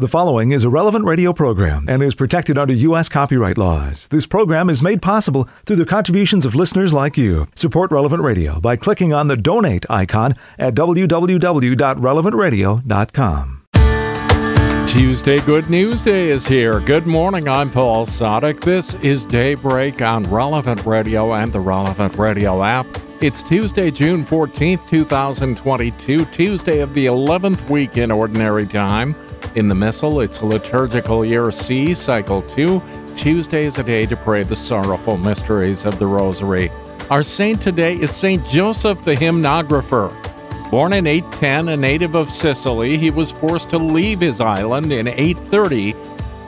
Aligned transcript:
The 0.00 0.06
following 0.06 0.52
is 0.52 0.62
a 0.62 0.68
relevant 0.68 1.06
radio 1.06 1.32
program 1.32 1.86
and 1.88 2.04
is 2.04 2.14
protected 2.14 2.56
under 2.56 2.72
U.S. 2.72 3.08
copyright 3.08 3.58
laws. 3.58 4.06
This 4.06 4.28
program 4.28 4.70
is 4.70 4.80
made 4.80 5.02
possible 5.02 5.48
through 5.66 5.74
the 5.74 5.84
contributions 5.84 6.46
of 6.46 6.54
listeners 6.54 6.92
like 6.92 7.18
you. 7.18 7.48
Support 7.56 7.90
Relevant 7.90 8.22
Radio 8.22 8.60
by 8.60 8.76
clicking 8.76 9.12
on 9.12 9.26
the 9.26 9.36
donate 9.36 9.84
icon 9.90 10.36
at 10.56 10.76
www.relevantradio.com. 10.76 13.62
Tuesday 14.86 15.40
Good 15.40 15.68
News 15.68 16.04
Day 16.04 16.28
is 16.28 16.46
here. 16.46 16.78
Good 16.78 17.08
morning. 17.08 17.48
I'm 17.48 17.68
Paul 17.68 18.06
Sadek. 18.06 18.60
This 18.60 18.94
is 19.02 19.24
Daybreak 19.24 20.00
on 20.00 20.22
Relevant 20.30 20.86
Radio 20.86 21.34
and 21.34 21.52
the 21.52 21.58
Relevant 21.58 22.14
Radio 22.14 22.62
app. 22.62 22.86
It's 23.20 23.42
Tuesday, 23.42 23.90
June 23.90 24.24
14th, 24.24 24.88
2022, 24.88 26.24
Tuesday 26.26 26.78
of 26.78 26.94
the 26.94 27.06
11th 27.06 27.68
week 27.68 27.96
in 27.96 28.12
Ordinary 28.12 28.64
Time. 28.64 29.16
In 29.54 29.68
the 29.68 29.74
Missal, 29.74 30.20
it's 30.20 30.42
liturgical 30.42 31.24
year 31.24 31.50
C, 31.50 31.94
cycle 31.94 32.42
2. 32.42 32.82
Tuesday 33.16 33.66
is 33.66 33.78
a 33.78 33.82
day 33.82 34.06
to 34.06 34.16
pray 34.16 34.42
the 34.42 34.54
sorrowful 34.54 35.16
mysteries 35.16 35.84
of 35.84 35.98
the 35.98 36.06
Rosary. 36.06 36.70
Our 37.10 37.22
saint 37.22 37.60
today 37.60 37.94
is 37.98 38.14
Saint 38.14 38.46
Joseph 38.46 39.04
the 39.04 39.14
hymnographer. 39.14 40.12
Born 40.70 40.92
in 40.92 41.06
810, 41.06 41.68
a 41.70 41.76
native 41.76 42.14
of 42.14 42.30
Sicily, 42.30 42.98
he 42.98 43.10
was 43.10 43.30
forced 43.30 43.70
to 43.70 43.78
leave 43.78 44.20
his 44.20 44.40
island 44.40 44.92
in 44.92 45.08
830 45.08 45.94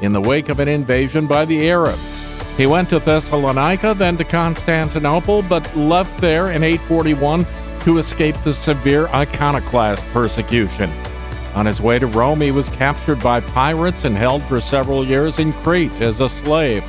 in 0.03 0.13
the 0.13 0.21
wake 0.21 0.49
of 0.49 0.61
an 0.61 0.69
invasion 0.69 1.27
by 1.27 1.45
the 1.45 1.71
Arabs. 1.71 2.25
He 2.57 2.67
went 2.67 2.91
to 2.91 2.99
Thessalonica, 2.99 3.95
then 3.95 4.19
to 4.19 4.25
Constantinople, 4.25 5.43
but 5.43 5.75
left 5.75 6.21
there 6.21 6.51
in 6.51 6.63
841 6.63 7.47
to 7.81 7.99
escape 7.99 8.37
the 8.45 8.53
severe 8.53 9.07
iconoclast 9.09 10.05
persecution. 10.13 10.93
On 11.55 11.67
his 11.67 11.81
way 11.81 11.99
to 11.99 12.07
Rome, 12.07 12.41
he 12.41 12.53
was 12.53 12.69
captured 12.69 13.21
by 13.21 13.41
pirates 13.41 14.05
and 14.05 14.17
held 14.17 14.43
for 14.45 14.61
several 14.61 15.05
years 15.05 15.39
in 15.39 15.53
Crete 15.53 16.01
as 16.01 16.21
a 16.21 16.29
slave. 16.29 16.85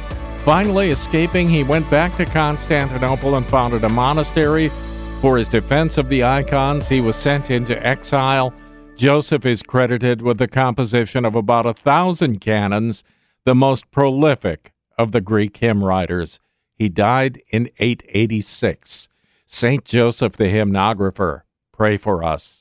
Finally, 0.45 0.89
escaping, 0.89 1.49
he 1.49 1.63
went 1.63 1.89
back 1.89 2.15
to 2.17 2.25
Constantinople 2.25 3.35
and 3.35 3.45
founded 3.45 3.83
a 3.83 3.89
monastery. 3.89 4.69
For 5.21 5.37
his 5.37 5.47
defense 5.47 5.97
of 5.97 6.09
the 6.09 6.23
icons, 6.23 6.87
he 6.87 7.01
was 7.01 7.15
sent 7.15 7.51
into 7.51 7.85
exile. 7.85 8.53
Joseph 8.95 9.45
is 9.45 9.63
credited 9.63 10.21
with 10.21 10.37
the 10.37 10.47
composition 10.47 11.25
of 11.25 11.35
about 11.35 11.65
a 11.65 11.73
thousand 11.73 12.39
canons, 12.39 13.03
the 13.45 13.55
most 13.55 13.89
prolific 13.91 14.73
of 14.97 15.11
the 15.11 15.21
Greek 15.21 15.57
hymn 15.57 15.83
writers. 15.83 16.39
He 16.75 16.89
died 16.89 17.41
in 17.49 17.69
886. 17.79 19.07
Saint 19.45 19.85
Joseph 19.85 20.37
the 20.37 20.45
hymnographer, 20.45 21.41
pray 21.71 21.97
for 21.97 22.23
us. 22.23 22.60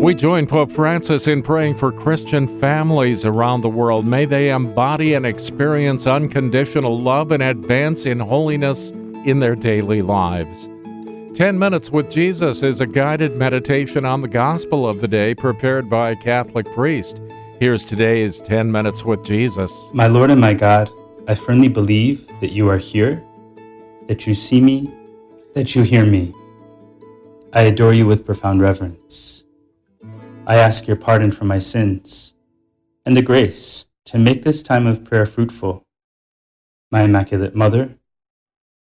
We 0.00 0.14
join 0.14 0.46
Pope 0.46 0.72
Francis 0.72 1.26
in 1.26 1.42
praying 1.42 1.74
for 1.74 1.92
Christian 1.92 2.48
families 2.58 3.26
around 3.26 3.60
the 3.60 3.68
world. 3.68 4.06
May 4.06 4.24
they 4.24 4.48
embody 4.48 5.12
and 5.12 5.26
experience 5.26 6.06
unconditional 6.06 6.98
love 6.98 7.30
and 7.32 7.42
advance 7.42 8.06
in 8.06 8.18
holiness 8.18 8.92
in 9.26 9.40
their 9.40 9.54
daily 9.54 10.00
lives. 10.00 10.70
10 11.34 11.58
Minutes 11.58 11.90
with 11.90 12.10
Jesus 12.10 12.62
is 12.62 12.80
a 12.80 12.86
guided 12.86 13.36
meditation 13.36 14.06
on 14.06 14.22
the 14.22 14.26
gospel 14.26 14.88
of 14.88 15.02
the 15.02 15.06
day 15.06 15.34
prepared 15.34 15.90
by 15.90 16.12
a 16.12 16.16
Catholic 16.16 16.64
priest. 16.72 17.20
Here's 17.58 17.84
today's 17.84 18.40
10 18.40 18.72
Minutes 18.72 19.04
with 19.04 19.22
Jesus. 19.22 19.90
My 19.92 20.06
Lord 20.06 20.30
and 20.30 20.40
my 20.40 20.54
God, 20.54 20.90
I 21.28 21.34
firmly 21.34 21.68
believe 21.68 22.26
that 22.40 22.52
you 22.52 22.70
are 22.70 22.78
here, 22.78 23.22
that 24.08 24.26
you 24.26 24.34
see 24.34 24.62
me, 24.62 24.90
that 25.52 25.74
you 25.74 25.82
hear 25.82 26.06
me. 26.06 26.32
I 27.52 27.64
adore 27.64 27.92
you 27.92 28.06
with 28.06 28.24
profound 28.24 28.62
reverence. 28.62 29.39
I 30.50 30.56
ask 30.56 30.88
your 30.88 30.96
pardon 30.96 31.30
for 31.30 31.44
my 31.44 31.60
sins 31.60 32.34
and 33.06 33.16
the 33.16 33.22
grace 33.22 33.86
to 34.06 34.18
make 34.18 34.42
this 34.42 34.64
time 34.64 34.84
of 34.84 35.04
prayer 35.04 35.24
fruitful. 35.24 35.86
My 36.90 37.02
Immaculate 37.02 37.54
Mother, 37.54 37.94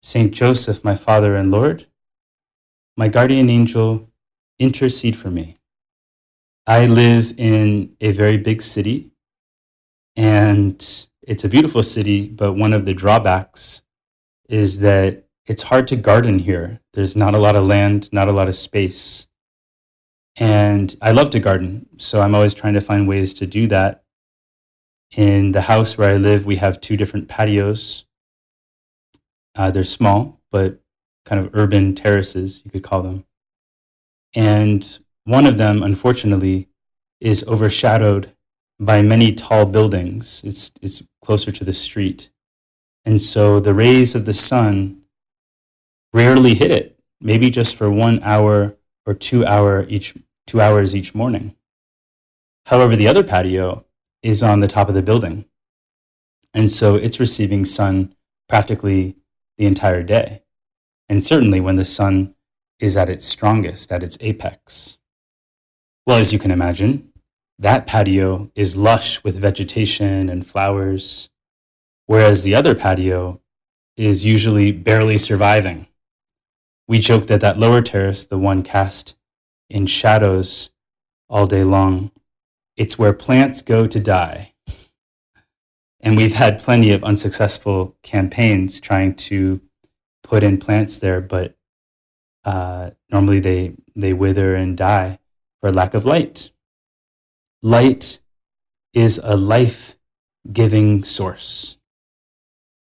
Saint 0.01 0.33
Joseph, 0.33 0.85
my 0.85 0.95
Father 0.95 1.35
and 1.35 1.51
Lord, 1.51 1.87
my 2.97 3.09
guardian 3.09 3.51
angel, 3.51 4.09
intercede 4.61 5.17
for 5.17 5.29
me. 5.29 5.57
I 6.69 6.87
live 6.87 7.35
in 7.37 7.97
a 8.01 8.13
very 8.13 8.37
big 8.37 8.63
city, 8.63 9.11
and 10.15 10.79
it's 11.23 11.43
a 11.43 11.49
beautiful 11.49 11.83
city, 11.83 12.29
but 12.29 12.53
one 12.53 12.75
of 12.75 12.85
the 12.85 12.95
drawbacks 12.95 13.83
is 14.49 14.79
that 14.83 15.25
it's 15.47 15.65
hard 15.65 15.89
to 15.89 15.97
garden 15.97 16.39
here. 16.39 16.79
There's 16.93 17.17
not 17.17 17.35
a 17.35 17.39
lot 17.39 17.57
of 17.57 17.67
land, 17.67 18.13
not 18.13 18.29
a 18.29 18.33
lot 18.33 18.47
of 18.47 18.55
space. 18.55 19.27
And 20.37 20.95
I 21.01 21.13
love 21.13 21.31
to 21.31 21.41
garden, 21.41 21.87
so 21.97 22.21
I'm 22.21 22.35
always 22.35 22.53
trying 22.53 22.75
to 22.75 22.81
find 22.81 23.09
ways 23.09 23.33
to 23.35 23.47
do 23.47 23.67
that. 23.69 24.03
In 25.17 25.53
the 25.53 25.63
house 25.63 25.97
where 25.97 26.11
I 26.11 26.17
live, 26.17 26.45
we 26.45 26.57
have 26.57 26.81
two 26.81 26.97
different 26.97 27.29
patios. 27.29 28.05
Uh, 29.55 29.71
they're 29.71 29.85
small, 29.85 30.41
but 30.51 30.81
kind 31.25 31.41
of 31.45 31.55
urban 31.55 31.95
terraces, 31.95 32.61
you 32.65 32.71
could 32.71 32.83
call 32.83 33.03
them. 33.03 33.25
And 34.35 34.99
one 35.25 35.47
of 35.47 35.57
them, 35.57 35.83
unfortunately, 35.83 36.69
is 37.21 37.47
overshadowed 37.49 38.33
by 38.79 39.01
many 39.01 39.33
tall 39.33 39.65
buildings. 39.65 40.43
It's, 40.45 40.71
it's 40.83 41.03
closer 41.25 41.51
to 41.51 41.65
the 41.65 41.73
street. 41.73 42.29
And 43.07 43.23
so 43.23 43.59
the 43.59 43.73
rays 43.73 44.15
of 44.15 44.27
the 44.27 44.35
sun 44.35 45.03
rarely 46.13 46.55
hit 46.55 46.71
it, 46.71 46.99
maybe 47.21 47.49
just 47.49 47.75
for 47.75 47.91
one 47.91 48.23
hour 48.23 48.77
or 49.07 49.15
two 49.15 49.47
hour 49.47 49.87
each 49.89 50.15
two 50.47 50.61
hours 50.61 50.95
each 50.95 51.15
morning. 51.15 51.55
However, 52.67 52.97
the 52.97 53.09
other 53.09 53.23
patio 53.23 53.85
is 54.23 54.43
on 54.43 54.61
the 54.61 54.69
top 54.69 54.89
of 54.89 54.95
the 54.95 55.03
building. 55.03 55.45
And 56.55 56.71
so 56.71 56.95
it's 56.95 57.21
receiving 57.21 57.65
sun 57.65 58.15
practically 58.49 59.17
the 59.59 59.67
entire 59.67 60.03
day. 60.03 60.43
And 61.09 61.25
certainly 61.25 61.61
when 61.61 61.77
the 61.77 61.85
sun 61.85 62.35
is 62.79 62.97
at 62.97 63.09
its 63.09 63.25
strongest, 63.25 63.93
at 63.93 64.03
its 64.03 64.19
apex. 64.21 64.99
Well, 66.07 66.19
as 66.19 66.33
you 66.33 66.39
can 66.39 66.51
imagine, 66.51 67.13
that 67.59 67.87
patio 67.87 68.51
is 68.55 68.77
lush 68.77 69.25
with 69.25 69.39
vegetation 69.41 70.29
and 70.29 70.47
flowers, 70.47 71.31
whereas 72.07 72.45
the 72.45 72.55
other 72.55 72.75
patio 72.75 73.41
is 73.97 74.25
usually 74.25 74.73
barely 74.73 75.19
surviving. 75.19 75.87
We 76.87 76.99
joke 76.99 77.27
that 77.27 77.41
that 77.41 77.59
lower 77.59 77.81
terrace, 77.81 78.27
the 78.27 78.39
one 78.39 78.63
cast 78.63 79.17
in 79.69 79.87
shadows 79.87 80.71
all 81.29 81.47
day 81.47 81.65
long. 81.65 82.11
It's 82.77 82.99
where 82.99 83.13
plants 83.13 83.63
go 83.63 83.87
to 83.87 84.01
die. 84.01 84.53
And 86.01 86.17
we've 86.17 86.35
had 86.35 86.63
plenty 86.63 86.93
of 86.93 87.03
unsuccessful 87.03 87.97
campaigns 88.03 88.81
trying 88.81 89.15
to 89.15 89.61
put 90.23 90.43
in 90.43 90.59
plants 90.59 90.99
there, 90.99 91.21
but 91.21 91.57
uh, 92.45 92.91
normally 93.11 93.41
they, 93.41 93.75
they 93.95 94.13
wither 94.13 94.55
and 94.55 94.77
die 94.77 95.19
for 95.61 95.73
lack 95.73 95.95
of 95.95 96.05
light. 96.05 96.51
Light 97.63 98.21
is 98.93 99.21
a 99.25 99.37
life 99.37 99.97
giving 100.53 101.03
source. 101.03 101.77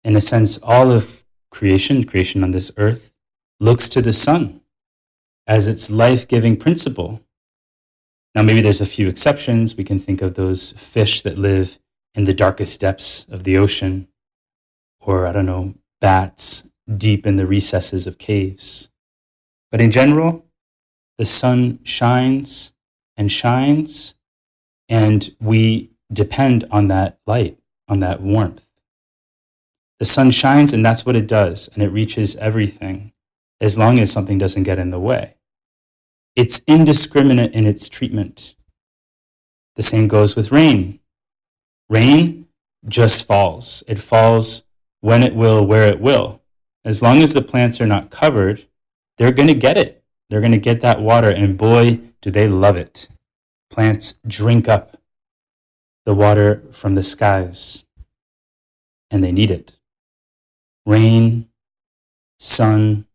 In 0.03 0.15
a 0.15 0.21
sense, 0.21 0.57
all 0.57 0.91
of 0.91 1.24
creation, 1.50 2.03
creation 2.03 2.44
on 2.44 2.51
this 2.51 2.71
earth, 2.75 3.13
looks 3.59 3.88
to 3.89 4.01
the 4.01 4.12
sun 4.12 4.59
as 5.48 5.68
its 5.68 5.90
life 5.90 6.28
giving 6.28 6.57
principle. 6.57 7.22
Now, 8.36 8.42
maybe 8.42 8.62
there's 8.62 8.81
a 8.81 8.86
few 8.86 9.07
exceptions. 9.07 9.75
We 9.75 9.84
can 9.84 10.00
think 10.00 10.22
of 10.22 10.36
those 10.36 10.72
fish 10.72 11.22
that 11.22 11.38
live 11.38 11.80
in 12.16 12.25
the 12.25 12.34
darkest 12.34 12.80
depths 12.80 13.25
of 13.30 13.44
the 13.44 13.57
ocean, 13.57 14.07
or 15.00 15.28
I 15.28 15.31
don't 15.31 15.45
know, 15.45 15.75
bats 16.00 16.69
deep 16.98 17.25
in 17.25 17.36
the 17.36 17.48
recesses 17.48 18.07
of 18.07 18.18
caves. 18.18 18.90
But 19.72 19.81
in 19.81 19.92
general, 19.92 20.45
the 21.18 21.25
sun 21.25 21.80
shines 21.84 22.74
and 23.18 23.31
shines, 23.31 24.16
and 24.89 25.36
we 25.39 25.92
depend 26.12 26.66
on 26.72 26.88
that 26.89 27.19
light, 27.25 27.57
on 27.88 28.00
that 28.00 28.22
warmth. 28.22 28.68
The 30.00 30.06
sun 30.06 30.31
shines, 30.31 30.74
and 30.74 30.86
that's 30.86 31.06
what 31.06 31.16
it 31.16 31.28
does, 31.28 31.69
and 31.74 31.81
it 31.81 31.89
reaches 31.89 32.36
everything 32.36 33.12
as 33.63 33.77
long 33.77 33.98
as 33.98 34.12
something 34.12 34.38
doesn't 34.38 34.63
get 34.63 34.77
in 34.77 34.89
the 34.89 35.00
way. 35.00 35.36
It's 36.36 36.62
indiscriminate 36.68 37.54
in 37.54 37.65
its 37.65 37.88
treatment. 37.88 38.56
The 39.77 39.81
same 39.81 40.10
goes 40.10 40.36
with 40.36 40.51
rain. 40.51 41.00
Rain 41.89 42.48
just 42.89 43.25
falls. 43.25 43.81
It 43.88 44.00
falls 44.00 44.63
when 45.00 45.24
it 45.24 45.33
will, 45.33 45.65
where 45.65 45.88
it 45.88 46.01
will. 46.01 46.42
As 46.83 47.01
long 47.01 47.24
as 47.24 47.33
the 47.33 47.42
plants 47.42 47.80
are 47.80 47.88
not 47.88 48.10
covered, 48.10 48.65
they're 49.18 49.31
going 49.31 49.48
to 49.48 49.54
get 49.54 49.77
it. 49.77 50.04
They're 50.30 50.42
going 50.42 50.51
to 50.51 50.57
get 50.57 50.81
that 50.81 51.01
water, 51.01 51.30
and 51.30 51.57
boy, 51.57 52.01
do 52.21 52.31
they 52.31 52.50
love 52.50 52.75
it. 52.75 53.07
Plants 53.69 54.19
drink 54.27 54.68
up 54.68 54.98
the 56.06 56.13
water 56.13 56.63
from 56.71 56.95
the 56.95 57.04
skies, 57.04 57.86
and 59.10 59.24
they 59.24 59.31
need 59.31 59.51
it. 59.51 59.80
Rain, 60.86 61.48
sun, 62.39 63.06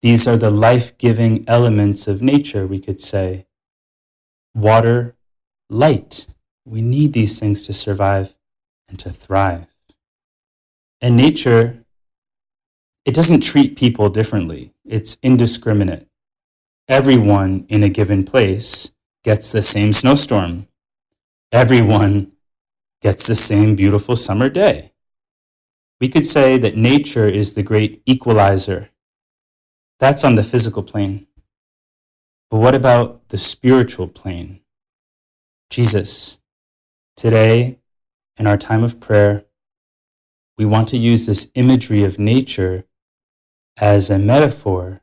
these 0.00 0.28
are 0.28 0.36
the 0.36 0.50
life 0.50 0.96
giving 0.96 1.44
elements 1.48 2.06
of 2.06 2.22
nature, 2.22 2.66
we 2.66 2.78
could 2.78 3.00
say. 3.00 3.46
Water, 4.54 5.16
light. 5.68 6.26
We 6.64 6.82
need 6.82 7.12
these 7.12 7.40
things 7.40 7.66
to 7.66 7.72
survive 7.72 8.36
and 8.88 8.98
to 9.00 9.10
thrive. 9.10 9.66
And 11.00 11.16
nature, 11.16 11.84
it 13.04 13.14
doesn't 13.14 13.40
treat 13.40 13.76
people 13.76 14.08
differently, 14.08 14.72
it's 14.84 15.16
indiscriminate. 15.22 16.06
Everyone 16.88 17.66
in 17.68 17.82
a 17.82 17.88
given 17.88 18.24
place 18.24 18.92
gets 19.24 19.52
the 19.52 19.62
same 19.62 19.92
snowstorm. 19.92 20.68
Everyone 21.52 22.32
gets 23.02 23.26
the 23.26 23.34
same 23.34 23.74
beautiful 23.74 24.16
summer 24.16 24.48
day. 24.48 24.92
We 26.00 26.08
could 26.08 26.24
say 26.24 26.56
that 26.58 26.76
nature 26.76 27.28
is 27.28 27.54
the 27.54 27.62
great 27.62 28.02
equalizer 28.06 28.90
that's 29.98 30.24
on 30.24 30.36
the 30.36 30.44
physical 30.44 30.82
plane. 30.82 31.26
But 32.50 32.58
what 32.58 32.74
about 32.74 33.28
the 33.28 33.38
spiritual 33.38 34.08
plane? 34.08 34.60
Jesus, 35.70 36.38
today, 37.16 37.78
in 38.36 38.46
our 38.46 38.56
time 38.56 38.84
of 38.84 39.00
prayer, 39.00 39.44
we 40.56 40.64
want 40.64 40.88
to 40.88 40.96
use 40.96 41.26
this 41.26 41.50
imagery 41.54 42.04
of 42.04 42.18
nature 42.18 42.84
as 43.76 44.10
a 44.10 44.18
metaphor 44.18 45.02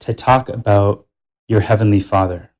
to 0.00 0.12
talk 0.12 0.48
about 0.48 1.06
your 1.48 1.60
Heavenly 1.60 2.00
Father. 2.00 2.50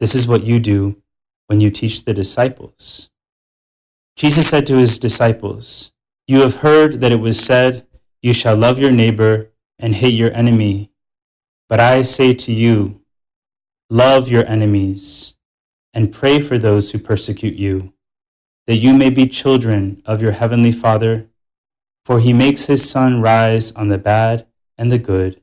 This 0.00 0.14
is 0.14 0.26
what 0.26 0.44
you 0.44 0.58
do 0.58 1.02
when 1.48 1.60
you 1.60 1.70
teach 1.70 2.04
the 2.04 2.14
disciples. 2.14 3.10
Jesus 4.16 4.48
said 4.48 4.66
to 4.66 4.76
his 4.76 4.98
disciples, 4.98 5.92
You 6.26 6.40
have 6.42 6.56
heard 6.56 7.00
that 7.00 7.12
it 7.12 7.20
was 7.20 7.38
said, 7.38 7.86
You 8.22 8.32
shall 8.32 8.56
love 8.56 8.78
your 8.78 8.90
neighbor 8.90 9.50
and 9.78 9.94
hate 9.94 10.14
your 10.14 10.32
enemy. 10.32 10.90
But 11.68 11.80
I 11.80 12.02
say 12.02 12.34
to 12.34 12.52
you, 12.52 13.00
love 13.90 14.28
your 14.28 14.46
enemies 14.46 15.34
and 15.94 16.12
pray 16.12 16.40
for 16.40 16.58
those 16.58 16.90
who 16.90 16.98
persecute 16.98 17.56
you, 17.56 17.92
that 18.66 18.76
you 18.76 18.94
may 18.94 19.10
be 19.10 19.26
children 19.26 20.02
of 20.04 20.22
your 20.22 20.32
heavenly 20.32 20.72
Father. 20.72 21.28
For 22.04 22.20
he 22.20 22.32
makes 22.32 22.66
his 22.66 22.88
sun 22.88 23.20
rise 23.20 23.72
on 23.72 23.88
the 23.88 23.98
bad 23.98 24.46
and 24.78 24.90
the 24.90 24.98
good, 24.98 25.42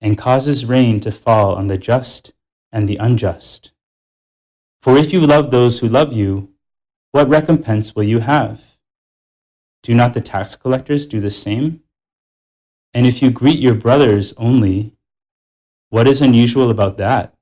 and 0.00 0.16
causes 0.16 0.64
rain 0.64 1.00
to 1.00 1.10
fall 1.10 1.54
on 1.54 1.66
the 1.66 1.78
just 1.78 2.32
and 2.70 2.88
the 2.88 2.96
unjust. 2.96 3.72
For 4.82 4.96
if 4.96 5.12
you 5.12 5.20
love 5.20 5.50
those 5.50 5.80
who 5.80 5.88
love 5.88 6.12
you, 6.12 6.50
what 7.10 7.28
recompense 7.28 7.96
will 7.96 8.04
you 8.04 8.20
have? 8.20 8.76
Do 9.82 9.94
not 9.94 10.14
the 10.14 10.20
tax 10.20 10.54
collectors 10.54 11.06
do 11.06 11.20
the 11.20 11.30
same? 11.30 11.82
And 12.94 13.06
if 13.06 13.22
you 13.22 13.30
greet 13.30 13.58
your 13.58 13.74
brothers 13.74 14.32
only, 14.36 14.94
what 15.90 16.08
is 16.08 16.20
unusual 16.20 16.70
about 16.70 16.96
that? 16.98 17.34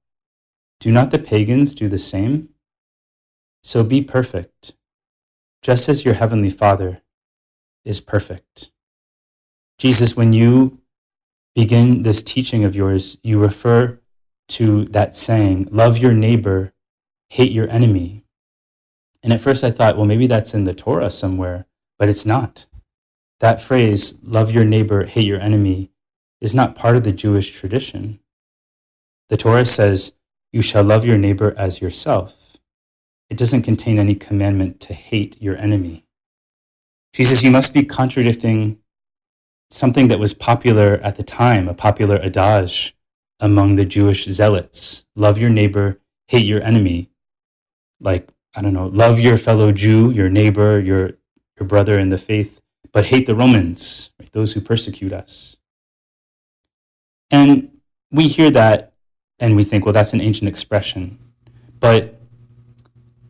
Do 0.80 0.92
not 0.92 1.10
the 1.10 1.18
pagans 1.18 1.74
do 1.74 1.88
the 1.88 1.98
same? 1.98 2.50
So 3.62 3.82
be 3.82 4.00
perfect, 4.02 4.74
just 5.62 5.88
as 5.88 6.04
your 6.04 6.14
heavenly 6.14 6.50
Father 6.50 7.02
is 7.84 8.00
perfect. 8.00 8.70
Jesus, 9.78 10.16
when 10.16 10.32
you 10.32 10.80
begin 11.54 12.02
this 12.02 12.22
teaching 12.22 12.64
of 12.64 12.76
yours, 12.76 13.18
you 13.22 13.38
refer 13.38 13.98
to 14.48 14.84
that 14.86 15.16
saying, 15.16 15.68
love 15.72 15.98
your 15.98 16.12
neighbor, 16.12 16.72
hate 17.30 17.52
your 17.52 17.68
enemy. 17.68 18.24
And 19.22 19.32
at 19.32 19.40
first 19.40 19.64
I 19.64 19.70
thought, 19.70 19.96
well, 19.96 20.06
maybe 20.06 20.26
that's 20.26 20.54
in 20.54 20.64
the 20.64 20.74
Torah 20.74 21.10
somewhere, 21.10 21.66
but 21.98 22.08
it's 22.08 22.24
not 22.26 22.66
that 23.40 23.60
phrase, 23.60 24.18
love 24.22 24.50
your 24.50 24.64
neighbor, 24.64 25.04
hate 25.04 25.26
your 25.26 25.40
enemy, 25.40 25.90
is 26.40 26.54
not 26.54 26.74
part 26.74 26.96
of 26.96 27.04
the 27.04 27.12
Jewish 27.12 27.50
tradition. 27.50 28.20
The 29.28 29.36
Torah 29.36 29.64
says, 29.64 30.12
you 30.52 30.62
shall 30.62 30.84
love 30.84 31.04
your 31.04 31.18
neighbor 31.18 31.54
as 31.56 31.80
yourself. 31.80 32.56
It 33.28 33.36
doesn't 33.36 33.62
contain 33.62 33.98
any 33.98 34.14
commandment 34.14 34.80
to 34.80 34.94
hate 34.94 35.36
your 35.40 35.56
enemy. 35.56 36.04
Jesus, 37.12 37.42
you 37.42 37.50
must 37.50 37.74
be 37.74 37.82
contradicting 37.82 38.78
something 39.70 40.08
that 40.08 40.18
was 40.18 40.32
popular 40.32 40.94
at 41.02 41.16
the 41.16 41.22
time, 41.22 41.68
a 41.68 41.74
popular 41.74 42.16
adage 42.22 42.96
among 43.40 43.74
the 43.74 43.84
Jewish 43.84 44.24
zealots. 44.26 45.04
Love 45.16 45.38
your 45.38 45.50
neighbor, 45.50 46.00
hate 46.28 46.46
your 46.46 46.62
enemy. 46.62 47.10
Like, 48.00 48.28
I 48.54 48.62
don't 48.62 48.74
know, 48.74 48.86
love 48.86 49.18
your 49.18 49.36
fellow 49.36 49.72
Jew, 49.72 50.10
your 50.10 50.28
neighbor, 50.28 50.78
your, 50.78 51.12
your 51.58 51.66
brother 51.66 51.98
in 51.98 52.10
the 52.10 52.18
faith, 52.18 52.60
but 52.96 53.04
hate 53.04 53.26
the 53.26 53.34
Romans, 53.34 54.08
right, 54.18 54.32
those 54.32 54.54
who 54.54 54.60
persecute 54.62 55.12
us. 55.12 55.58
And 57.30 57.70
we 58.10 58.26
hear 58.26 58.50
that 58.52 58.94
and 59.38 59.54
we 59.54 59.64
think, 59.64 59.84
well, 59.84 59.92
that's 59.92 60.14
an 60.14 60.22
ancient 60.22 60.48
expression. 60.48 61.18
But 61.78 62.18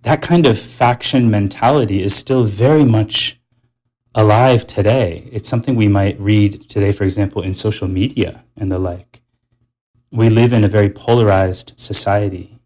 that 0.02 0.22
kind 0.22 0.46
of 0.46 0.56
faction 0.56 1.32
mentality 1.32 2.00
is 2.00 2.14
still 2.14 2.44
very 2.44 2.84
much 2.84 3.40
alive 4.14 4.68
today. 4.68 5.28
It's 5.32 5.48
something 5.48 5.74
we 5.74 5.88
might 5.88 6.16
read 6.20 6.70
today, 6.70 6.92
for 6.92 7.02
example, 7.02 7.42
in 7.42 7.52
social 7.52 7.88
media 7.88 8.44
and 8.56 8.70
the 8.70 8.78
like. 8.78 9.20
We 10.12 10.30
live 10.30 10.52
in 10.52 10.62
a 10.62 10.68
very 10.68 10.90
polarized 10.90 11.72
society. 11.74 12.60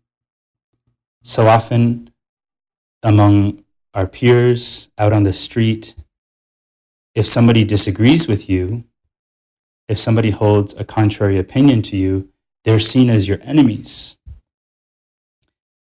So 1.22 1.46
often, 1.46 2.10
among 3.02 3.64
our 3.94 4.06
peers 4.06 4.88
out 4.98 5.14
on 5.14 5.22
the 5.22 5.32
street, 5.32 5.94
if 7.20 7.26
somebody 7.26 7.64
disagrees 7.64 8.26
with 8.26 8.48
you, 8.48 8.82
if 9.88 9.98
somebody 9.98 10.30
holds 10.30 10.72
a 10.74 10.84
contrary 10.84 11.38
opinion 11.38 11.82
to 11.82 11.94
you, 11.94 12.30
they're 12.64 12.80
seen 12.80 13.10
as 13.10 13.28
your 13.28 13.38
enemies. 13.42 14.16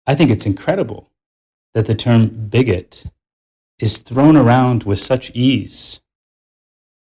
I 0.06 0.14
think 0.14 0.30
it's 0.30 0.46
incredible 0.46 1.10
that 1.74 1.84
the 1.84 1.94
term 1.94 2.48
bigot 2.48 3.04
is 3.78 3.98
thrown 3.98 4.34
around 4.34 4.84
with 4.84 4.98
such 4.98 5.30
ease. 5.32 6.00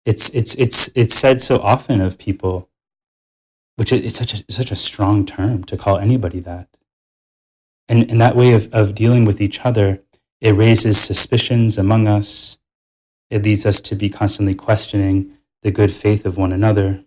It's, 0.06 0.28
it's, 0.30 0.54
it's, 0.54 0.90
it's 0.94 1.14
said 1.16 1.42
so 1.42 1.58
often 1.58 2.00
of 2.00 2.16
people, 2.16 2.68
which 3.74 3.92
is 3.92 4.14
such 4.14 4.32
a, 4.34 4.44
such 4.48 4.70
a 4.70 4.76
strong 4.76 5.26
term 5.26 5.64
to 5.64 5.76
call 5.76 5.98
anybody 5.98 6.38
that. 6.38 6.68
And 7.88 8.04
in 8.04 8.18
that 8.18 8.36
way 8.36 8.52
of, 8.52 8.72
of 8.72 8.94
dealing 8.94 9.24
with 9.24 9.40
each 9.40 9.66
other, 9.66 10.04
it 10.40 10.52
raises 10.52 11.00
suspicions 11.00 11.76
among 11.76 12.06
us. 12.06 12.58
It 13.30 13.44
leads 13.44 13.64
us 13.64 13.80
to 13.80 13.94
be 13.94 14.10
constantly 14.10 14.54
questioning 14.54 15.38
the 15.62 15.70
good 15.70 15.92
faith 15.92 16.26
of 16.26 16.36
one 16.36 16.52
another. 16.52 17.04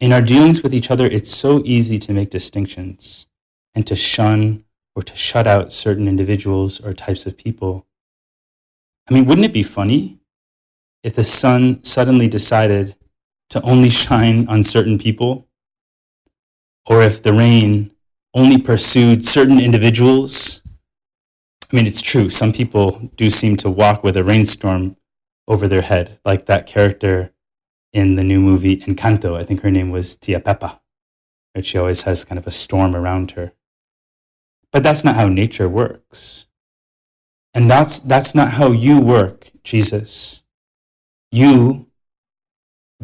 In 0.00 0.12
our 0.12 0.20
dealings 0.20 0.62
with 0.62 0.74
each 0.74 0.90
other, 0.90 1.06
it's 1.06 1.30
so 1.30 1.62
easy 1.64 1.98
to 1.98 2.12
make 2.12 2.30
distinctions 2.30 3.26
and 3.74 3.86
to 3.86 3.94
shun 3.94 4.64
or 4.96 5.02
to 5.02 5.14
shut 5.14 5.46
out 5.46 5.72
certain 5.72 6.08
individuals 6.08 6.80
or 6.80 6.92
types 6.92 7.26
of 7.26 7.36
people. 7.36 7.86
I 9.08 9.14
mean, 9.14 9.24
wouldn't 9.26 9.44
it 9.44 9.52
be 9.52 9.62
funny 9.62 10.18
if 11.02 11.14
the 11.14 11.24
sun 11.24 11.82
suddenly 11.84 12.26
decided 12.26 12.96
to 13.50 13.60
only 13.62 13.90
shine 14.04 14.48
on 14.48 14.64
certain 14.64 14.98
people? 14.98 15.46
Or 16.86 17.02
if 17.02 17.22
the 17.22 17.32
rain 17.32 17.92
only 18.34 18.58
pursued 18.58 19.24
certain 19.24 19.60
individuals? 19.60 20.60
I 21.72 21.76
mean, 21.76 21.86
it's 21.86 22.02
true. 22.02 22.30
Some 22.30 22.52
people 22.52 23.10
do 23.16 23.30
seem 23.30 23.56
to 23.58 23.70
walk 23.70 24.02
with 24.02 24.16
a 24.16 24.24
rainstorm 24.24 24.96
over 25.46 25.68
their 25.68 25.82
head, 25.82 26.18
like 26.24 26.46
that 26.46 26.66
character 26.66 27.32
in 27.92 28.16
the 28.16 28.24
new 28.24 28.40
movie 28.40 28.78
Encanto. 28.78 29.36
I 29.36 29.44
think 29.44 29.60
her 29.60 29.70
name 29.70 29.90
was 29.90 30.16
Tia 30.16 30.40
Pepa. 30.40 30.80
Right? 31.54 31.64
She 31.64 31.78
always 31.78 32.02
has 32.02 32.24
kind 32.24 32.38
of 32.38 32.46
a 32.46 32.50
storm 32.50 32.96
around 32.96 33.32
her. 33.32 33.52
But 34.72 34.82
that's 34.82 35.04
not 35.04 35.14
how 35.14 35.28
nature 35.28 35.68
works. 35.68 36.46
And 37.54 37.70
that's, 37.70 38.00
that's 38.00 38.34
not 38.34 38.52
how 38.52 38.72
you 38.72 38.98
work, 38.98 39.50
Jesus. 39.62 40.42
You, 41.30 41.86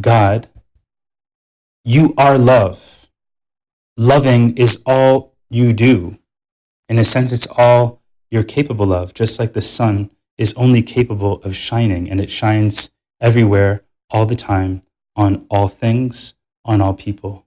God, 0.00 0.48
you 1.84 2.14
are 2.18 2.36
love. 2.36 3.08
Loving 3.96 4.56
is 4.56 4.82
all 4.84 5.36
you 5.48 5.72
do. 5.72 6.18
In 6.88 6.98
a 6.98 7.04
sense, 7.04 7.32
it's 7.32 7.46
all 7.56 8.02
you're 8.30 8.42
capable 8.42 8.92
of, 8.92 9.14
just 9.14 9.38
like 9.38 9.52
the 9.52 9.60
sun 9.60 10.10
is 10.38 10.52
only 10.54 10.82
capable 10.82 11.42
of 11.42 11.56
shining, 11.56 12.08
and 12.10 12.20
it 12.20 12.30
shines 12.30 12.90
everywhere, 13.20 13.82
all 14.10 14.26
the 14.26 14.36
time, 14.36 14.82
on 15.16 15.46
all 15.50 15.68
things, 15.68 16.34
on 16.64 16.80
all 16.80 16.94
people. 16.94 17.46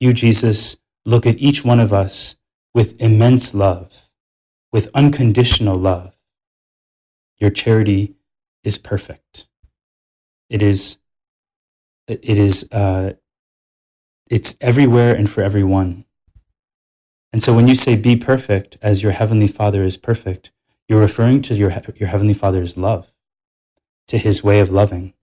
You, 0.00 0.12
Jesus, 0.12 0.76
look 1.04 1.26
at 1.26 1.38
each 1.38 1.64
one 1.64 1.80
of 1.80 1.92
us 1.92 2.36
with 2.74 3.00
immense 3.00 3.54
love, 3.54 4.10
with 4.72 4.88
unconditional 4.94 5.76
love. 5.76 6.12
your 7.38 7.50
charity 7.50 8.14
is 8.64 8.78
perfect. 8.78 9.46
It 10.48 10.62
is, 10.62 10.98
it 12.08 12.24
is, 12.24 12.68
uh, 12.72 13.14
it's 14.28 14.56
everywhere 14.60 15.14
and 15.14 15.28
for 15.28 15.42
everyone. 15.42 16.04
And 17.32 17.42
so 17.42 17.54
when 17.54 17.68
you 17.68 17.74
say 17.74 17.96
be 17.96 18.16
perfect 18.16 18.78
as 18.80 19.02
your 19.02 19.12
heavenly 19.12 19.46
Father 19.46 19.82
is 19.82 19.96
perfect, 19.96 20.52
you're 20.88 21.00
referring 21.00 21.42
to 21.42 21.54
your, 21.54 21.72
your 21.96 22.08
heavenly 22.08 22.34
Father's 22.34 22.76
love, 22.76 23.12
to 24.08 24.18
his 24.18 24.44
way 24.44 24.60
of 24.60 24.70
loving. 24.70 25.14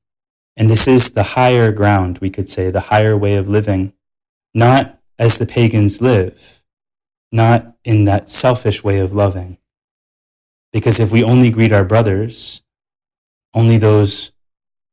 And 0.56 0.70
this 0.70 0.88
is 0.88 1.12
the 1.12 1.24
higher 1.24 1.72
ground, 1.72 2.20
we 2.20 2.30
could 2.30 2.50
say, 2.50 2.70
the 2.70 2.80
higher 2.92 3.18
way 3.18 3.36
of 3.36 3.48
living, 3.48 3.94
not 4.54 5.00
as 5.18 5.38
the 5.38 5.46
pagans 5.46 6.02
live, 6.02 6.64
not 7.32 7.76
in 7.84 8.06
that 8.06 8.30
selfish 8.30 8.84
way 8.84 9.00
of 9.00 9.14
loving. 9.14 9.58
Because 10.72 11.00
if 11.00 11.12
we 11.12 11.24
only 11.24 11.50
greet 11.50 11.72
our 11.72 11.86
brothers, 11.86 12.62
only 13.54 13.78
those 13.78 14.32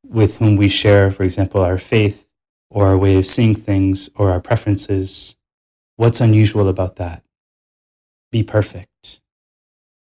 with 0.05 0.39
whom 0.39 0.57
we 0.57 0.69
share, 0.69 1.11
for 1.11 1.23
example, 1.23 1.63
our 1.63 1.79
faith 1.79 2.27
or 2.69 2.87
our 2.87 2.99
way 2.99 3.17
of 3.17 3.27
seeing 3.27 3.55
things 3.55 4.11
or 4.15 4.31
our 4.31 4.41
preferences, 4.41 5.35
what's 5.97 6.21
unusual 6.21 6.69
about 6.69 6.97
that? 6.97 7.23
Be 8.31 8.43
perfect. 8.43 8.90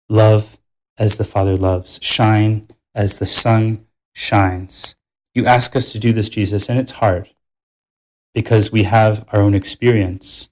Love 0.08 0.58
as 0.96 1.18
the 1.18 1.24
Father 1.24 1.56
loves. 1.56 1.98
Shine 2.02 2.68
as 2.94 3.18
the 3.18 3.26
sun 3.26 3.86
shines. 4.12 4.96
You 5.34 5.46
ask 5.46 5.76
us 5.76 5.92
to 5.92 5.98
do 5.98 6.12
this, 6.12 6.28
Jesus, 6.28 6.68
and 6.68 6.78
it's 6.78 6.92
hard 6.92 7.30
because 8.34 8.72
we 8.72 8.84
have 8.84 9.24
our 9.32 9.40
own 9.40 9.54
experience 9.54 10.48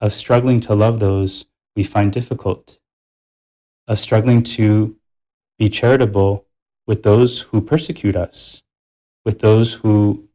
of 0.00 0.12
struggling 0.12 0.60
to 0.60 0.74
love 0.74 1.00
those 1.00 1.46
we 1.76 1.82
find 1.82 2.12
difficult, 2.12 2.80
of 3.86 3.98
struggling 3.98 4.42
to 4.42 4.96
be 5.58 5.68
charitable 5.68 6.46
with 6.86 7.02
those 7.02 7.42
who 7.42 7.60
persecute 7.60 8.16
us, 8.16 8.62
with 9.24 9.40
those 9.40 9.74
who 9.74 10.28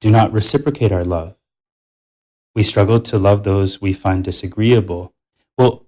do 0.00 0.10
not 0.10 0.32
reciprocate 0.32 0.92
our 0.92 1.04
love. 1.04 1.36
We 2.54 2.62
struggle 2.62 3.00
to 3.00 3.18
love 3.18 3.44
those 3.44 3.80
we 3.80 3.92
find 3.92 4.24
disagreeable. 4.24 5.12
Well, 5.58 5.86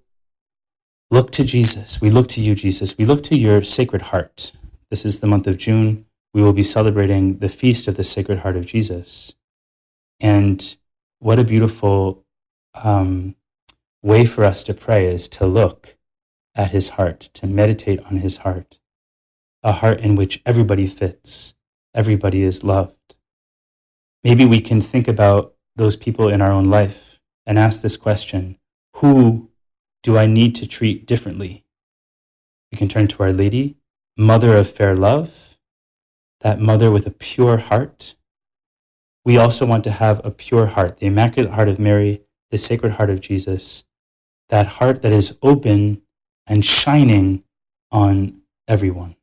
look 1.09 1.31
to 1.31 1.43
Jesus. 1.43 2.01
We 2.01 2.09
look 2.09 2.27
to 2.29 2.41
you, 2.41 2.55
Jesus. 2.55 2.97
We 2.97 3.05
look 3.05 3.23
to 3.23 3.35
your 3.35 3.61
sacred 3.61 4.03
heart. 4.03 4.51
This 4.89 5.05
is 5.05 5.19
the 5.19 5.27
month 5.27 5.47
of 5.47 5.57
June. 5.57 6.05
We 6.33 6.41
will 6.41 6.53
be 6.53 6.63
celebrating 6.63 7.39
the 7.39 7.49
feast 7.49 7.87
of 7.87 7.95
the 7.95 8.03
Sacred 8.03 8.39
Heart 8.39 8.57
of 8.57 8.65
Jesus. 8.65 9.33
And 10.19 10.77
what 11.19 11.39
a 11.39 11.43
beautiful 11.43 12.25
um, 12.73 13.35
way 14.01 14.25
for 14.25 14.43
us 14.43 14.63
to 14.63 14.73
pray 14.73 15.05
is 15.07 15.27
to 15.29 15.45
look 15.45 15.95
at 16.55 16.71
his 16.71 16.89
heart, 16.89 17.21
to 17.33 17.47
meditate 17.47 18.03
on 18.05 18.17
his 18.17 18.37
heart, 18.37 18.79
a 19.63 19.71
heart 19.73 19.99
in 20.01 20.15
which 20.15 20.41
everybody 20.45 20.87
fits, 20.87 21.53
everybody 21.93 22.43
is 22.43 22.63
loved. 22.63 23.15
Maybe 24.23 24.45
we 24.45 24.59
can 24.59 24.81
think 24.81 25.07
about 25.07 25.53
those 25.75 25.95
people 25.95 26.27
in 26.27 26.41
our 26.41 26.51
own 26.51 26.69
life 26.69 27.19
and 27.45 27.57
ask 27.57 27.81
this 27.81 27.97
question 27.97 28.57
Who 28.97 29.49
do 30.03 30.17
I 30.17 30.25
need 30.25 30.55
to 30.55 30.67
treat 30.67 31.05
differently? 31.05 31.65
We 32.71 32.77
can 32.77 32.87
turn 32.87 33.07
to 33.07 33.23
Our 33.23 33.33
Lady, 33.33 33.77
Mother 34.17 34.55
of 34.55 34.69
Fair 34.69 34.95
Love, 34.95 35.57
that 36.41 36.59
mother 36.59 36.91
with 36.91 37.07
a 37.07 37.11
pure 37.11 37.57
heart 37.57 38.15
we 39.27 39.37
also 39.37 39.65
want 39.65 39.83
to 39.83 39.91
have 39.91 40.21
a 40.23 40.31
pure 40.31 40.67
heart, 40.67 40.99
the 40.99 41.07
Immaculate 41.07 41.51
Heart 41.51 41.67
of 41.67 41.79
Mary, 41.79 42.21
the 42.49 42.57
Sacred 42.57 42.93
Heart 42.93 43.09
of 43.09 43.19
Jesus, 43.19 43.83
that 44.47 44.67
heart 44.79 45.01
that 45.01 45.11
is 45.11 45.37
open 45.41 46.01
and 46.47 46.63
shining 46.63 47.43
on 47.91 48.39
everyone. 48.69 49.17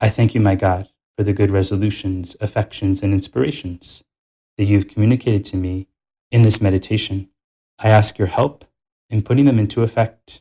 I 0.00 0.08
thank 0.08 0.34
you, 0.34 0.40
my 0.40 0.56
God, 0.56 0.88
for 1.16 1.22
the 1.22 1.32
good 1.32 1.52
resolutions, 1.52 2.36
affections, 2.40 3.04
and 3.04 3.14
inspirations 3.14 4.02
that 4.58 4.64
you've 4.64 4.88
communicated 4.88 5.44
to 5.44 5.56
me 5.56 5.86
in 6.32 6.42
this 6.42 6.60
meditation. 6.60 7.28
I 7.78 7.90
ask 7.90 8.18
your 8.18 8.26
help 8.26 8.64
in 9.10 9.22
putting 9.22 9.44
them 9.44 9.58
into 9.58 9.82
effect. 9.82 10.40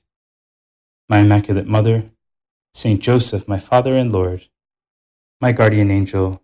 My 1.09 1.19
Immaculate 1.19 1.67
Mother, 1.67 2.11
Saint 2.73 3.01
Joseph, 3.01 3.47
my 3.47 3.57
Father 3.57 3.95
and 3.95 4.13
Lord, 4.13 4.47
my 5.41 5.51
guardian 5.51 5.89
angel, 5.89 6.41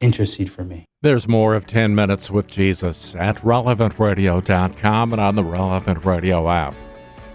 intercede 0.00 0.50
for 0.50 0.64
me. 0.64 0.86
There's 1.02 1.28
more 1.28 1.54
of 1.54 1.66
10 1.66 1.94
Minutes 1.94 2.30
with 2.30 2.48
Jesus 2.48 3.14
at 3.14 3.36
relevantradio.com 3.36 5.12
and 5.12 5.20
on 5.20 5.34
the 5.34 5.44
Relevant 5.44 6.04
Radio 6.04 6.48
app. 6.48 6.74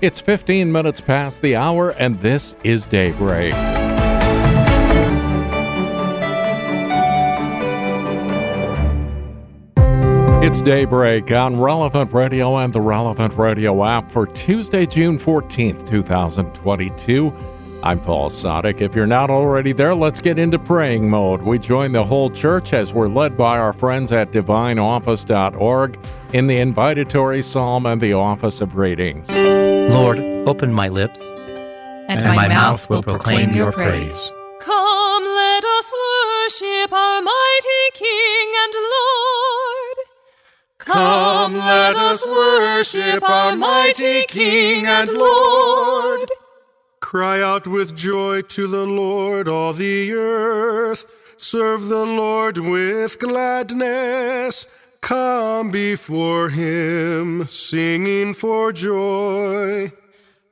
It's 0.02 0.20
15 0.20 0.72
minutes 0.72 1.00
past 1.00 1.44
the 1.44 1.56
hour, 1.56 1.92
and 1.92 2.16
this 2.16 2.56
is 2.64 2.88
Daybreak. 2.88 3.54
It's 10.52 10.60
Daybreak 10.60 11.32
on 11.32 11.58
Relevant 11.58 12.12
Radio 12.12 12.58
and 12.58 12.74
the 12.74 12.82
Relevant 12.82 13.34
Radio 13.36 13.86
app 13.86 14.12
for 14.12 14.28
Tuesday, 14.28 14.86
June 14.86 15.18
14th, 15.18 15.90
2022. 15.90 17.34
I'm 17.84 18.02
Paul 18.02 18.30
Sadek. 18.30 18.82
If 18.82 18.94
you're 18.94 19.08
not 19.08 19.30
already 19.30 19.72
there, 19.72 19.96
let's 19.96 20.20
get 20.20 20.38
into 20.38 20.60
praying 20.60 21.10
mode. 21.10 21.42
We 21.42 21.58
join 21.58 21.94
the 21.94 22.04
whole 22.04 22.30
church 22.30 22.74
as 22.74 22.92
we're 22.92 23.08
led 23.08 23.38
by 23.38 23.60
our 23.60 23.72
friends 23.72 24.12
at 24.12 24.34
divineoffice.org 24.34 25.98
in 26.34 26.48
the 26.48 26.58
invitatory 26.58 27.46
psalm 27.46 27.86
and 27.86 28.02
the 28.02 28.12
office 28.12 28.60
of 28.60 28.76
readings. 28.76 29.34
Lord, 29.34 30.20
open 30.20 30.74
my 30.74 30.90
lips, 30.90 31.22
and, 31.22 32.20
and 32.20 32.26
my, 32.26 32.36
my, 32.36 32.48
mouth 32.50 32.90
will 32.90 33.04
proclaim 33.04 33.54
your 33.54 33.72
praise. 33.72 34.34
Come, 34.60 35.24
let 35.24 35.64
us 35.64 35.94
worship 35.94 36.92
our 36.92 37.22
mighty 37.22 37.90
King 37.94 38.52
and 38.66 38.74
Lord. 38.74 39.51
Come, 40.92 41.54
let 41.54 41.96
us 41.96 42.26
worship 42.28 43.24
our 43.24 43.56
mighty 43.56 44.26
King 44.26 44.86
and 44.86 45.10
Lord. 45.10 46.30
Cry 47.00 47.42
out 47.42 47.66
with 47.66 47.96
joy 47.96 48.42
to 48.44 48.68
the 48.68 48.86
Lord, 48.86 49.48
all 49.48 49.72
the 49.72 50.12
earth. 50.12 51.06
Serve 51.38 51.88
the 51.88 52.06
Lord 52.06 52.58
with 52.58 53.20
gladness. 53.20 54.68
Come 55.02 55.72
before 55.72 56.50
him, 56.50 57.48
singing 57.48 58.34
for 58.34 58.72
joy. 58.74 59.92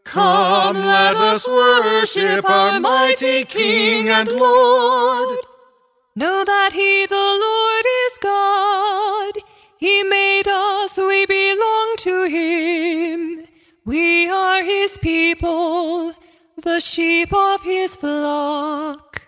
Come, 0.06 0.78
let 0.78 1.16
us 1.18 1.48
worship 1.48 2.50
our 2.50 2.80
mighty 2.80 3.46
King 3.46 4.10
and 4.10 4.28
Lord. 4.28 5.38
Know 6.16 6.44
that 6.44 6.72
he, 6.74 7.06
the 7.06 7.16
Lord, 7.16 7.86
is 8.06 8.18
God. 8.22 9.49
He 9.80 10.04
made 10.04 10.46
us, 10.46 10.98
we 10.98 11.26
belong 11.26 11.96
to 12.00 12.26
him. 12.26 13.46
We 13.86 14.28
are 14.28 14.62
his 14.62 14.98
people 14.98 16.14
the 16.62 16.82
sheep 16.82 17.34
of 17.34 17.62
his 17.64 17.96
flock. 17.96 19.26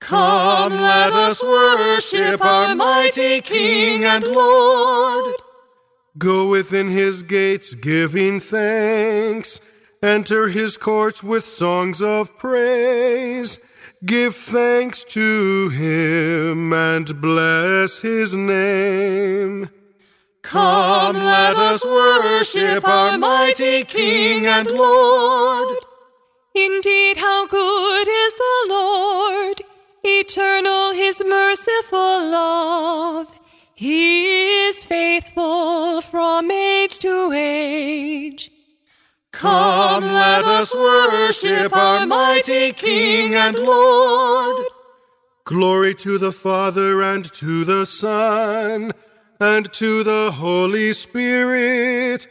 Come, 0.00 0.72
let 0.74 1.12
us 1.12 1.42
worship 1.42 2.44
our 2.44 2.76
mighty 2.76 3.40
King 3.40 4.04
and 4.04 4.24
Lord. 4.24 5.34
Go 6.16 6.48
within 6.48 6.88
his 6.88 7.24
gates 7.24 7.74
giving 7.74 8.38
thanks. 8.38 9.60
Enter 10.00 10.46
his 10.46 10.76
courts 10.76 11.24
with 11.24 11.44
songs 11.44 12.00
of 12.00 12.36
praise. 12.38 13.58
Give 14.04 14.34
thanks 14.34 15.04
to 15.04 15.68
him 15.68 16.72
and 16.72 17.20
bless 17.20 18.00
his 18.00 18.36
name. 18.36 19.70
Come, 20.42 21.16
let 21.16 21.56
us 21.56 21.84
worship 21.84 22.84
our 22.84 23.16
mighty 23.16 23.84
King 23.84 24.46
and 24.46 24.68
Lord. 24.68 25.76
Indeed, 26.52 27.16
how 27.18 27.46
good 27.46 28.08
is 28.08 28.34
the 28.34 28.66
Lord! 28.68 29.62
Eternal 30.02 30.94
his 30.94 31.22
merciful 31.24 32.28
love. 32.28 33.40
He 33.72 34.66
is 34.66 34.84
faithful 34.84 36.00
from 36.00 36.50
age 36.50 36.98
to 36.98 37.30
age. 37.32 38.50
Come, 39.32 40.04
let 40.04 40.44
us 40.44 40.74
worship 40.74 41.74
our 41.74 42.06
mighty 42.06 42.72
King 42.72 43.34
and 43.34 43.56
Lord. 43.58 44.64
Glory 45.44 45.94
to 45.96 46.18
the 46.18 46.32
Father 46.32 47.02
and 47.02 47.24
to 47.34 47.64
the 47.64 47.84
Son 47.84 48.92
and 49.40 49.72
to 49.72 50.04
the 50.04 50.30
Holy 50.30 50.92
Spirit 50.92 52.28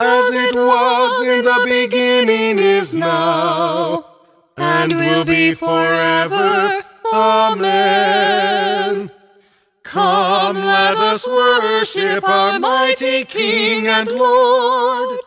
as 0.00 0.30
it 0.30 0.54
was 0.54 1.22
in 1.22 1.44
the 1.44 1.62
beginning 1.64 2.58
is 2.58 2.94
now, 2.94 4.04
and 4.56 4.94
will 4.94 5.24
be 5.24 5.52
forever. 5.52 6.82
Amen. 7.12 9.10
Come, 9.82 10.56
let 10.56 10.96
us 10.96 11.26
worship 11.26 12.24
our 12.24 12.58
mighty 12.58 13.24
King 13.24 13.88
and 13.88 14.08
Lord. 14.10 15.20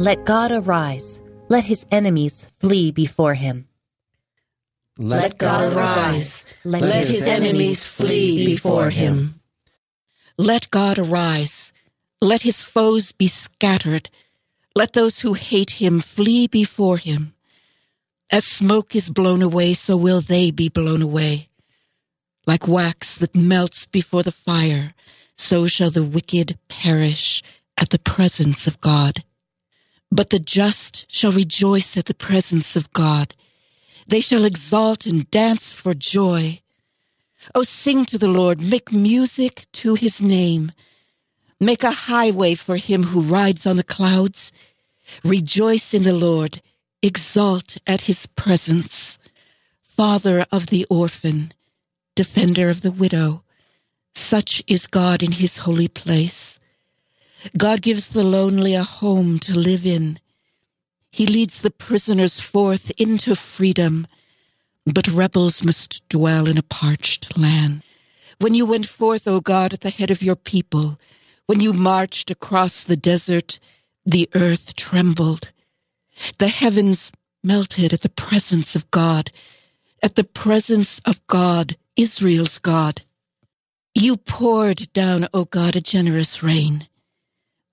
Let 0.00 0.24
God 0.24 0.52
arise. 0.52 1.20
Let 1.48 1.64
his 1.64 1.84
enemies 1.90 2.46
flee 2.60 2.92
before 2.92 3.34
him. 3.34 3.66
Let 4.96 5.38
God 5.38 5.72
arise. 5.72 6.46
Let 6.64 7.08
his 7.08 7.26
enemies 7.26 7.84
flee 7.84 8.46
before 8.46 8.90
him. 8.90 9.40
Let 10.36 10.70
God 10.70 11.00
arise. 11.00 11.72
Let 12.20 12.42
his 12.42 12.62
foes 12.62 13.10
be 13.10 13.26
scattered. 13.26 14.08
Let 14.76 14.92
those 14.92 15.18
who 15.18 15.34
hate 15.34 15.82
him 15.82 15.98
flee 15.98 16.46
before 16.46 16.98
him. 16.98 17.34
As 18.30 18.44
smoke 18.44 18.94
is 18.94 19.10
blown 19.10 19.42
away, 19.42 19.74
so 19.74 19.96
will 19.96 20.20
they 20.20 20.52
be 20.52 20.68
blown 20.68 21.02
away. 21.02 21.48
Like 22.46 22.68
wax 22.68 23.18
that 23.18 23.34
melts 23.34 23.86
before 23.86 24.22
the 24.22 24.30
fire, 24.30 24.94
so 25.36 25.66
shall 25.66 25.90
the 25.90 26.04
wicked 26.04 26.56
perish 26.68 27.42
at 27.76 27.90
the 27.90 27.98
presence 27.98 28.68
of 28.68 28.80
God. 28.80 29.24
But 30.10 30.30
the 30.30 30.38
just 30.38 31.06
shall 31.08 31.32
rejoice 31.32 31.96
at 31.96 32.06
the 32.06 32.14
presence 32.14 32.76
of 32.76 32.92
God. 32.92 33.34
They 34.06 34.20
shall 34.20 34.44
exalt 34.44 35.04
and 35.06 35.30
dance 35.30 35.72
for 35.72 35.92
joy. 35.92 36.62
Oh, 37.54 37.62
sing 37.62 38.04
to 38.06 38.18
the 38.18 38.28
Lord, 38.28 38.60
make 38.60 38.92
music 38.92 39.66
to 39.72 39.94
his 39.94 40.20
name. 40.20 40.72
Make 41.60 41.84
a 41.84 41.90
highway 41.90 42.54
for 42.54 42.76
him 42.76 43.04
who 43.04 43.20
rides 43.20 43.66
on 43.66 43.76
the 43.76 43.82
clouds. 43.82 44.52
Rejoice 45.24 45.92
in 45.92 46.04
the 46.04 46.12
Lord, 46.12 46.62
exalt 47.02 47.76
at 47.86 48.02
his 48.02 48.26
presence. 48.26 49.18
Father 49.82 50.46
of 50.52 50.66
the 50.66 50.84
orphan, 50.88 51.52
defender 52.14 52.68
of 52.68 52.82
the 52.82 52.92
widow, 52.92 53.42
such 54.14 54.62
is 54.66 54.86
God 54.86 55.22
in 55.22 55.32
his 55.32 55.58
holy 55.58 55.88
place. 55.88 56.58
God 57.56 57.82
gives 57.82 58.08
the 58.08 58.24
lonely 58.24 58.74
a 58.74 58.82
home 58.82 59.38
to 59.40 59.58
live 59.58 59.86
in. 59.86 60.18
He 61.10 61.26
leads 61.26 61.60
the 61.60 61.70
prisoners 61.70 62.40
forth 62.40 62.90
into 62.98 63.34
freedom, 63.34 64.06
but 64.84 65.08
rebels 65.08 65.62
must 65.62 66.08
dwell 66.08 66.48
in 66.48 66.58
a 66.58 66.62
parched 66.62 67.36
land. 67.38 67.82
When 68.38 68.54
you 68.54 68.66
went 68.66 68.86
forth, 68.86 69.26
O 69.26 69.40
God, 69.40 69.72
at 69.72 69.80
the 69.80 69.90
head 69.90 70.10
of 70.10 70.22
your 70.22 70.36
people, 70.36 70.98
when 71.46 71.60
you 71.60 71.72
marched 71.72 72.30
across 72.30 72.84
the 72.84 72.96
desert, 72.96 73.58
the 74.04 74.28
earth 74.34 74.74
trembled. 74.76 75.50
The 76.38 76.48
heavens 76.48 77.12
melted 77.42 77.92
at 77.92 78.02
the 78.02 78.08
presence 78.08 78.74
of 78.74 78.90
God, 78.90 79.30
at 80.02 80.14
the 80.14 80.24
presence 80.24 81.00
of 81.04 81.24
God, 81.26 81.76
Israel's 81.96 82.58
God. 82.58 83.02
You 83.94 84.16
poured 84.16 84.92
down, 84.92 85.28
O 85.34 85.44
God, 85.44 85.76
a 85.76 85.80
generous 85.80 86.42
rain. 86.42 86.87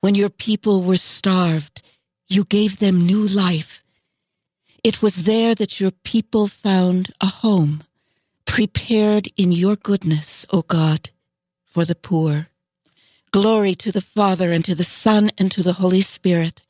When 0.05 0.13
your 0.13 0.29
people 0.29 0.83
were 0.83 0.97
starved, 0.97 1.81
you 2.27 2.43
gave 2.45 2.77
them 2.77 3.07
new 3.07 3.25
life. 3.25 3.83
It 4.83 5.01
was 5.01 5.23
there 5.23 5.55
that 5.55 5.79
your 5.79 5.89
people 5.89 6.45
found 6.45 7.11
a 7.19 7.25
home, 7.25 7.83
prepared 8.45 9.29
in 9.35 9.51
your 9.51 9.75
goodness, 9.75 10.45
O 10.51 10.61
God, 10.61 11.09
for 11.65 11.85
the 11.85 11.95
poor. 11.95 12.49
Glory 13.31 13.73
to 13.73 13.91
the 13.91 13.99
Father, 13.99 14.51
and 14.51 14.63
to 14.65 14.75
the 14.75 14.83
Son, 14.83 15.31
and 15.39 15.51
to 15.51 15.63
the 15.63 15.73
Holy 15.73 16.01
Spirit. 16.01 16.61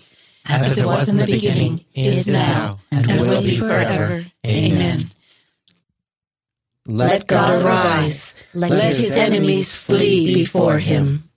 As, 0.45 0.63
As 0.63 0.77
it 0.77 0.85
was 0.85 1.09
in 1.09 1.17
the 1.17 1.25
beginning, 1.25 1.83
is 1.93 2.31
now, 2.31 2.79
and, 2.89 3.11
and 3.11 3.19
will 3.19 3.41
be 3.41 3.57
forever. 3.57 4.27
Amen. 4.47 5.11
Let 6.85 7.27
God 7.27 7.61
arise. 7.61 8.33
Let 8.53 8.95
his 8.95 9.17
enemies 9.17 9.75
flee 9.75 10.33
before 10.33 10.79
him. 10.79 11.29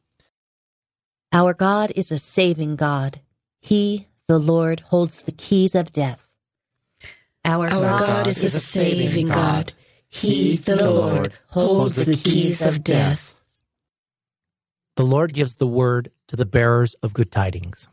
Our 1.33 1.53
God 1.53 1.93
is 1.95 2.11
a 2.11 2.19
saving 2.19 2.77
God. 2.77 3.21
He, 3.61 4.09
the 4.27 4.38
Lord, 4.38 4.81
holds 4.81 5.23
the 5.23 5.33
keys 5.33 5.75
of 5.75 5.93
death. 5.93 6.27
Our, 7.45 7.69
Our 7.69 7.99
God, 7.99 8.01
God 8.01 8.29
is 8.29 8.43
a 8.43 8.51
saving 8.51 9.29
God. 9.29 9.73
He, 10.09 10.57
the 10.57 10.91
Lord, 10.91 11.35
holds 11.49 12.05
the 12.05 12.17
keys 12.17 12.64
of 12.64 12.83
death. 12.83 13.35
The 14.97 15.05
Lord 15.05 15.35
gives 15.35 15.57
the 15.57 15.67
word 15.67 16.11
to 16.29 16.37
the 16.37 16.47
bearers 16.47 16.95
of 17.03 17.12
good 17.12 17.31
tidings. 17.31 17.88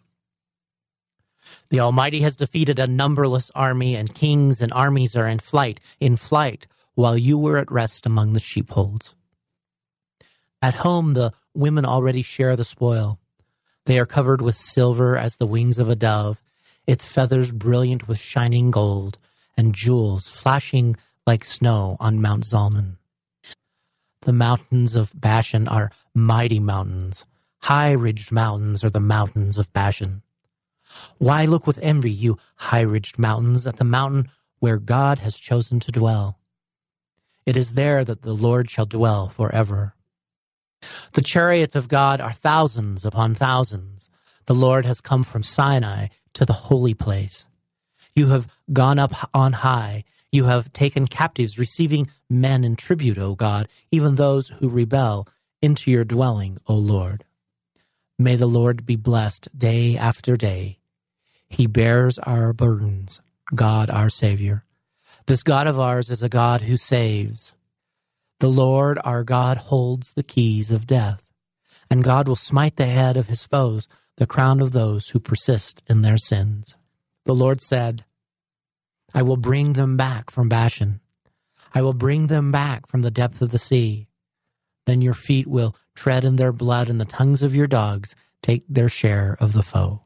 The 1.69 1.81
Almighty 1.81 2.21
has 2.21 2.35
defeated 2.35 2.79
a 2.79 2.87
numberless 2.87 3.51
army, 3.53 3.95
and 3.95 4.13
kings 4.13 4.61
and 4.61 4.71
armies 4.73 5.15
are 5.15 5.27
in 5.27 5.39
flight, 5.39 5.79
in 5.99 6.15
flight, 6.15 6.67
while 6.95 7.17
you 7.17 7.37
were 7.37 7.57
at 7.57 7.71
rest 7.71 8.05
among 8.05 8.33
the 8.33 8.39
sheepfolds. 8.39 9.13
At 10.61 10.75
home, 10.75 11.13
the 11.13 11.33
women 11.53 11.85
already 11.85 12.21
share 12.21 12.55
the 12.55 12.65
spoil. 12.65 13.19
They 13.85 13.99
are 13.99 14.05
covered 14.05 14.41
with 14.41 14.57
silver 14.57 15.17
as 15.17 15.35
the 15.35 15.47
wings 15.47 15.79
of 15.79 15.89
a 15.89 15.95
dove, 15.95 16.41
its 16.87 17.05
feathers 17.05 17.51
brilliant 17.51 18.07
with 18.07 18.19
shining 18.19 18.71
gold, 18.71 19.17
and 19.57 19.75
jewels 19.75 20.29
flashing 20.29 20.95
like 21.25 21.43
snow 21.43 21.97
on 21.99 22.21
Mount 22.21 22.45
Zalmon. 22.45 22.97
The 24.21 24.33
mountains 24.33 24.95
of 24.95 25.13
Bashan 25.19 25.67
are 25.67 25.91
mighty 26.13 26.59
mountains. 26.59 27.25
High 27.59 27.91
ridged 27.91 28.31
mountains 28.31 28.83
are 28.83 28.89
the 28.89 28.99
mountains 28.99 29.57
of 29.57 29.71
Bashan. 29.73 30.21
Why 31.17 31.45
look 31.45 31.65
with 31.65 31.79
envy, 31.81 32.11
you 32.11 32.37
high 32.55 32.81
ridged 32.81 33.17
mountains, 33.17 33.65
at 33.65 33.77
the 33.77 33.83
mountain 33.83 34.29
where 34.59 34.77
God 34.77 35.19
has 35.19 35.35
chosen 35.35 35.79
to 35.81 35.91
dwell? 35.91 36.39
It 37.45 37.57
is 37.57 37.73
there 37.73 38.05
that 38.05 38.21
the 38.21 38.33
Lord 38.33 38.69
shall 38.69 38.85
dwell 38.85 39.29
forever. 39.29 39.94
The 41.13 41.21
chariots 41.21 41.75
of 41.75 41.87
God 41.87 42.21
are 42.21 42.33
thousands 42.33 43.05
upon 43.05 43.35
thousands. 43.35 44.09
The 44.45 44.55
Lord 44.55 44.85
has 44.85 45.01
come 45.01 45.23
from 45.23 45.43
Sinai 45.43 46.07
to 46.33 46.45
the 46.45 46.53
holy 46.53 46.93
place. 46.93 47.47
You 48.15 48.27
have 48.27 48.47
gone 48.71 48.99
up 48.99 49.13
on 49.33 49.53
high. 49.53 50.03
You 50.31 50.45
have 50.45 50.71
taken 50.73 51.07
captives, 51.07 51.57
receiving 51.57 52.09
men 52.29 52.63
in 52.63 52.75
tribute, 52.75 53.17
O 53.17 53.35
God, 53.35 53.67
even 53.91 54.15
those 54.15 54.49
who 54.49 54.69
rebel, 54.69 55.27
into 55.61 55.89
your 55.89 56.03
dwelling, 56.03 56.57
O 56.67 56.75
Lord. 56.75 57.23
May 58.19 58.35
the 58.35 58.45
Lord 58.45 58.85
be 58.85 58.95
blessed 58.95 59.47
day 59.57 59.97
after 59.97 60.35
day. 60.35 60.77
He 61.49 61.67
bears 61.67 62.19
our 62.19 62.53
burdens, 62.53 63.21
God 63.53 63.89
our 63.89 64.09
Savior. 64.09 64.63
This 65.27 65.41
God 65.41 65.65
of 65.65 65.79
ours 65.79 66.09
is 66.09 66.21
a 66.21 66.29
God 66.29 66.61
who 66.61 66.77
saves. 66.77 67.54
The 68.39 68.49
Lord 68.49 68.99
our 69.05 69.23
God 69.23 69.57
holds 69.57 70.13
the 70.13 70.23
keys 70.23 70.69
of 70.69 70.85
death, 70.85 71.21
and 71.89 72.03
God 72.03 72.27
will 72.27 72.35
smite 72.35 72.75
the 72.75 72.85
head 72.85 73.15
of 73.15 73.27
his 73.27 73.45
foes, 73.45 73.87
the 74.17 74.27
crown 74.27 74.59
of 74.59 74.73
those 74.73 75.09
who 75.09 75.19
persist 75.19 75.81
in 75.87 76.01
their 76.01 76.17
sins. 76.17 76.75
The 77.23 77.33
Lord 77.35 77.61
said, 77.61 78.03
I 79.13 79.21
will 79.21 79.37
bring 79.37 79.73
them 79.73 79.95
back 79.95 80.29
from 80.29 80.49
Bashan. 80.49 80.99
I 81.73 81.81
will 81.81 81.93
bring 81.93 82.27
them 82.27 82.51
back 82.51 82.87
from 82.87 83.03
the 83.03 83.11
depth 83.11 83.41
of 83.41 83.51
the 83.51 83.59
sea. 83.59 84.07
Then 84.85 85.01
your 85.01 85.13
feet 85.13 85.47
will 85.47 85.75
tread 85.95 86.25
in 86.25 86.35
their 86.35 86.51
blood, 86.51 86.89
and 86.89 86.99
the 86.99 87.05
tongues 87.05 87.41
of 87.41 87.55
your 87.55 87.67
dogs 87.67 88.15
take 88.41 88.65
their 88.67 88.89
share 88.89 89.37
of 89.39 89.53
the 89.53 89.63
foe. 89.63 90.03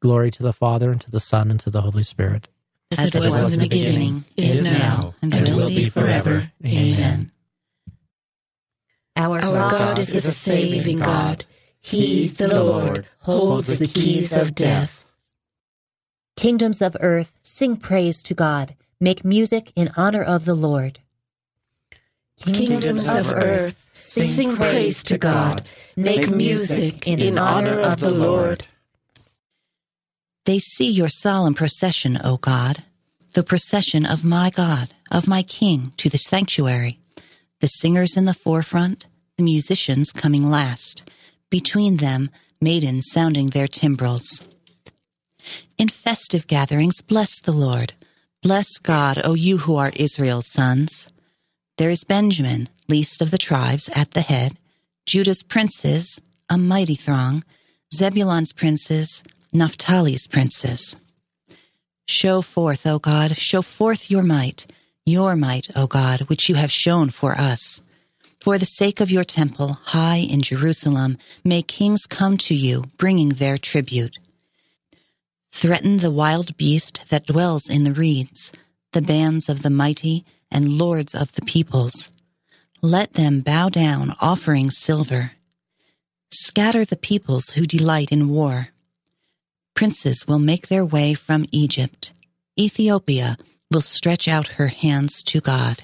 Glory 0.00 0.32
to 0.32 0.42
the 0.42 0.52
Father, 0.52 0.90
and 0.90 1.00
to 1.00 1.10
the 1.10 1.20
Son, 1.20 1.52
and 1.52 1.60
to 1.60 1.70
the 1.70 1.82
Holy 1.82 2.02
Spirit 2.02 2.48
as, 2.92 3.14
it 3.14 3.18
was, 3.18 3.52
in 3.52 3.60
the 3.60 3.68
beginning, 3.68 4.24
is 4.36 4.64
now, 4.64 5.14
and, 5.22 5.56
will 5.56 5.68
be 5.68 5.88
forever. 5.88 6.52
Amen. 6.64 7.32
Our, 9.16 9.40
Our 9.40 9.70
God 9.70 9.98
is 9.98 10.14
a 10.14 10.20
saving 10.20 11.00
God. 11.00 11.44
He, 11.80 12.28
the 12.28 12.48
Lord, 12.48 13.06
holds 13.20 13.78
the 13.78 13.86
keys 13.86 14.36
of 14.36 14.54
death. 14.54 15.06
Kingdoms 16.36 16.82
of 16.82 16.96
earth, 17.00 17.34
sing 17.42 17.76
praise 17.76 18.22
to 18.24 18.34
God. 18.34 18.76
Make 19.00 19.24
music 19.24 19.72
in 19.74 19.90
honor 19.96 20.22
of 20.22 20.44
the 20.44 20.54
Lord. 20.54 21.00
Kingdoms 22.38 23.08
of 23.08 23.32
earth, 23.32 23.88
sing 23.92 24.56
praise 24.56 25.02
to 25.04 25.16
God. 25.16 25.64
Make 25.96 26.28
music 26.28 27.08
in 27.08 27.38
honor 27.38 27.80
of 27.80 28.00
the 28.00 28.10
Lord. 28.10 28.66
They 30.46 30.60
see 30.60 30.88
your 30.88 31.08
solemn 31.08 31.54
procession, 31.54 32.18
O 32.22 32.36
God, 32.36 32.84
the 33.32 33.42
procession 33.42 34.06
of 34.06 34.24
my 34.24 34.48
God, 34.48 34.94
of 35.10 35.26
my 35.26 35.42
King, 35.42 35.92
to 35.96 36.08
the 36.08 36.18
sanctuary. 36.18 37.00
The 37.60 37.66
singers 37.66 38.16
in 38.16 38.26
the 38.26 38.32
forefront, 38.32 39.06
the 39.36 39.42
musicians 39.42 40.12
coming 40.12 40.48
last. 40.48 41.02
Between 41.50 41.96
them, 41.96 42.30
maidens 42.60 43.08
sounding 43.10 43.48
their 43.48 43.66
timbrels. 43.66 44.44
In 45.78 45.88
festive 45.88 46.46
gatherings, 46.46 47.02
bless 47.02 47.40
the 47.40 47.52
Lord. 47.52 47.94
Bless 48.40 48.78
God, 48.78 49.20
O 49.24 49.34
you 49.34 49.58
who 49.58 49.74
are 49.74 49.90
Israel's 49.96 50.52
sons. 50.52 51.08
There 51.76 51.90
is 51.90 52.04
Benjamin, 52.04 52.68
least 52.88 53.20
of 53.20 53.32
the 53.32 53.38
tribes, 53.38 53.90
at 53.96 54.12
the 54.12 54.20
head, 54.20 54.56
Judah's 55.06 55.42
princes, 55.42 56.20
a 56.48 56.56
mighty 56.56 56.94
throng, 56.94 57.42
Zebulon's 57.92 58.52
princes, 58.52 59.24
Naphtali's 59.52 60.26
princes. 60.26 60.96
Show 62.06 62.42
forth, 62.42 62.86
O 62.86 62.98
God, 62.98 63.36
show 63.36 63.62
forth 63.62 64.10
your 64.10 64.22
might, 64.22 64.66
your 65.04 65.34
might, 65.36 65.68
O 65.74 65.86
God, 65.86 66.22
which 66.22 66.48
you 66.48 66.54
have 66.54 66.70
shown 66.70 67.10
for 67.10 67.32
us. 67.32 67.80
For 68.40 68.58
the 68.58 68.66
sake 68.66 69.00
of 69.00 69.10
your 69.10 69.24
temple, 69.24 69.78
high 69.86 70.18
in 70.18 70.40
Jerusalem, 70.40 71.18
may 71.42 71.62
kings 71.62 72.06
come 72.06 72.36
to 72.38 72.54
you, 72.54 72.84
bringing 72.96 73.30
their 73.30 73.58
tribute. 73.58 74.18
Threaten 75.52 75.96
the 75.96 76.10
wild 76.10 76.56
beast 76.56 77.04
that 77.08 77.26
dwells 77.26 77.68
in 77.68 77.84
the 77.84 77.92
reeds, 77.92 78.52
the 78.92 79.02
bands 79.02 79.48
of 79.48 79.62
the 79.62 79.70
mighty 79.70 80.24
and 80.50 80.78
lords 80.78 81.14
of 81.14 81.32
the 81.32 81.42
peoples. 81.42 82.12
Let 82.82 83.14
them 83.14 83.40
bow 83.40 83.68
down, 83.68 84.14
offering 84.20 84.70
silver. 84.70 85.32
Scatter 86.30 86.84
the 86.84 86.96
peoples 86.96 87.50
who 87.50 87.66
delight 87.66 88.12
in 88.12 88.28
war. 88.28 88.68
Princes 89.76 90.26
will 90.26 90.38
make 90.38 90.68
their 90.68 90.86
way 90.86 91.12
from 91.12 91.44
Egypt. 91.52 92.14
Ethiopia 92.58 93.36
will 93.70 93.82
stretch 93.82 94.26
out 94.26 94.56
her 94.56 94.68
hands 94.68 95.22
to 95.24 95.40
God. 95.42 95.82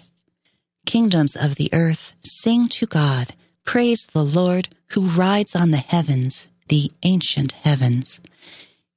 Kingdoms 0.87 1.37
of 1.37 1.57
the 1.57 1.69
earth, 1.75 2.15
sing 2.25 2.69
to 2.69 2.87
God. 2.87 3.35
Praise 3.67 4.07
the 4.07 4.25
Lord 4.25 4.71
who 4.93 5.03
rides 5.07 5.55
on 5.55 5.73
the 5.73 5.77
heavens, 5.77 6.47
the 6.69 6.91
ancient 7.03 7.53
heavens. 7.53 8.19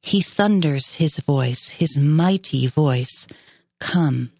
He 0.01 0.21
thunders 0.21 0.93
his 0.93 1.17
voice, 1.17 1.67
his 1.69 1.97
mighty 1.97 2.65
voice. 2.65 3.27
Come, 3.81 4.31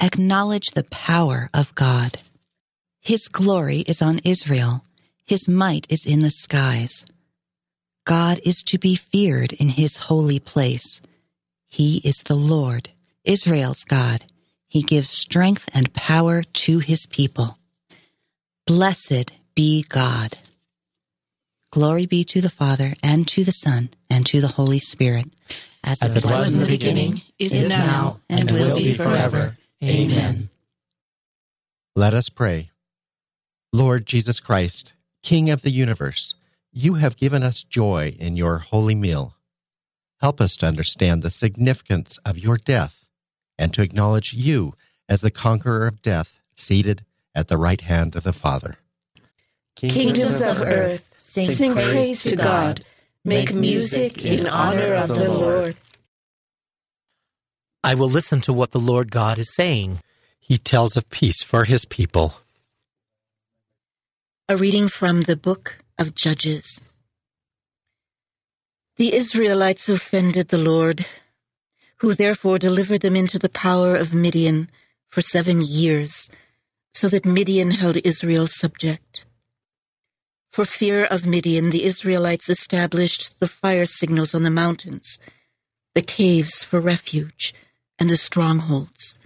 acknowledge 0.00 0.70
the 0.70 0.84
power 0.84 1.50
of 1.52 1.74
God. 1.74 2.20
His 3.02 3.28
glory 3.28 3.80
is 3.80 4.00
on 4.00 4.20
Israel. 4.24 4.82
His 5.26 5.46
might 5.46 5.86
is 5.90 6.06
in 6.06 6.20
the 6.20 6.30
skies. 6.30 7.04
God 8.10 8.40
is 8.42 8.64
to 8.64 8.76
be 8.76 8.96
feared 8.96 9.52
in 9.52 9.68
his 9.68 9.96
holy 9.96 10.40
place. 10.40 11.00
He 11.68 11.98
is 11.98 12.24
the 12.24 12.34
Lord, 12.34 12.90
Israel's 13.22 13.84
God. 13.84 14.24
He 14.66 14.82
gives 14.82 15.10
strength 15.10 15.70
and 15.72 15.94
power 15.94 16.42
to 16.42 16.80
his 16.80 17.06
people. 17.06 17.56
Blessed 18.66 19.32
be 19.54 19.84
God. 19.88 20.38
Glory 21.70 22.06
be 22.06 22.24
to 22.24 22.40
the 22.40 22.50
Father, 22.50 22.94
and 23.00 23.28
to 23.28 23.44
the 23.44 23.52
Son, 23.52 23.90
and 24.10 24.26
to 24.26 24.40
the 24.40 24.48
Holy 24.48 24.80
Spirit, 24.80 25.26
as, 25.84 26.02
as 26.02 26.16
it 26.16 26.28
was 26.28 26.52
in 26.52 26.58
the 26.58 26.66
beginning, 26.66 27.22
is, 27.38 27.52
is 27.52 27.68
now, 27.68 28.18
and, 28.28 28.50
and 28.50 28.50
will 28.50 28.74
be 28.74 28.92
forever. 28.94 29.56
Amen. 29.84 30.50
Let 31.94 32.14
us 32.14 32.28
pray. 32.28 32.70
Lord 33.72 34.04
Jesus 34.04 34.40
Christ, 34.40 34.94
King 35.22 35.48
of 35.48 35.62
the 35.62 35.70
universe, 35.70 36.34
you 36.72 36.94
have 36.94 37.16
given 37.16 37.42
us 37.42 37.62
joy 37.62 38.14
in 38.18 38.36
your 38.36 38.58
holy 38.58 38.94
meal. 38.94 39.34
Help 40.20 40.40
us 40.40 40.56
to 40.56 40.66
understand 40.66 41.22
the 41.22 41.30
significance 41.30 42.18
of 42.24 42.38
your 42.38 42.56
death 42.56 43.04
and 43.58 43.72
to 43.74 43.82
acknowledge 43.82 44.32
you 44.32 44.74
as 45.08 45.20
the 45.20 45.30
conqueror 45.30 45.86
of 45.86 46.02
death, 46.02 46.38
seated 46.54 47.04
at 47.34 47.48
the 47.48 47.56
right 47.56 47.80
hand 47.80 48.14
of 48.14 48.22
the 48.22 48.32
Father. 48.32 48.76
Kingdoms 49.76 50.40
of 50.40 50.62
earth, 50.62 51.08
sing, 51.14 51.48
sing 51.48 51.74
praise 51.74 52.22
to 52.22 52.36
God. 52.36 52.84
Make 53.24 53.54
music 53.54 54.24
in 54.24 54.46
honor 54.46 54.94
of 54.94 55.08
the 55.08 55.30
Lord. 55.30 55.76
I 57.82 57.94
will 57.94 58.08
listen 58.08 58.40
to 58.42 58.52
what 58.52 58.72
the 58.72 58.78
Lord 58.78 59.10
God 59.10 59.38
is 59.38 59.54
saying. 59.54 60.00
He 60.38 60.58
tells 60.58 60.96
of 60.96 61.08
peace 61.10 61.42
for 61.42 61.64
his 61.64 61.84
people. 61.84 62.34
A 64.48 64.56
reading 64.56 64.88
from 64.88 65.22
the 65.22 65.36
book 65.36 65.79
of 66.00 66.16
Judges. 66.16 66.82
The 68.96 69.14
Israelites 69.14 69.88
offended 69.88 70.48
the 70.48 70.58
Lord 70.58 71.06
who 72.00 72.14
therefore 72.14 72.58
delivered 72.58 73.02
them 73.02 73.14
into 73.14 73.38
the 73.38 73.50
power 73.50 73.94
of 73.94 74.14
Midian 74.14 74.70
for 75.10 75.20
seven 75.20 75.60
years, 75.60 76.30
so 76.94 77.08
that 77.08 77.26
Midian 77.26 77.72
held 77.72 77.98
Israel 77.98 78.46
subject. 78.46 79.26
For 80.50 80.64
fear 80.64 81.04
of 81.04 81.26
Midian, 81.26 81.68
the 81.70 81.84
Israelites 81.84 82.48
established 82.48 83.38
the 83.38 83.46
fire 83.46 83.84
signals 83.84 84.34
on 84.34 84.44
the 84.44 84.50
mountains, 84.50 85.20
the 85.94 86.02
caves 86.02 86.64
for 86.64 86.80
refuge, 86.80 87.54
and 87.98 88.08
the 88.08 88.16
strongholds. 88.16 89.18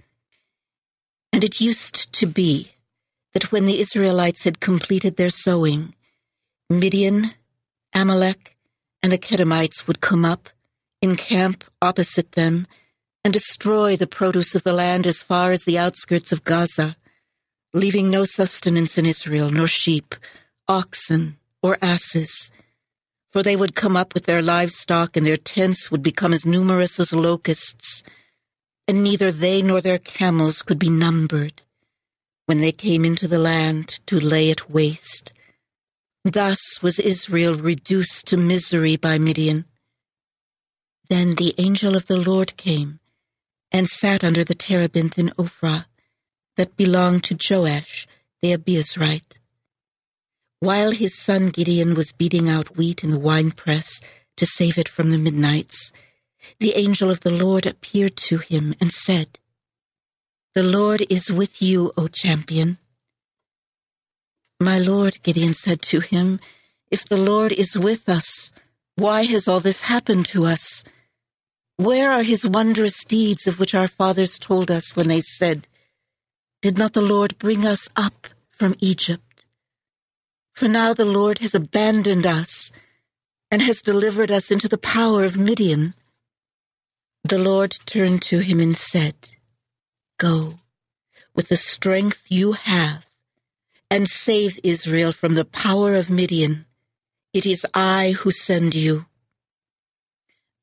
And 1.31 1.43
it 1.43 1.61
used 1.61 2.11
to 2.13 2.25
be 2.25 2.73
that 3.33 3.51
when 3.51 3.65
the 3.65 3.79
Israelites 3.79 4.43
had 4.43 4.59
completed 4.59 5.15
their 5.15 5.29
sowing, 5.29 5.94
Midian, 6.69 7.31
Amalek, 7.93 8.55
and 9.03 9.11
the 9.11 9.17
Kedemites 9.17 9.85
would 9.87 10.01
come 10.01 10.25
up 10.25 10.49
encamp 11.05 11.63
opposite 11.81 12.31
them, 12.33 12.67
and 13.23 13.33
destroy 13.33 13.95
the 13.95 14.07
produce 14.07 14.55
of 14.55 14.63
the 14.63 14.73
land 14.73 15.07
as 15.07 15.23
far 15.23 15.51
as 15.51 15.63
the 15.63 15.77
outskirts 15.77 16.31
of 16.31 16.43
Gaza, 16.43 16.95
leaving 17.73 18.09
no 18.09 18.23
sustenance 18.23 18.97
in 18.97 19.05
Israel, 19.05 19.49
nor 19.49 19.67
sheep, 19.67 20.15
oxen, 20.67 21.37
or 21.61 21.77
asses. 21.81 22.51
For 23.29 23.41
they 23.43 23.55
would 23.55 23.75
come 23.75 23.97
up 23.97 24.13
with 24.13 24.25
their 24.25 24.41
livestock, 24.41 25.15
and 25.15 25.25
their 25.25 25.37
tents 25.37 25.91
would 25.91 26.03
become 26.03 26.33
as 26.33 26.45
numerous 26.45 26.99
as 26.99 27.13
locusts, 27.13 28.03
and 28.87 29.03
neither 29.03 29.31
they 29.31 29.61
nor 29.61 29.81
their 29.81 29.99
camels 29.99 30.61
could 30.61 30.79
be 30.79 30.89
numbered 30.89 31.61
when 32.45 32.59
they 32.59 32.71
came 32.71 33.03
into 33.03 33.27
the 33.27 33.39
land 33.39 33.99
to 34.05 34.19
lay 34.19 34.49
it 34.49 34.69
waste. 34.69 35.33
Thus 36.25 36.81
was 36.81 36.99
Israel 36.99 37.53
reduced 37.53 38.27
to 38.29 38.35
misery 38.35 38.95
by 38.95 39.19
Midian. 39.19 39.65
Then 41.07 41.35
the 41.35 41.53
angel 41.59 41.95
of 41.95 42.07
the 42.07 42.17
Lord 42.17 42.57
came 42.57 42.99
and 43.71 43.87
sat 43.87 44.23
under 44.23 44.43
the 44.43 44.55
terebinth 44.55 45.19
in 45.19 45.29
Ophrah 45.37 45.85
that 46.57 46.75
belonged 46.75 47.23
to 47.25 47.37
Joash 47.37 48.07
the 48.41 48.53
Abiezrite. 48.53 49.37
While 50.61 50.91
his 50.91 51.15
son 51.15 51.49
Gideon 51.49 51.93
was 51.93 52.11
beating 52.11 52.49
out 52.49 52.75
wheat 52.75 53.03
in 53.03 53.11
the 53.11 53.19
winepress 53.19 54.01
to 54.37 54.47
save 54.47 54.79
it 54.79 54.89
from 54.89 55.11
the 55.11 55.19
Midianites, 55.19 55.91
the 56.59 56.73
angel 56.75 57.11
of 57.11 57.19
the 57.19 57.29
Lord 57.29 57.67
appeared 57.67 58.15
to 58.29 58.39
him 58.39 58.73
and 58.81 58.91
said, 58.91 59.37
The 60.55 60.63
Lord 60.63 61.05
is 61.07 61.31
with 61.31 61.61
you, 61.61 61.91
O 61.95 62.07
champion. 62.07 62.79
My 64.59 64.79
Lord, 64.79 65.21
Gideon 65.21 65.53
said 65.53 65.81
to 65.83 65.99
him, 65.99 66.39
If 66.89 67.05
the 67.05 67.17
Lord 67.17 67.51
is 67.51 67.77
with 67.77 68.07
us, 68.07 68.53
why 68.95 69.25
has 69.25 69.49
all 69.49 69.59
this 69.59 69.81
happened 69.81 70.25
to 70.27 70.45
us? 70.45 70.85
Where 71.75 72.09
are 72.09 72.23
his 72.23 72.47
wondrous 72.47 73.03
deeds 73.03 73.47
of 73.47 73.59
which 73.59 73.75
our 73.75 73.87
fathers 73.87 74.39
told 74.39 74.71
us 74.71 74.95
when 74.95 75.09
they 75.09 75.19
said, 75.19 75.67
Did 76.61 76.77
not 76.77 76.93
the 76.93 77.01
Lord 77.01 77.37
bring 77.37 77.65
us 77.65 77.89
up 77.97 78.27
from 78.49 78.75
Egypt? 78.79 79.45
For 80.53 80.69
now 80.69 80.93
the 80.93 81.03
Lord 81.03 81.39
has 81.39 81.53
abandoned 81.53 82.25
us 82.25 82.71
and 83.51 83.61
has 83.61 83.81
delivered 83.81 84.31
us 84.31 84.51
into 84.51 84.69
the 84.69 84.77
power 84.77 85.25
of 85.25 85.37
Midian. 85.37 85.95
The 87.25 87.37
Lord 87.37 87.75
turned 87.85 88.21
to 88.23 88.39
him 88.39 88.61
and 88.61 88.77
said, 88.77 89.15
Go 90.17 90.59
with 91.35 91.49
the 91.49 91.57
strength 91.57 92.27
you 92.29 92.53
have 92.53 93.05
and 93.95 94.09
save 94.09 94.59
Israel 94.61 95.13
from 95.13 95.35
the 95.35 95.45
power 95.45 95.95
of 95.95 96.09
Midian. 96.09 96.65
It 97.33 97.45
is 97.45 97.65
I 97.73 98.11
who 98.19 98.29
send 98.29 98.75
you. 98.75 99.05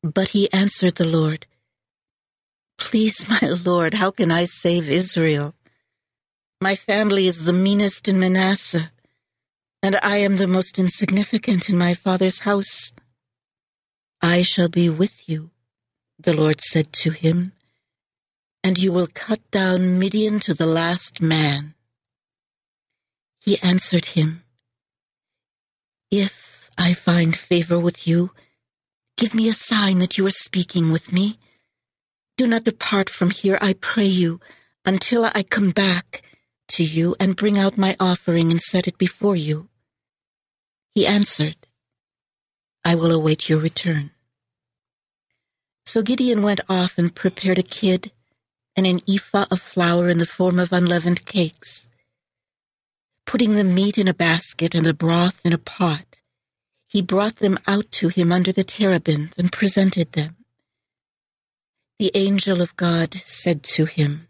But 0.02 0.28
he 0.36 0.52
answered 0.52 0.96
the 0.96 1.08
Lord, 1.08 1.46
Please, 2.76 3.26
my 3.30 3.48
Lord, 3.64 3.94
how 3.94 4.10
can 4.10 4.30
I 4.30 4.44
save 4.44 4.90
Israel? 4.90 5.54
My 6.60 6.74
family 6.74 7.26
is 7.26 7.46
the 7.46 7.54
meanest 7.54 8.06
in 8.06 8.20
Manasseh, 8.20 8.92
and 9.82 9.96
I 10.02 10.18
am 10.18 10.36
the 10.36 10.46
most 10.58 10.78
insignificant 10.78 11.70
in 11.70 11.78
my 11.78 11.94
father's 11.94 12.40
house. 12.40 12.92
I 14.20 14.42
shall 14.42 14.68
be 14.68 14.90
with 14.90 15.26
you, 15.26 15.52
the 16.18 16.36
Lord 16.36 16.60
said 16.60 16.92
to 17.04 17.12
him, 17.12 17.52
and 18.62 18.76
you 18.76 18.92
will 18.92 19.08
cut 19.26 19.40
down 19.50 19.98
Midian 19.98 20.38
to 20.40 20.52
the 20.52 20.66
last 20.66 21.22
man. 21.22 21.74
He 23.44 23.58
answered 23.60 24.06
him, 24.06 24.44
If 26.10 26.70
I 26.78 26.94
find 26.94 27.36
favor 27.36 27.78
with 27.78 28.06
you, 28.06 28.30
Give 29.22 29.34
me 29.34 29.48
a 29.48 29.52
sign 29.52 30.00
that 30.00 30.18
you 30.18 30.26
are 30.26 30.30
speaking 30.30 30.90
with 30.90 31.12
me. 31.12 31.38
Do 32.36 32.46
not 32.46 32.64
depart 32.64 33.08
from 33.08 33.30
here, 33.30 33.58
I 33.60 33.74
pray 33.74 34.06
you, 34.06 34.40
until 34.84 35.24
I 35.26 35.44
come 35.44 35.70
back 35.70 36.22
to 36.68 36.84
you 36.84 37.14
and 37.20 37.36
bring 37.36 37.56
out 37.56 37.78
my 37.78 37.94
offering 38.00 38.50
and 38.50 38.60
set 38.60 38.88
it 38.88 38.98
before 38.98 39.36
you. 39.36 39.68
He 40.92 41.06
answered, 41.06 41.56
I 42.84 42.96
will 42.96 43.12
await 43.12 43.48
your 43.48 43.60
return. 43.60 44.10
So 45.86 46.02
Gideon 46.02 46.42
went 46.42 46.62
off 46.68 46.98
and 46.98 47.14
prepared 47.14 47.58
a 47.58 47.62
kid 47.62 48.10
and 48.74 48.86
an 48.86 49.02
ephah 49.08 49.46
of 49.50 49.60
flour 49.60 50.08
in 50.08 50.18
the 50.18 50.26
form 50.26 50.58
of 50.58 50.72
unleavened 50.72 51.26
cakes. 51.26 51.86
Putting 53.32 53.54
the 53.54 53.64
meat 53.64 53.96
in 53.96 54.08
a 54.08 54.12
basket 54.12 54.74
and 54.74 54.84
the 54.84 54.92
broth 54.92 55.40
in 55.42 55.54
a 55.54 55.58
pot, 55.58 56.18
he 56.86 57.00
brought 57.00 57.36
them 57.36 57.58
out 57.66 57.90
to 57.92 58.08
him 58.08 58.30
under 58.30 58.52
the 58.52 58.62
terebinth 58.62 59.38
and 59.38 59.50
presented 59.50 60.12
them. 60.12 60.36
The 61.98 62.10
angel 62.12 62.60
of 62.60 62.76
God 62.76 63.14
said 63.14 63.62
to 63.76 63.86
him, 63.86 64.28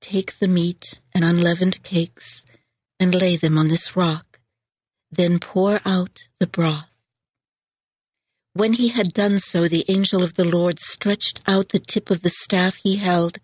Take 0.00 0.40
the 0.40 0.48
meat 0.48 1.00
and 1.14 1.24
unleavened 1.24 1.84
cakes 1.84 2.44
and 2.98 3.14
lay 3.14 3.36
them 3.36 3.56
on 3.56 3.68
this 3.68 3.94
rock, 3.94 4.40
then 5.12 5.38
pour 5.38 5.80
out 5.84 6.24
the 6.40 6.48
broth. 6.48 6.90
When 8.52 8.72
he 8.72 8.88
had 8.88 9.14
done 9.14 9.38
so, 9.38 9.68
the 9.68 9.84
angel 9.86 10.24
of 10.24 10.34
the 10.34 10.44
Lord 10.44 10.80
stretched 10.80 11.40
out 11.46 11.68
the 11.68 11.78
tip 11.78 12.10
of 12.10 12.22
the 12.22 12.30
staff 12.30 12.80
he 12.82 12.96
held 12.96 13.38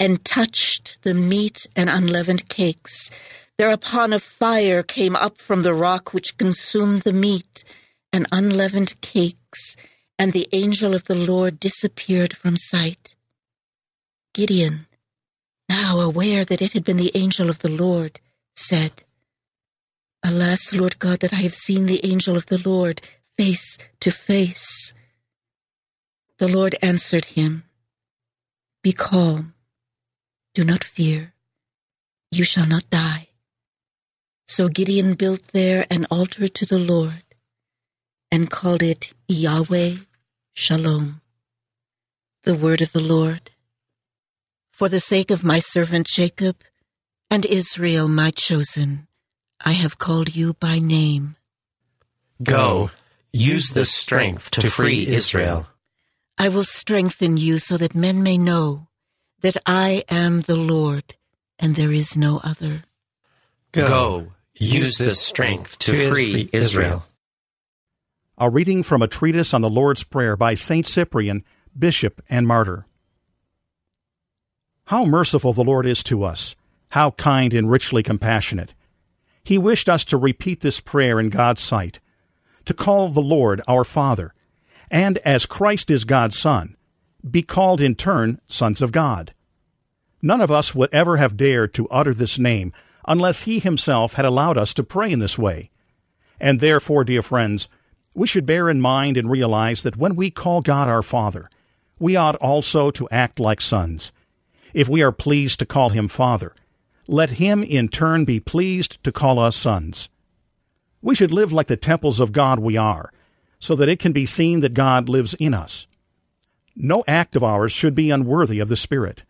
and 0.00 0.24
touched 0.24 0.96
the 1.02 1.12
meat 1.12 1.66
and 1.76 1.90
unleavened 1.90 2.48
cakes. 2.48 3.10
Thereupon 3.56 4.12
a 4.12 4.18
fire 4.18 4.82
came 4.82 5.14
up 5.14 5.38
from 5.38 5.62
the 5.62 5.74
rock 5.74 6.12
which 6.12 6.38
consumed 6.38 7.00
the 7.00 7.12
meat 7.12 7.64
and 8.12 8.26
unleavened 8.32 9.00
cakes, 9.00 9.76
and 10.18 10.32
the 10.32 10.48
angel 10.52 10.94
of 10.94 11.04
the 11.04 11.14
Lord 11.14 11.60
disappeared 11.60 12.36
from 12.36 12.56
sight. 12.56 13.14
Gideon, 14.32 14.86
now 15.68 16.00
aware 16.00 16.44
that 16.44 16.62
it 16.62 16.72
had 16.72 16.84
been 16.84 16.96
the 16.96 17.12
angel 17.14 17.48
of 17.48 17.60
the 17.60 17.70
Lord, 17.70 18.20
said, 18.56 19.04
Alas, 20.24 20.72
Lord 20.72 20.98
God, 20.98 21.20
that 21.20 21.32
I 21.32 21.42
have 21.42 21.54
seen 21.54 21.86
the 21.86 22.04
angel 22.04 22.36
of 22.36 22.46
the 22.46 22.62
Lord 22.66 23.02
face 23.36 23.78
to 24.00 24.10
face. 24.10 24.92
The 26.38 26.48
Lord 26.48 26.74
answered 26.82 27.26
him, 27.26 27.64
Be 28.82 28.92
calm, 28.92 29.54
do 30.54 30.64
not 30.64 30.82
fear, 30.82 31.34
you 32.30 32.44
shall 32.44 32.66
not 32.66 32.90
die. 32.90 33.28
So 34.46 34.68
Gideon 34.68 35.14
built 35.14 35.42
there 35.52 35.86
an 35.90 36.06
altar 36.10 36.48
to 36.48 36.66
the 36.66 36.78
Lord 36.78 37.22
and 38.30 38.50
called 38.50 38.82
it 38.82 39.14
Yahweh 39.28 39.96
Shalom, 40.52 41.20
the 42.42 42.54
word 42.54 42.82
of 42.82 42.92
the 42.92 43.00
Lord. 43.00 43.50
For 44.72 44.88
the 44.88 45.00
sake 45.00 45.30
of 45.30 45.44
my 45.44 45.60
servant 45.60 46.06
Jacob 46.06 46.56
and 47.30 47.46
Israel, 47.46 48.06
my 48.06 48.30
chosen, 48.30 49.06
I 49.64 49.72
have 49.72 49.98
called 49.98 50.36
you 50.36 50.54
by 50.54 50.78
name. 50.78 51.36
Go, 52.42 52.90
use 53.32 53.70
this 53.70 53.94
strength 53.94 54.50
to 54.52 54.68
free 54.68 55.06
Israel. 55.06 55.68
I 56.36 56.48
will 56.48 56.64
strengthen 56.64 57.36
you 57.36 57.58
so 57.58 57.76
that 57.78 57.94
men 57.94 58.22
may 58.22 58.36
know 58.36 58.88
that 59.40 59.56
I 59.64 60.04
am 60.08 60.42
the 60.42 60.56
Lord 60.56 61.14
and 61.58 61.76
there 61.76 61.92
is 61.92 62.16
no 62.16 62.40
other. 62.44 62.84
Go, 63.72 64.33
use 64.58 64.98
this 64.98 65.20
strength 65.20 65.78
to 65.80 66.10
free 66.10 66.48
Israel. 66.52 67.04
A 68.38 68.50
reading 68.50 68.82
from 68.82 69.02
a 69.02 69.08
treatise 69.08 69.54
on 69.54 69.60
the 69.60 69.70
Lord's 69.70 70.04
Prayer 70.04 70.36
by 70.36 70.54
St. 70.54 70.86
Cyprian, 70.86 71.44
Bishop 71.76 72.22
and 72.28 72.46
Martyr. 72.46 72.86
How 74.86 75.04
merciful 75.04 75.52
the 75.52 75.64
Lord 75.64 75.86
is 75.86 76.02
to 76.04 76.24
us, 76.24 76.54
how 76.90 77.12
kind 77.12 77.52
and 77.52 77.70
richly 77.70 78.02
compassionate. 78.02 78.74
He 79.42 79.58
wished 79.58 79.88
us 79.88 80.04
to 80.06 80.16
repeat 80.16 80.60
this 80.60 80.80
prayer 80.80 81.18
in 81.18 81.30
God's 81.30 81.60
sight, 81.60 82.00
to 82.64 82.74
call 82.74 83.08
the 83.08 83.20
Lord 83.20 83.60
our 83.66 83.84
Father, 83.84 84.34
and 84.90 85.18
as 85.18 85.46
Christ 85.46 85.90
is 85.90 86.04
God's 86.04 86.38
Son, 86.38 86.76
be 87.28 87.42
called 87.42 87.80
in 87.80 87.94
turn 87.94 88.40
sons 88.46 88.82
of 88.82 88.92
God. 88.92 89.34
None 90.22 90.40
of 90.40 90.50
us 90.50 90.74
would 90.74 90.92
ever 90.92 91.16
have 91.16 91.36
dared 91.36 91.74
to 91.74 91.88
utter 91.88 92.14
this 92.14 92.38
name 92.38 92.72
unless 93.06 93.42
He 93.42 93.58
Himself 93.58 94.14
had 94.14 94.24
allowed 94.24 94.58
us 94.58 94.74
to 94.74 94.82
pray 94.82 95.10
in 95.10 95.18
this 95.18 95.38
way. 95.38 95.70
And 96.40 96.60
therefore, 96.60 97.04
dear 97.04 97.22
friends, 97.22 97.68
we 98.14 98.26
should 98.26 98.46
bear 98.46 98.68
in 98.68 98.80
mind 98.80 99.16
and 99.16 99.30
realize 99.30 99.82
that 99.82 99.96
when 99.96 100.14
we 100.14 100.30
call 100.30 100.60
God 100.60 100.88
our 100.88 101.02
Father, 101.02 101.48
we 101.98 102.16
ought 102.16 102.36
also 102.36 102.90
to 102.92 103.08
act 103.10 103.40
like 103.40 103.60
sons. 103.60 104.12
If 104.72 104.88
we 104.88 105.02
are 105.02 105.12
pleased 105.12 105.58
to 105.60 105.66
call 105.66 105.90
Him 105.90 106.08
Father, 106.08 106.54
let 107.06 107.30
Him 107.30 107.62
in 107.62 107.88
turn 107.88 108.24
be 108.24 108.40
pleased 108.40 109.02
to 109.04 109.12
call 109.12 109.38
us 109.38 109.56
sons. 109.56 110.08
We 111.02 111.14
should 111.14 111.32
live 111.32 111.52
like 111.52 111.66
the 111.66 111.76
temples 111.76 112.18
of 112.18 112.32
God 112.32 112.58
we 112.58 112.76
are, 112.76 113.12
so 113.58 113.76
that 113.76 113.88
it 113.88 113.98
can 113.98 114.12
be 114.12 114.26
seen 114.26 114.60
that 114.60 114.74
God 114.74 115.08
lives 115.08 115.34
in 115.34 115.54
us. 115.54 115.86
No 116.76 117.04
act 117.06 117.36
of 117.36 117.44
ours 117.44 117.72
should 117.72 117.94
be 117.94 118.10
unworthy 118.10 118.58
of 118.58 118.68
the 118.68 118.76
Spirit. 118.76 119.22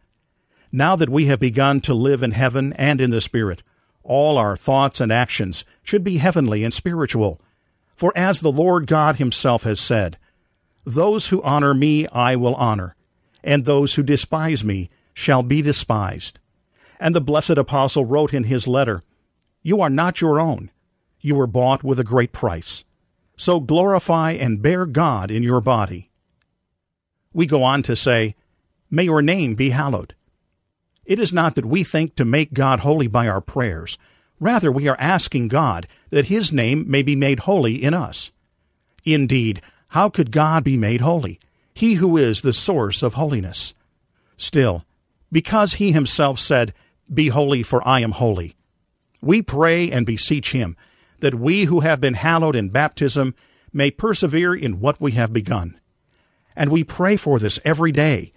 Now 0.76 0.96
that 0.96 1.08
we 1.08 1.26
have 1.26 1.38
begun 1.38 1.80
to 1.82 1.94
live 1.94 2.20
in 2.24 2.32
heaven 2.32 2.72
and 2.72 3.00
in 3.00 3.10
the 3.10 3.20
Spirit, 3.20 3.62
all 4.02 4.37
our 4.37 4.56
thoughts 4.56 5.00
and 5.00 5.12
actions 5.12 5.64
should 5.84 6.02
be 6.02 6.16
heavenly 6.16 6.64
and 6.64 6.74
spiritual. 6.74 7.40
For 7.94 8.12
as 8.16 8.40
the 8.40 8.50
Lord 8.50 8.88
God 8.88 9.18
Himself 9.18 9.62
has 9.62 9.78
said, 9.78 10.18
Those 10.84 11.28
who 11.28 11.40
honor 11.42 11.74
me 11.74 12.08
I 12.08 12.34
will 12.34 12.56
honor, 12.56 12.96
and 13.44 13.64
those 13.64 13.94
who 13.94 14.02
despise 14.02 14.64
me 14.64 14.90
shall 15.12 15.44
be 15.44 15.62
despised. 15.62 16.40
And 16.98 17.14
the 17.14 17.20
blessed 17.20 17.50
apostle 17.50 18.04
wrote 18.04 18.34
in 18.34 18.42
his 18.42 18.66
letter, 18.66 19.04
You 19.62 19.80
are 19.80 19.88
not 19.88 20.20
your 20.20 20.40
own. 20.40 20.72
You 21.20 21.37
were 21.37 21.46
bought 21.46 21.84
with 21.84 22.00
a 22.00 22.04
great 22.04 22.32
price. 22.32 22.84
So 23.37 23.60
glorify 23.60 24.32
and 24.32 24.60
bear 24.60 24.87
God 24.87 25.30
in 25.30 25.44
your 25.44 25.60
body. 25.60 26.10
We 27.32 27.46
go 27.46 27.62
on 27.62 27.82
to 27.82 27.94
say, 27.94 28.34
May 28.90 29.04
your 29.04 29.22
name 29.22 29.54
be 29.54 29.70
hallowed. 29.70 30.16
It 31.06 31.18
is 31.18 31.32
not 31.32 31.54
that 31.54 31.66
we 31.66 31.84
think 31.84 32.14
to 32.16 32.24
make 32.24 32.54
God 32.54 32.80
holy 32.80 33.06
by 33.06 33.28
our 33.28 33.40
prayers. 33.40 33.98
Rather, 34.40 34.70
we 34.72 34.88
are 34.88 34.96
asking 34.98 35.48
God 35.48 35.86
that 36.10 36.26
His 36.26 36.52
name 36.52 36.84
may 36.88 37.02
be 37.02 37.14
made 37.16 37.40
holy 37.40 37.82
in 37.82 37.94
us. 37.94 38.32
Indeed, 39.04 39.60
how 39.88 40.08
could 40.08 40.30
God 40.30 40.64
be 40.64 40.76
made 40.76 41.00
holy? 41.00 41.38
He 41.74 41.94
who 41.94 42.16
is 42.16 42.42
the 42.42 42.52
source 42.52 43.02
of 43.02 43.14
holiness. 43.14 43.74
Still, 44.36 44.84
because 45.30 45.74
He 45.74 45.92
Himself 45.92 46.38
said, 46.38 46.72
Be 47.12 47.28
holy, 47.28 47.62
for 47.62 47.86
I 47.86 48.00
am 48.00 48.12
holy, 48.12 48.56
we 49.20 49.42
pray 49.42 49.90
and 49.90 50.04
beseech 50.04 50.52
Him 50.52 50.76
that 51.20 51.34
we 51.34 51.64
who 51.64 51.80
have 51.80 52.00
been 52.00 52.14
hallowed 52.14 52.54
in 52.54 52.68
baptism 52.68 53.34
may 53.72 53.90
persevere 53.90 54.54
in 54.54 54.80
what 54.80 55.00
we 55.00 55.12
have 55.12 55.32
begun. 55.32 55.80
And 56.54 56.70
we 56.70 56.84
pray 56.84 57.16
for 57.16 57.38
this 57.38 57.58
every 57.64 57.92
day, 57.92 58.32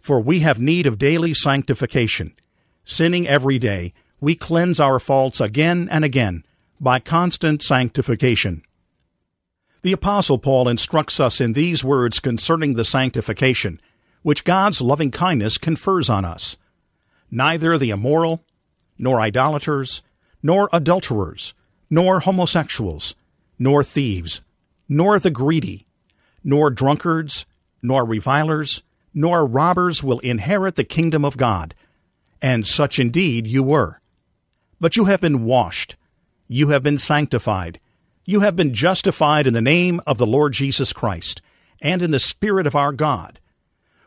for 0.00 0.20
we 0.20 0.40
have 0.40 0.58
need 0.58 0.86
of 0.86 0.98
daily 0.98 1.34
sanctification. 1.34 2.34
Sinning 2.84 3.26
every 3.26 3.58
day, 3.58 3.92
we 4.20 4.34
cleanse 4.34 4.80
our 4.80 4.98
faults 4.98 5.40
again 5.40 5.88
and 5.90 6.04
again 6.04 6.44
by 6.80 6.98
constant 6.98 7.62
sanctification. 7.62 8.62
The 9.82 9.92
Apostle 9.92 10.38
Paul 10.38 10.68
instructs 10.68 11.20
us 11.20 11.40
in 11.40 11.52
these 11.52 11.84
words 11.84 12.18
concerning 12.18 12.74
the 12.74 12.84
sanctification, 12.84 13.80
which 14.22 14.44
God's 14.44 14.80
loving 14.80 15.10
kindness 15.10 15.58
confers 15.58 16.10
on 16.10 16.24
us. 16.24 16.56
Neither 17.30 17.78
the 17.78 17.90
immoral, 17.90 18.44
nor 18.98 19.20
idolaters, 19.20 20.02
nor 20.42 20.68
adulterers, 20.72 21.54
nor 21.90 22.20
homosexuals, 22.20 23.14
nor 23.58 23.84
thieves, 23.84 24.40
nor 24.88 25.18
the 25.18 25.30
greedy, 25.30 25.86
nor 26.42 26.70
drunkards, 26.70 27.46
nor 27.82 28.04
revilers, 28.04 28.82
nor 29.18 29.44
robbers 29.44 30.00
will 30.00 30.20
inherit 30.20 30.76
the 30.76 30.84
kingdom 30.84 31.24
of 31.24 31.36
God. 31.36 31.74
And 32.40 32.64
such 32.64 33.00
indeed 33.00 33.48
you 33.48 33.64
were. 33.64 34.00
But 34.78 34.96
you 34.96 35.06
have 35.06 35.20
been 35.20 35.44
washed, 35.44 35.96
you 36.46 36.68
have 36.68 36.84
been 36.84 36.98
sanctified, 36.98 37.80
you 38.24 38.40
have 38.40 38.54
been 38.54 38.72
justified 38.72 39.48
in 39.48 39.54
the 39.54 39.60
name 39.60 40.00
of 40.06 40.18
the 40.18 40.26
Lord 40.26 40.52
Jesus 40.52 40.92
Christ, 40.92 41.42
and 41.82 42.00
in 42.00 42.12
the 42.12 42.20
Spirit 42.20 42.64
of 42.64 42.76
our 42.76 42.92
God. 42.92 43.40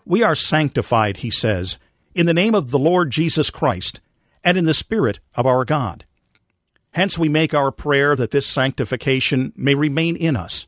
We 0.06 0.24
are 0.24 0.34
sanctified, 0.34 1.18
he 1.18 1.30
says, 1.30 1.78
in 2.16 2.26
the 2.26 2.34
name 2.34 2.56
of 2.56 2.72
the 2.72 2.80
Lord 2.80 3.12
Jesus 3.12 3.50
Christ, 3.50 4.00
and 4.46 4.58
in 4.58 4.64
the 4.64 4.74
Spirit 4.74 5.20
of 5.36 5.46
our 5.46 5.66
God. 5.66 6.06
Hence 6.92 7.20
we 7.20 7.28
make 7.28 7.54
our 7.54 7.74
prayer 7.74 8.16
that 8.16 8.32
this 8.32 8.48
sanctification 8.48 9.52
may 9.58 9.76
remain 9.76 10.16
in 10.16 10.38
us. 10.38 10.68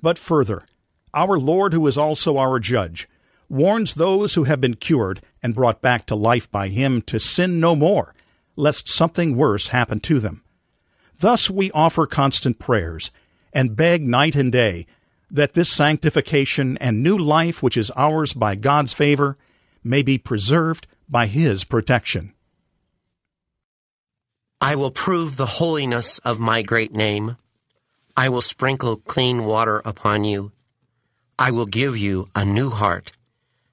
But 0.00 0.18
further, 0.18 0.66
our 1.12 1.36
Lord, 1.36 1.72
who 1.72 1.84
is 1.88 1.98
also 1.98 2.36
our 2.36 2.60
judge, 2.60 3.08
warns 3.48 3.94
those 3.94 4.34
who 4.34 4.44
have 4.44 4.60
been 4.60 4.74
cured 4.74 5.20
and 5.42 5.54
brought 5.54 5.80
back 5.80 6.06
to 6.06 6.14
life 6.14 6.50
by 6.50 6.68
him 6.68 7.00
to 7.02 7.18
sin 7.18 7.60
no 7.60 7.76
more, 7.76 8.14
lest 8.56 8.88
something 8.88 9.36
worse 9.36 9.68
happen 9.68 10.00
to 10.00 10.18
them. 10.18 10.42
Thus 11.18 11.48
we 11.48 11.70
offer 11.70 12.06
constant 12.06 12.58
prayers 12.58 13.10
and 13.52 13.76
beg 13.76 14.02
night 14.02 14.36
and 14.36 14.52
day 14.52 14.86
that 15.30 15.54
this 15.54 15.70
sanctification 15.70 16.76
and 16.78 17.02
new 17.02 17.16
life 17.16 17.62
which 17.62 17.76
is 17.76 17.90
ours 17.96 18.32
by 18.32 18.54
God's 18.54 18.92
favor 18.92 19.36
may 19.82 20.02
be 20.02 20.18
preserved 20.18 20.86
by 21.08 21.26
his 21.26 21.64
protection. 21.64 22.32
I 24.60 24.74
will 24.74 24.90
prove 24.90 25.36
the 25.36 25.46
holiness 25.46 26.18
of 26.20 26.40
my 26.40 26.62
great 26.62 26.92
name. 26.92 27.36
I 28.16 28.28
will 28.28 28.40
sprinkle 28.40 28.96
clean 28.96 29.44
water 29.44 29.82
upon 29.84 30.24
you. 30.24 30.52
I 31.38 31.50
will 31.50 31.66
give 31.66 31.96
you 31.96 32.28
a 32.34 32.44
new 32.44 32.70
heart 32.70 33.12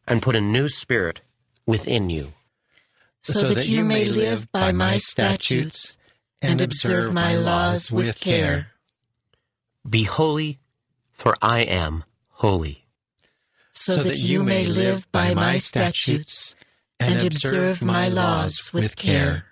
and 0.08 0.22
put 0.22 0.36
a 0.36 0.42
new 0.42 0.70
spirit 0.70 1.22
within 1.66 2.10
you. 2.10 2.34
So, 3.22 3.34
so 3.34 3.48
that, 3.50 3.54
that 3.56 3.68
you 3.68 3.84
may 3.84 4.06
live 4.06 4.52
by 4.52 4.72
my 4.72 4.98
statutes 4.98 5.98
and 6.42 6.62
observe 6.62 7.14
my 7.14 7.36
laws 7.36 7.92
with 7.92 8.20
care. 8.20 8.68
Be 9.90 10.04
holy, 10.04 10.60
for 11.12 11.36
I 11.42 11.62
am 11.62 12.04
holy. 12.30 12.86
So 13.72 14.04
that 14.04 14.20
you 14.20 14.44
may 14.44 14.66
live 14.66 15.12
by 15.12 15.34
my 15.34 15.58
statutes 15.58 16.56
and 17.00 17.24
observe 17.24 17.82
my 17.82 18.08
laws 18.08 18.72
with 18.72 18.96
care. 18.96 19.46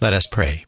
Let 0.00 0.14
us 0.14 0.26
pray. 0.30 0.64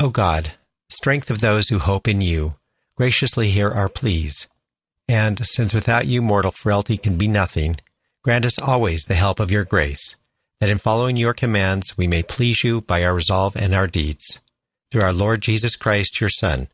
O 0.00 0.10
God, 0.10 0.52
strength 0.88 1.30
of 1.30 1.40
those 1.40 1.68
who 1.68 1.78
hope 1.78 2.06
in 2.06 2.20
you, 2.20 2.54
graciously 2.96 3.50
hear 3.50 3.70
our 3.70 3.88
pleas. 3.88 4.46
And 5.08 5.44
since 5.46 5.72
without 5.72 6.06
you 6.06 6.20
mortal 6.20 6.50
frailty 6.50 6.96
can 6.96 7.16
be 7.16 7.28
nothing, 7.28 7.76
grant 8.22 8.44
us 8.44 8.58
always 8.58 9.04
the 9.04 9.14
help 9.14 9.38
of 9.38 9.50
your 9.50 9.64
grace, 9.64 10.16
that 10.60 10.70
in 10.70 10.78
following 10.78 11.16
your 11.16 11.32
commands 11.32 11.96
we 11.96 12.06
may 12.06 12.22
please 12.22 12.64
you 12.64 12.80
by 12.80 13.04
our 13.04 13.14
resolve 13.14 13.56
and 13.56 13.74
our 13.74 13.86
deeds. 13.86 14.40
Through 14.90 15.02
our 15.02 15.12
Lord 15.12 15.42
Jesus 15.42 15.76
Christ, 15.76 16.20
your 16.20 16.30
Son, 16.30 16.68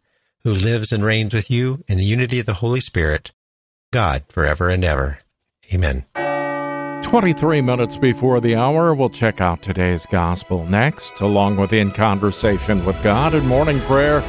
who 0.44 0.52
lives 0.52 0.92
and 0.92 1.04
reigns 1.04 1.34
with 1.34 1.50
you 1.50 1.84
in 1.88 1.98
the 1.98 2.04
unity 2.04 2.40
of 2.40 2.46
the 2.46 2.54
Holy 2.54 2.80
Spirit, 2.80 3.32
God 3.90 4.22
forever 4.28 4.68
and 4.70 4.84
ever. 4.84 5.20
Amen. 5.72 6.04
23 7.02 7.60
minutes 7.60 7.98
before 7.98 8.40
the 8.40 8.56
hour, 8.56 8.94
we'll 8.94 9.10
check 9.10 9.42
out 9.42 9.60
today's 9.60 10.06
gospel 10.06 10.64
next, 10.64 11.20
along 11.20 11.58
with 11.58 11.72
In 11.72 11.90
Conversation 11.90 12.84
with 12.86 13.00
God 13.02 13.34
and 13.34 13.46
Morning 13.46 13.80
Prayer. 13.80 14.22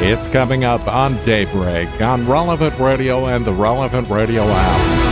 It's 0.00 0.28
coming 0.28 0.62
up 0.62 0.86
on 0.86 1.16
Daybreak 1.24 2.00
on 2.00 2.24
Relevant 2.24 2.78
Radio 2.78 3.26
and 3.26 3.44
the 3.44 3.52
Relevant 3.52 4.08
Radio 4.08 4.44
app. 4.44 5.08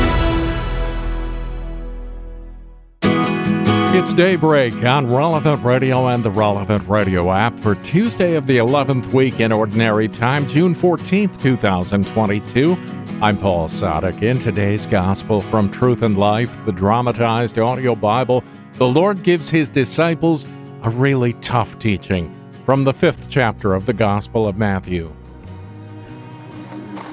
It's 3.96 4.14
Daybreak 4.14 4.84
on 4.84 5.10
Relevant 5.10 5.64
Radio 5.64 6.06
and 6.06 6.24
the 6.24 6.30
Relevant 6.30 6.86
Radio 6.88 7.32
app 7.32 7.58
for 7.58 7.74
Tuesday 7.74 8.36
of 8.36 8.46
the 8.46 8.58
11th 8.58 9.12
week 9.12 9.40
in 9.40 9.50
Ordinary 9.50 10.06
Time, 10.06 10.46
June 10.46 10.72
14th, 10.72 11.42
2022. 11.42 12.78
I'm 13.20 13.36
Paul 13.38 13.66
Sadek. 13.66 14.22
In 14.22 14.38
today's 14.38 14.86
Gospel 14.86 15.40
from 15.40 15.68
Truth 15.68 16.02
and 16.02 16.16
Life, 16.16 16.64
the 16.64 16.70
dramatized 16.70 17.58
audio 17.58 17.96
Bible, 17.96 18.44
the 18.74 18.86
Lord 18.86 19.24
gives 19.24 19.50
his 19.50 19.68
disciples 19.68 20.46
a 20.84 20.90
really 20.90 21.32
tough 21.34 21.76
teaching 21.80 22.32
from 22.66 22.82
the 22.82 22.92
fifth 22.92 23.28
chapter 23.30 23.74
of 23.74 23.86
the 23.86 23.92
Gospel 23.92 24.48
of 24.48 24.58
Matthew. 24.58 25.14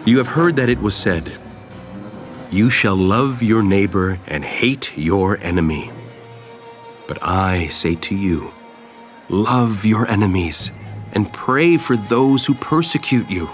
You 0.04 0.18
have 0.18 0.30
heard 0.30 0.56
that 0.56 0.68
it 0.68 0.82
was 0.82 0.96
said, 0.96 1.32
You 2.50 2.72
shall 2.72 2.96
love 2.96 3.44
your 3.44 3.62
neighbor 3.62 4.20
and 4.26 4.44
hate 4.44 4.98
your 4.98 5.38
enemy. 5.38 5.92
But 7.08 7.20
I 7.22 7.68
say 7.68 7.94
to 7.94 8.16
you, 8.16 8.52
Love 9.30 9.86
your 9.86 10.08
enemies 10.10 10.72
and 11.12 11.32
pray 11.32 11.78
for 11.78 11.98
those 11.98 12.48
who 12.48 12.56
persecute 12.56 13.30
you, 13.30 13.48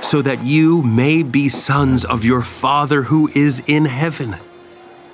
so 0.00 0.22
that 0.22 0.42
you 0.42 0.80
may 0.80 1.22
be 1.22 1.50
sons 1.50 2.06
of 2.06 2.24
your 2.24 2.40
Father 2.40 3.02
who 3.02 3.30
is 3.34 3.62
in 3.66 3.84
heaven. 3.84 4.34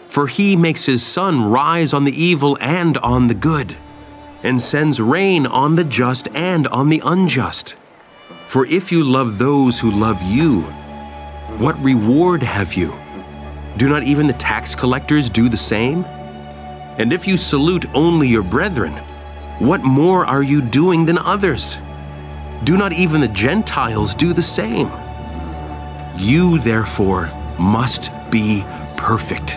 For 0.09 0.29
he 0.29 0.55
makes 0.55 0.87
his 0.87 1.05
sun 1.05 1.42
rise 1.42 1.92
on 1.92 2.05
the 2.05 2.14
evil 2.14 2.57
and 2.61 2.96
on 2.98 3.27
the 3.27 3.35
good 3.35 3.77
and 4.44 4.61
sends 4.61 5.00
rain 5.00 5.46
on 5.46 5.74
the 5.74 5.83
just 5.83 6.28
and 6.35 6.68
on 6.68 6.90
the 6.90 7.02
unjust. 7.04 7.76
For 8.46 8.66
if 8.66 8.92
you 8.92 9.02
love 9.02 9.38
those 9.38 9.80
who 9.80 9.90
love 9.90 10.22
you, 10.22 10.61
what 11.59 11.83
reward 11.83 12.42
have 12.42 12.74
you? 12.74 12.94
Do 13.78 13.88
not 13.88 14.04
even 14.04 14.26
the 14.26 14.35
tax 14.35 14.74
collectors 14.74 15.30
do 15.30 15.48
the 15.48 15.57
same? 15.57 16.04
And 16.98 17.12
if 17.12 17.26
you 17.26 17.37
salute 17.37 17.87
only 17.94 18.28
your 18.28 18.42
brethren, 18.42 18.92
what 19.59 19.83
more 19.83 20.26
are 20.26 20.42
you 20.42 20.61
doing 20.61 21.07
than 21.07 21.18
others? 21.18 21.78
Do 22.64 22.76
not 22.76 22.92
even 22.92 23.20
the 23.20 23.28
Gentiles 23.28 24.14
do 24.14 24.33
the 24.33 24.42
same? 24.42 24.90
You, 26.16 26.59
therefore, 26.59 27.30
must 27.59 28.11
be 28.30 28.62
perfect, 28.96 29.57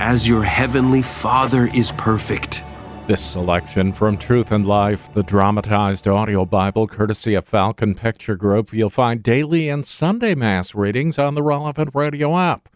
as 0.00 0.28
your 0.28 0.42
heavenly 0.42 1.02
Father 1.02 1.68
is 1.74 1.92
perfect. 1.92 2.62
This 3.08 3.24
selection 3.24 3.94
from 3.94 4.18
Truth 4.18 4.52
and 4.52 4.66
Life, 4.66 5.10
the 5.14 5.22
dramatized 5.22 6.06
audio 6.06 6.44
Bible, 6.44 6.86
courtesy 6.86 7.32
of 7.32 7.48
Falcon 7.48 7.94
Picture 7.94 8.36
Group, 8.36 8.70
you'll 8.70 8.90
find 8.90 9.22
daily 9.22 9.70
and 9.70 9.86
Sunday 9.86 10.34
Mass 10.34 10.74
readings 10.74 11.18
on 11.18 11.34
the 11.34 11.42
relevant 11.42 11.94
radio 11.94 12.36
app. 12.36 12.68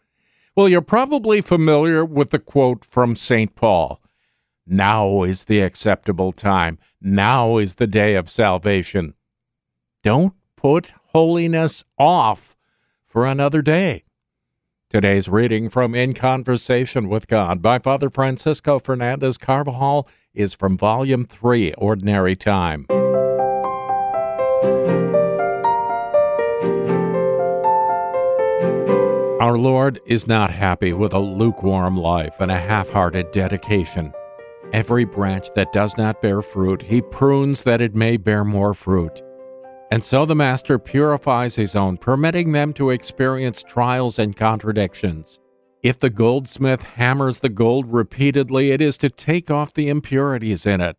Well, 0.57 0.71
you're 0.71 0.81
probably 0.81 1.43
familiar 1.43 2.03
with 2.03 2.31
the 2.31 2.39
quote 2.39 2.83
from 2.83 3.15
St. 3.15 3.55
Paul 3.55 4.01
Now 4.67 5.23
is 5.23 5.45
the 5.45 5.61
acceptable 5.61 6.33
time. 6.33 6.79
Now 6.99 7.59
is 7.59 7.75
the 7.75 7.87
day 7.87 8.15
of 8.15 8.31
salvation. 8.31 9.13
Don't 10.03 10.33
put 10.57 10.95
holiness 11.09 11.85
off 11.99 12.57
for 13.07 13.27
another 13.27 13.61
day. 13.61 14.05
Today's 14.93 15.27
reading 15.27 15.71
from 15.71 15.95
In 15.95 16.13
Conversation 16.13 17.09
with 17.09 17.27
God 17.27 17.63
by 17.63 17.79
Father 17.79 18.11
Francisco 18.11 18.79
Fernandez 18.79 19.39
Carvajal 19.39 20.07
is 20.35 20.53
from 20.53 20.77
Volume 20.77 21.25
3, 21.25 21.73
Ordinary 21.79 22.37
Time. 22.37 22.85
Our 29.41 29.57
Lord 29.57 29.99
is 30.05 30.27
not 30.27 30.51
happy 30.51 30.93
with 30.93 31.15
a 31.15 31.19
lukewarm 31.19 31.97
life 31.97 32.35
and 32.39 32.51
a 32.51 32.61
half 32.61 32.91
hearted 32.91 33.33
dedication. 33.33 34.13
Every 34.75 35.07
branch 35.07 35.47
that 35.55 35.73
does 35.73 35.97
not 35.97 36.21
bear 36.21 36.43
fruit, 36.43 36.83
he 36.83 37.01
prunes 37.01 37.63
that 37.63 37.81
it 37.81 37.95
may 37.95 38.19
bear 38.19 38.45
more 38.45 38.75
fruit. 38.75 39.23
And 39.93 40.03
so 40.03 40.25
the 40.25 40.35
Master 40.35 40.79
purifies 40.79 41.57
his 41.57 41.77
own, 41.77 41.99
permitting 41.99 42.53
them 42.53 42.73
to 42.73 42.89
experience 42.89 43.63
trials 43.63 44.19
and 44.19 44.35
contradictions. 44.35 45.39
If 45.83 45.99
the 45.99 46.09
goldsmith 46.09 46.83
hammers 46.83 47.41
the 47.41 47.51
gold 47.51 47.93
repeatedly, 47.93 48.71
it 48.71 48.81
is 48.81 48.97
to 48.97 49.11
take 49.11 49.51
off 49.51 49.75
the 49.75 49.91
impurities 49.91 50.65
in 50.65 50.81
it. 50.81 50.97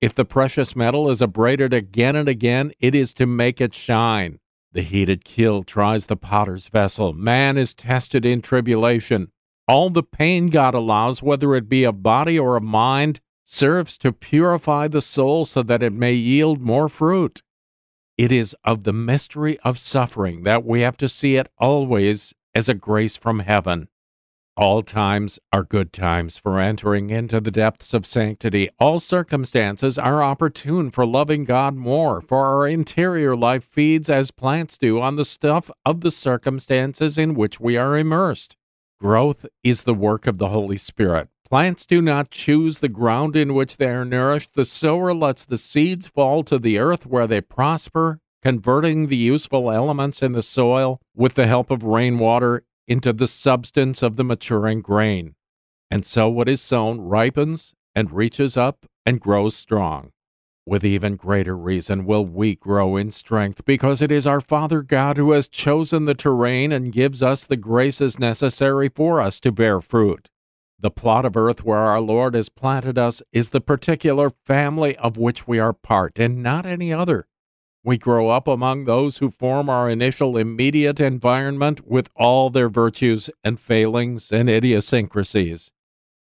If 0.00 0.12
the 0.12 0.24
precious 0.24 0.74
metal 0.74 1.08
is 1.08 1.22
abraded 1.22 1.72
again 1.72 2.16
and 2.16 2.28
again, 2.28 2.72
it 2.80 2.96
is 2.96 3.12
to 3.12 3.26
make 3.26 3.60
it 3.60 3.76
shine. 3.76 4.40
The 4.72 4.82
heated 4.82 5.24
kiln 5.24 5.62
tries 5.62 6.06
the 6.06 6.16
potter's 6.16 6.66
vessel. 6.66 7.12
Man 7.12 7.56
is 7.56 7.72
tested 7.72 8.26
in 8.26 8.42
tribulation. 8.42 9.28
All 9.68 9.88
the 9.88 10.02
pain 10.02 10.48
God 10.48 10.74
allows, 10.74 11.22
whether 11.22 11.54
it 11.54 11.68
be 11.68 11.84
of 11.84 12.02
body 12.02 12.40
or 12.40 12.56
of 12.56 12.64
mind, 12.64 13.20
serves 13.44 13.96
to 13.98 14.10
purify 14.10 14.88
the 14.88 15.00
soul 15.00 15.44
so 15.44 15.62
that 15.62 15.84
it 15.84 15.92
may 15.92 16.14
yield 16.14 16.60
more 16.60 16.88
fruit. 16.88 17.40
It 18.18 18.30
is 18.30 18.54
of 18.64 18.84
the 18.84 18.92
mystery 18.92 19.58
of 19.60 19.78
suffering 19.78 20.42
that 20.42 20.64
we 20.64 20.82
have 20.82 20.96
to 20.98 21.08
see 21.08 21.36
it 21.36 21.48
always 21.58 22.34
as 22.54 22.68
a 22.68 22.74
grace 22.74 23.16
from 23.16 23.40
heaven. 23.40 23.88
All 24.54 24.82
times 24.82 25.38
are 25.50 25.64
good 25.64 25.94
times 25.94 26.36
for 26.36 26.60
entering 26.60 27.08
into 27.08 27.40
the 27.40 27.50
depths 27.50 27.94
of 27.94 28.04
sanctity. 28.04 28.68
All 28.78 29.00
circumstances 29.00 29.98
are 29.98 30.22
opportune 30.22 30.90
for 30.90 31.06
loving 31.06 31.44
God 31.44 31.74
more, 31.74 32.20
for 32.20 32.44
our 32.44 32.68
interior 32.68 33.34
life 33.34 33.64
feeds 33.64 34.10
as 34.10 34.30
plants 34.30 34.76
do 34.76 35.00
on 35.00 35.16
the 35.16 35.24
stuff 35.24 35.70
of 35.86 36.02
the 36.02 36.10
circumstances 36.10 37.16
in 37.16 37.32
which 37.32 37.60
we 37.60 37.78
are 37.78 37.96
immersed. 37.96 38.56
Growth 39.00 39.46
is 39.64 39.84
the 39.84 39.94
work 39.94 40.26
of 40.26 40.36
the 40.36 40.50
Holy 40.50 40.76
Spirit. 40.76 41.28
Plants 41.52 41.84
do 41.84 42.00
not 42.00 42.30
choose 42.30 42.78
the 42.78 42.88
ground 42.88 43.36
in 43.36 43.52
which 43.52 43.76
they 43.76 43.88
are 43.90 44.06
nourished. 44.06 44.54
The 44.54 44.64
sower 44.64 45.12
lets 45.12 45.44
the 45.44 45.58
seeds 45.58 46.06
fall 46.06 46.42
to 46.44 46.58
the 46.58 46.78
earth 46.78 47.04
where 47.04 47.26
they 47.26 47.42
prosper, 47.42 48.20
converting 48.42 49.08
the 49.08 49.18
useful 49.18 49.70
elements 49.70 50.22
in 50.22 50.32
the 50.32 50.42
soil 50.42 50.98
with 51.14 51.34
the 51.34 51.46
help 51.46 51.70
of 51.70 51.84
rainwater 51.84 52.62
into 52.88 53.12
the 53.12 53.26
substance 53.28 54.02
of 54.02 54.16
the 54.16 54.24
maturing 54.24 54.80
grain. 54.80 55.34
And 55.90 56.06
so 56.06 56.26
what 56.30 56.48
is 56.48 56.62
sown 56.62 57.02
ripens 57.02 57.74
and 57.94 58.10
reaches 58.10 58.56
up 58.56 58.86
and 59.04 59.20
grows 59.20 59.54
strong. 59.54 60.08
With 60.64 60.86
even 60.86 61.16
greater 61.16 61.54
reason 61.54 62.06
will 62.06 62.24
we 62.24 62.54
grow 62.54 62.96
in 62.96 63.10
strength, 63.10 63.66
because 63.66 64.00
it 64.00 64.10
is 64.10 64.26
our 64.26 64.40
Father 64.40 64.80
God 64.80 65.18
who 65.18 65.32
has 65.32 65.48
chosen 65.48 66.06
the 66.06 66.14
terrain 66.14 66.72
and 66.72 66.94
gives 66.94 67.20
us 67.22 67.44
the 67.44 67.58
graces 67.58 68.18
necessary 68.18 68.88
for 68.88 69.20
us 69.20 69.38
to 69.40 69.52
bear 69.52 69.82
fruit. 69.82 70.30
The 70.82 70.90
plot 70.90 71.24
of 71.24 71.36
earth 71.36 71.64
where 71.64 71.78
our 71.78 72.00
Lord 72.00 72.34
has 72.34 72.48
planted 72.48 72.98
us 72.98 73.22
is 73.30 73.50
the 73.50 73.60
particular 73.60 74.30
family 74.44 74.96
of 74.96 75.16
which 75.16 75.46
we 75.46 75.60
are 75.60 75.72
part, 75.72 76.18
and 76.18 76.42
not 76.42 76.66
any 76.66 76.92
other. 76.92 77.28
We 77.84 77.98
grow 77.98 78.30
up 78.30 78.48
among 78.48 78.84
those 78.84 79.18
who 79.18 79.30
form 79.30 79.70
our 79.70 79.88
initial 79.88 80.36
immediate 80.36 80.98
environment 80.98 81.86
with 81.86 82.10
all 82.16 82.50
their 82.50 82.68
virtues 82.68 83.30
and 83.44 83.60
failings 83.60 84.32
and 84.32 84.50
idiosyncrasies. 84.50 85.70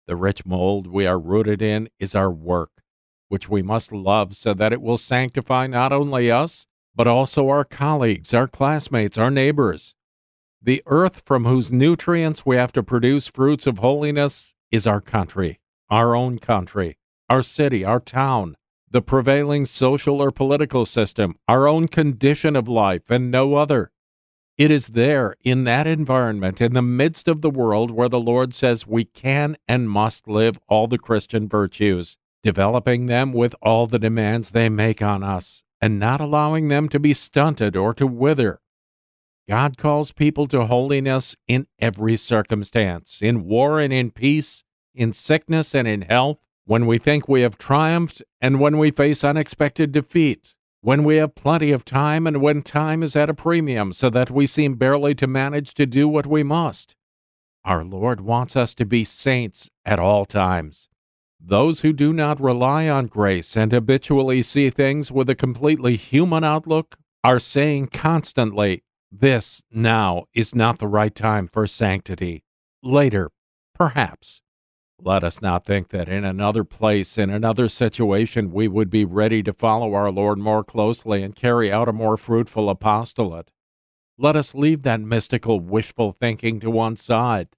The 0.08 0.18
rich 0.18 0.46
mold 0.46 0.88
we 0.88 1.08
are 1.08 1.20
rooted 1.20 1.62
in 1.62 1.88
is 1.98 2.14
our 2.14 2.30
work, 2.30 2.72
which 3.30 3.48
we 3.48 3.62
must 3.62 3.94
love 3.94 4.36
so 4.36 4.54
that 4.56 4.74
it 4.74 4.82
will 4.82 4.98
sanctify 4.98 5.68
not 5.68 5.94
only 5.94 6.30
us, 6.30 6.68
but 6.94 7.08
also 7.08 7.48
our 7.48 7.64
colleagues, 7.64 8.34
our 8.34 8.50
classmates, 8.50 9.18
our 9.18 9.32
neighbors. 9.32 9.96
The 10.64 10.82
earth 10.86 11.24
from 11.26 11.45
whose 11.45 11.72
nutrients 11.72 12.45
we 12.45 12.55
have 12.55 12.72
to 12.72 12.84
produce 12.84 13.28
fruits 13.28 13.68
of 13.68 13.80
holiness 13.80 14.55
is 14.72 14.88
our 14.88 15.01
country, 15.01 15.59
our 15.89 16.16
own 16.16 16.39
country, 16.39 16.97
our 17.30 17.43
city, 17.43 17.84
our 17.84 17.99
town 17.99 18.55
the 18.93 19.01
prevailing 19.01 19.66
social 19.66 20.22
or 20.22 20.32
political 20.32 20.86
system, 20.86 21.36
our 21.47 21.68
own 21.68 21.88
condition 21.88 22.55
of 22.55 22.68
life, 22.68 23.09
and 23.09 23.32
no 23.32 23.55
other. 23.55 23.91
It 24.55 24.70
is 24.70 24.89
there, 24.89 25.36
in 25.43 25.64
that 25.64 25.88
environment, 25.88 26.61
in 26.61 26.76
the 26.76 26.84
midst 26.84 27.28
of 27.28 27.41
the 27.41 27.49
world, 27.49 27.89
where 27.89 28.07
the 28.07 28.20
Lord 28.20 28.53
says 28.53 28.86
we 28.86 29.03
can 29.03 29.57
and 29.68 29.89
must 29.89 30.28
live 30.28 30.59
all 30.68 30.86
the 30.86 30.99
Christian 30.99 31.49
virtues, 31.49 32.18
developing 32.43 33.07
them 33.07 33.34
with 33.34 33.55
all 33.64 33.88
the 33.88 33.97
demands 33.97 34.51
they 34.51 34.70
make 34.70 35.01
on 35.01 35.24
us, 35.24 35.64
and 35.82 35.99
not 35.99 36.22
allowing 36.22 36.68
them 36.68 36.88
to 36.89 36.99
be 36.99 37.14
stunted 37.14 37.76
or 37.76 37.95
to 37.95 38.05
wither, 38.05 38.61
God 39.48 39.78
calls 39.78 40.12
people 40.12 40.48
to 40.48 40.66
holiness 40.66 41.36
in 41.48 41.68
every 41.80 42.16
circumstance, 42.16 43.22
in 43.22 43.46
war 43.46 43.80
and 43.80 43.91
in 43.91 44.12
peace, 44.12 44.64
in 44.96 45.12
sickness 45.12 45.76
and 45.76 45.88
in 45.88 46.04
health, 46.04 46.39
when 46.66 46.86
we 46.86 46.98
think 46.98 47.28
we 47.28 47.41
have 47.41 47.58
triumphed 47.58 48.22
and 48.39 48.60
when 48.60 48.78
we 48.78 48.89
face 48.89 49.24
unexpected 49.24 49.91
defeat, 49.91 50.56
when 50.80 51.04
we 51.04 51.18
have 51.18 51.36
plenty 51.36 51.72
of 51.72 51.84
time 51.84 52.26
and 52.26 52.41
when 52.41 52.62
time 52.62 53.04
is 53.04 53.16
at 53.16 53.30
a 53.30 53.34
premium 53.34 53.91
so 53.91 54.10
that 54.10 54.32
we 54.32 54.48
seem 54.48 54.76
barely 54.76 55.14
to 55.16 55.28
manage 55.28 55.74
to 55.74 55.86
do 55.86 56.08
what 56.08 56.26
we 56.26 56.44
must. 56.44 56.96
Our 57.66 57.84
Lord 57.84 58.22
wants 58.22 58.56
us 58.56 58.74
to 58.76 58.86
be 58.86 59.04
saints 59.04 59.70
at 59.86 60.00
all 60.00 60.26
times. 60.26 60.88
Those 61.39 61.82
who 61.82 61.91
do 61.91 62.14
not 62.14 62.39
rely 62.39 62.88
on 62.88 63.08
grace 63.08 63.58
and 63.58 63.74
habitually 63.74 64.41
see 64.44 64.70
things 64.70 65.12
with 65.12 65.30
a 65.30 65.36
completely 65.36 65.98
human 65.98 66.46
outlook 66.46 66.96
are 67.26 67.39
saying 67.39 67.88
constantly, 67.88 68.84
This 69.16 69.61
now 69.72 70.26
is 70.34 70.55
not 70.55 70.80
the 70.80 70.88
right 70.88 71.14
time 71.14 71.47
for 71.47 71.68
sanctity. 71.68 72.43
Later, 72.82 73.30
perhaps. 73.76 74.41
Let 74.99 75.24
us 75.24 75.39
not 75.39 75.66
think 75.66 75.89
that 75.89 76.09
in 76.09 76.26
another 76.26 76.64
place, 76.64 77.20
in 77.20 77.30
another 77.30 77.70
situation, 77.70 78.51
we 78.51 78.68
would 78.68 78.89
be 78.89 79.05
ready 79.05 79.43
to 79.43 79.53
follow 79.53 79.93
our 79.93 80.11
Lord 80.11 80.39
more 80.39 80.64
closely 80.64 81.22
and 81.22 81.36
carry 81.36 81.72
out 81.72 81.88
a 81.88 81.93
more 81.93 82.18
fruitful 82.18 82.72
apostolate. 82.72 83.51
Let 84.18 84.36
us 84.36 84.55
leave 84.55 84.82
that 84.82 84.99
mystical, 84.99 85.59
wishful 85.59 86.14
thinking 86.14 86.59
to 86.61 86.72
one 86.72 86.97
side. 86.97 87.49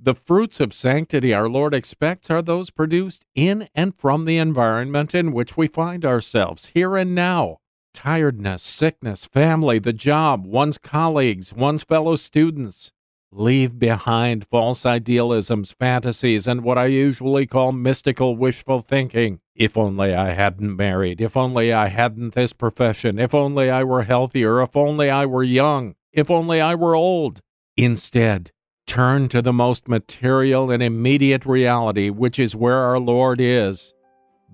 The 0.00 0.14
fruits 0.14 0.60
of 0.60 0.72
sanctity 0.72 1.34
our 1.34 1.48
Lord 1.48 1.74
expects 1.74 2.30
are 2.30 2.40
those 2.40 2.70
produced 2.70 3.26
in 3.34 3.68
and 3.74 3.94
from 3.94 4.24
the 4.24 4.38
environment 4.38 5.14
in 5.14 5.32
which 5.32 5.58
we 5.58 5.68
find 5.68 6.06
ourselves, 6.06 6.70
here 6.72 6.96
and 6.96 7.14
now. 7.14 7.58
Tiredness, 7.94 8.62
sickness, 8.62 9.26
family, 9.26 9.78
the 9.78 9.92
job, 9.92 10.46
one's 10.46 10.78
colleagues, 10.78 11.52
one's 11.52 11.84
fellow 11.84 12.16
students. 12.16 12.90
Leave 13.30 13.78
behind 13.78 14.46
false 14.50 14.84
idealisms, 14.84 15.72
fantasies, 15.72 16.46
and 16.46 16.62
what 16.62 16.76
I 16.76 16.86
usually 16.86 17.46
call 17.46 17.72
mystical 17.72 18.36
wishful 18.36 18.80
thinking. 18.80 19.40
If 19.54 19.76
only 19.76 20.14
I 20.14 20.32
hadn't 20.32 20.76
married, 20.76 21.20
if 21.20 21.36
only 21.36 21.72
I 21.72 21.88
hadn't 21.88 22.34
this 22.34 22.52
profession, 22.52 23.18
if 23.18 23.34
only 23.34 23.70
I 23.70 23.84
were 23.84 24.02
healthier, 24.02 24.62
if 24.62 24.76
only 24.76 25.08
I 25.08 25.26
were 25.26 25.42
young, 25.42 25.94
if 26.12 26.30
only 26.30 26.60
I 26.60 26.74
were 26.74 26.94
old. 26.94 27.40
Instead, 27.76 28.50
turn 28.86 29.28
to 29.30 29.40
the 29.40 29.52
most 29.52 29.88
material 29.88 30.70
and 30.70 30.82
immediate 30.82 31.46
reality, 31.46 32.10
which 32.10 32.38
is 32.38 32.56
where 32.56 32.78
our 32.78 32.98
Lord 32.98 33.40
is. 33.40 33.94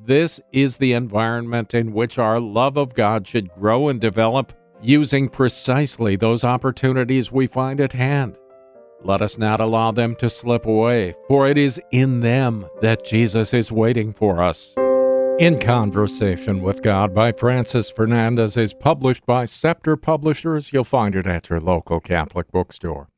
This 0.05 0.41
is 0.53 0.77
the 0.77 0.93
environment 0.93 1.75
in 1.75 1.93
which 1.93 2.19
our 2.19 2.39
love 2.39 2.77
of 2.77 2.95
God 2.95 3.27
should 3.27 3.53
grow 3.55 3.89
and 3.89 4.01
develop, 4.01 4.53
using 4.81 5.29
precisely 5.29 6.15
those 6.15 6.45
opportunities 6.45 7.33
we 7.33 7.47
find 7.49 7.81
at 7.81 7.93
hand. 7.93 8.39
Let 9.03 9.23
us 9.23 9.39
not 9.39 9.61
allow 9.61 9.91
them 9.91 10.15
to 10.17 10.31
slip 10.31 10.67
away, 10.67 11.15
for 11.27 11.49
it 11.49 11.59
is 11.59 11.81
in 11.91 12.21
them 12.21 12.67
that 12.81 13.05
Jesus 13.05 13.53
is 13.53 13.73
waiting 13.73 14.13
for 14.13 14.43
us. 14.43 14.75
In 15.41 15.59
Conversation 15.59 16.63
with 16.63 16.83
God 16.83 17.15
by 17.15 17.33
Francis 17.33 17.91
Fernandez 17.91 18.57
is 18.57 18.75
published 18.75 19.27
by 19.27 19.45
Scepter 19.45 19.97
Publishers. 19.97 20.73
You'll 20.73 20.85
find 20.85 21.15
it 21.15 21.27
at 21.27 21.51
your 21.51 21.61
local 21.61 22.01
Catholic 22.01 22.51
bookstore. 22.51 23.09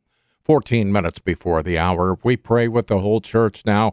14 0.45 0.91
minutes 0.91 1.19
before 1.19 1.63
the 1.63 1.79
hour, 1.79 2.19
we 2.23 2.37
pray 2.37 2.69
with 2.69 2.89
the 2.89 2.99
whole 2.99 3.21
church 3.21 3.63
now. 3.65 3.93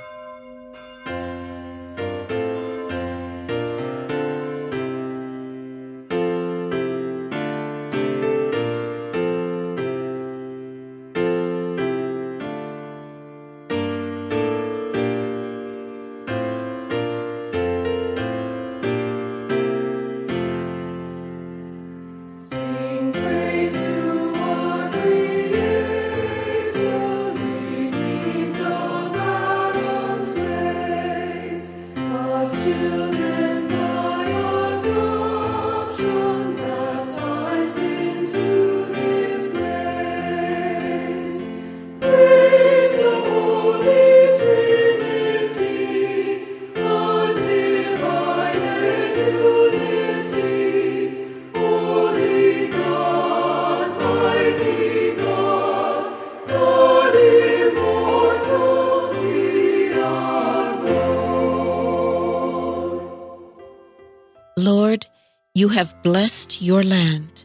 You 65.61 65.67
have 65.67 65.93
blessed 66.01 66.59
your 66.59 66.81
land. 66.81 67.43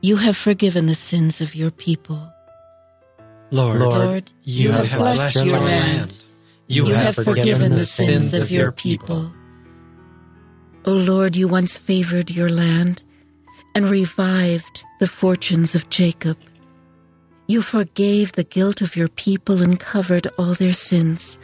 You 0.00 0.16
have 0.16 0.38
forgiven 0.38 0.86
the 0.86 0.94
sins 0.94 1.42
of 1.42 1.54
your 1.54 1.70
people. 1.70 2.32
Lord, 3.50 3.80
Lord, 3.80 4.32
you, 4.42 4.72
have, 4.72 4.98
blessed 4.98 5.44
your 5.44 5.60
land. 5.60 6.24
You, 6.66 6.86
have, 6.86 7.14
forgiven 7.14 7.72
the 7.72 7.84
sins 7.84 8.32
of 8.32 8.50
your 8.50 8.72
people. 8.72 9.30
O 10.86 10.92
Lord, 10.92 11.36
you 11.36 11.46
once 11.46 11.76
favored 11.76 12.30
your 12.30 12.48
land 12.48 13.02
and 13.74 13.90
revived 13.90 14.82
the 14.98 15.06
fortunes 15.06 15.74
of 15.74 15.90
Jacob. 15.90 16.38
You 17.48 17.60
forgave 17.60 18.32
the 18.32 18.44
guilt 18.44 18.80
of 18.80 18.96
your 18.96 19.08
people 19.08 19.62
and 19.62 19.78
covered 19.78 20.26
all 20.38 20.54
their 20.54 20.72
sins. 20.72 21.38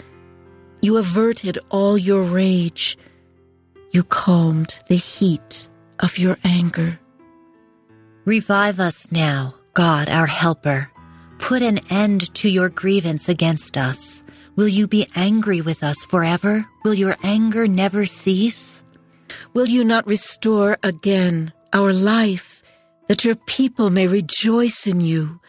You 0.81 0.97
averted 0.97 1.59
all 1.69 1.99
your 1.99 2.23
rage. 2.23 2.97
You 3.91 4.05
calmed 4.05 4.75
the 4.89 4.97
heat 4.97 5.69
of 6.03 6.19
your 6.19 6.37
anger. 6.45 6.99
Revive 8.25 8.81
us 8.81 9.11
now, 9.11 9.55
God 9.75 10.09
our 10.09 10.27
helper. 10.27 10.91
Put 11.39 11.63
an 11.63 11.81
end 11.91 12.33
to 12.35 12.49
your 12.49 12.69
grievance 12.69 13.29
against 13.29 13.79
us. 13.79 14.23
Will 14.55 14.69
you 14.69 14.87
be 14.87 15.09
angry 15.15 15.61
with 15.61 15.83
us 15.83 16.05
forever? 16.05 16.67
Will 16.85 16.95
your 16.95 17.17
anger 17.23 17.67
never 17.67 18.05
cease? 18.05 18.83
Will 19.55 19.69
you 19.69 19.83
not 19.83 20.07
restore 20.07 20.79
again 20.83 21.53
our 21.73 21.93
life, 21.93 22.63
that 23.09 23.25
your 23.25 23.35
people 23.35 23.91
may 23.91 24.07
rejoice 24.07 24.87
in 24.87 25.01
you? 25.01 25.41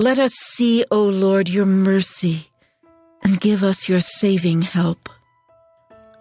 Let 0.00 0.18
us 0.18 0.34
see, 0.34 0.84
O 0.90 1.02
Lord, 1.02 1.48
your 1.48 1.66
mercy, 1.66 2.50
and 3.22 3.40
give 3.40 3.64
us 3.64 3.88
your 3.88 4.00
saving 4.00 4.62
help. 4.62 5.08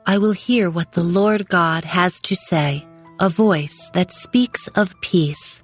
I 0.05 0.17
will 0.17 0.31
hear 0.31 0.69
what 0.69 0.93
the 0.93 1.03
Lord 1.03 1.49
God 1.49 1.83
has 1.83 2.21
to 2.21 2.35
say, 2.35 2.86
a 3.19 3.29
voice 3.29 3.89
that 3.93 4.11
speaks 4.11 4.67
of 4.69 4.99
peace. 5.01 5.63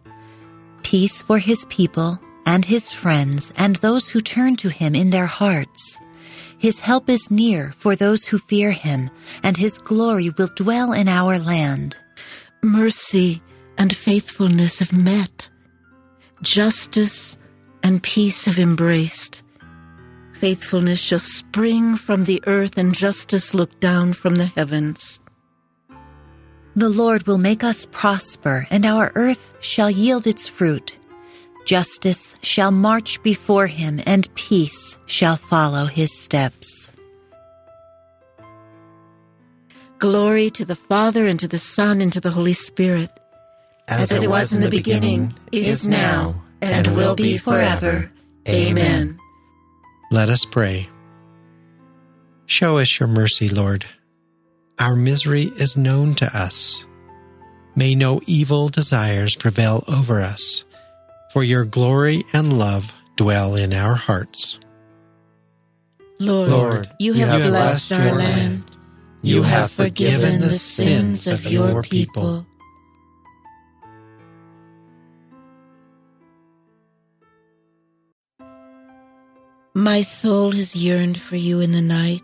Peace 0.81 1.21
for 1.21 1.37
his 1.37 1.65
people 1.65 2.19
and 2.45 2.65
his 2.65 2.91
friends 2.91 3.53
and 3.57 3.77
those 3.77 4.09
who 4.09 4.19
turn 4.19 4.55
to 4.57 4.69
him 4.69 4.95
in 4.95 5.09
their 5.09 5.25
hearts. 5.25 5.99
His 6.57 6.79
help 6.79 7.09
is 7.09 7.31
near 7.31 7.71
for 7.71 7.95
those 7.95 8.25
who 8.25 8.37
fear 8.37 8.71
him, 8.71 9.09
and 9.43 9.57
his 9.57 9.77
glory 9.77 10.29
will 10.29 10.49
dwell 10.55 10.93
in 10.93 11.09
our 11.09 11.37
land. 11.39 11.97
Mercy 12.61 13.41
and 13.77 13.95
faithfulness 13.95 14.79
have 14.79 14.93
met. 14.93 15.49
Justice 16.41 17.37
and 17.83 18.03
peace 18.03 18.45
have 18.45 18.59
embraced. 18.59 19.41
Faithfulness 20.33 20.99
shall 20.99 21.19
spring 21.19 21.95
from 21.95 22.25
the 22.25 22.43
earth, 22.47 22.77
and 22.77 22.93
justice 22.93 23.53
look 23.53 23.79
down 23.79 24.13
from 24.13 24.35
the 24.35 24.47
heavens. 24.47 25.22
The 26.75 26.89
Lord 26.89 27.27
will 27.27 27.37
make 27.37 27.63
us 27.63 27.85
prosper, 27.85 28.65
and 28.71 28.85
our 28.85 29.11
earth 29.13 29.55
shall 29.59 29.91
yield 29.91 30.25
its 30.25 30.47
fruit. 30.47 30.97
Justice 31.65 32.35
shall 32.41 32.71
march 32.71 33.21
before 33.21 33.67
him, 33.67 34.01
and 34.07 34.33
peace 34.33 34.97
shall 35.05 35.35
follow 35.35 35.85
his 35.85 36.17
steps. 36.17 36.91
Glory 39.99 40.49
to 40.49 40.65
the 40.65 40.75
Father, 40.75 41.27
and 41.27 41.39
to 41.39 41.47
the 41.47 41.59
Son, 41.59 42.01
and 42.01 42.11
to 42.11 42.19
the 42.19 42.31
Holy 42.31 42.53
Spirit. 42.53 43.11
As, 43.87 44.11
as 44.11 44.23
it 44.23 44.29
was 44.29 44.51
in 44.51 44.61
the 44.61 44.69
beginning, 44.69 45.33
is 45.51 45.87
now, 45.87 46.43
and 46.61 46.87
will 46.87 47.15
be 47.15 47.37
forever. 47.37 48.11
Amen. 48.49 49.19
Let 50.09 50.29
us 50.29 50.43
pray. 50.43 50.89
Show 52.47 52.79
us 52.79 52.99
your 52.99 53.07
mercy, 53.07 53.47
Lord. 53.47 53.85
Our 54.79 54.95
misery 54.95 55.51
is 55.57 55.77
known 55.77 56.15
to 56.15 56.25
us. 56.37 56.85
May 57.75 57.95
no 57.95 58.21
evil 58.25 58.69
desires 58.69 59.35
prevail 59.35 59.83
over 59.87 60.21
us, 60.21 60.63
for 61.31 61.43
your 61.43 61.65
glory 61.65 62.23
and 62.33 62.57
love 62.57 62.93
dwell 63.15 63.55
in 63.55 63.73
our 63.73 63.95
hearts. 63.95 64.59
Lord, 66.19 66.49
Lord 66.49 66.91
you, 66.99 67.13
have, 67.13 67.41
have 67.41 67.51
blessed, 67.51 67.89
blessed 67.89 68.01
our 68.01 68.15
land. 68.15 68.63
You 69.21 69.43
have 69.43 69.71
forgiven 69.71 70.39
the 70.41 70.53
sins 70.53 71.27
of 71.27 71.45
your 71.45 71.81
people. 71.81 72.45
My 79.75 80.01
soul 80.01 80.51
has 80.51 80.75
yearned 80.75 81.19
for 81.19 81.35
you 81.35 81.59
in 81.59 81.71
the 81.71 81.81
night, 81.81 82.21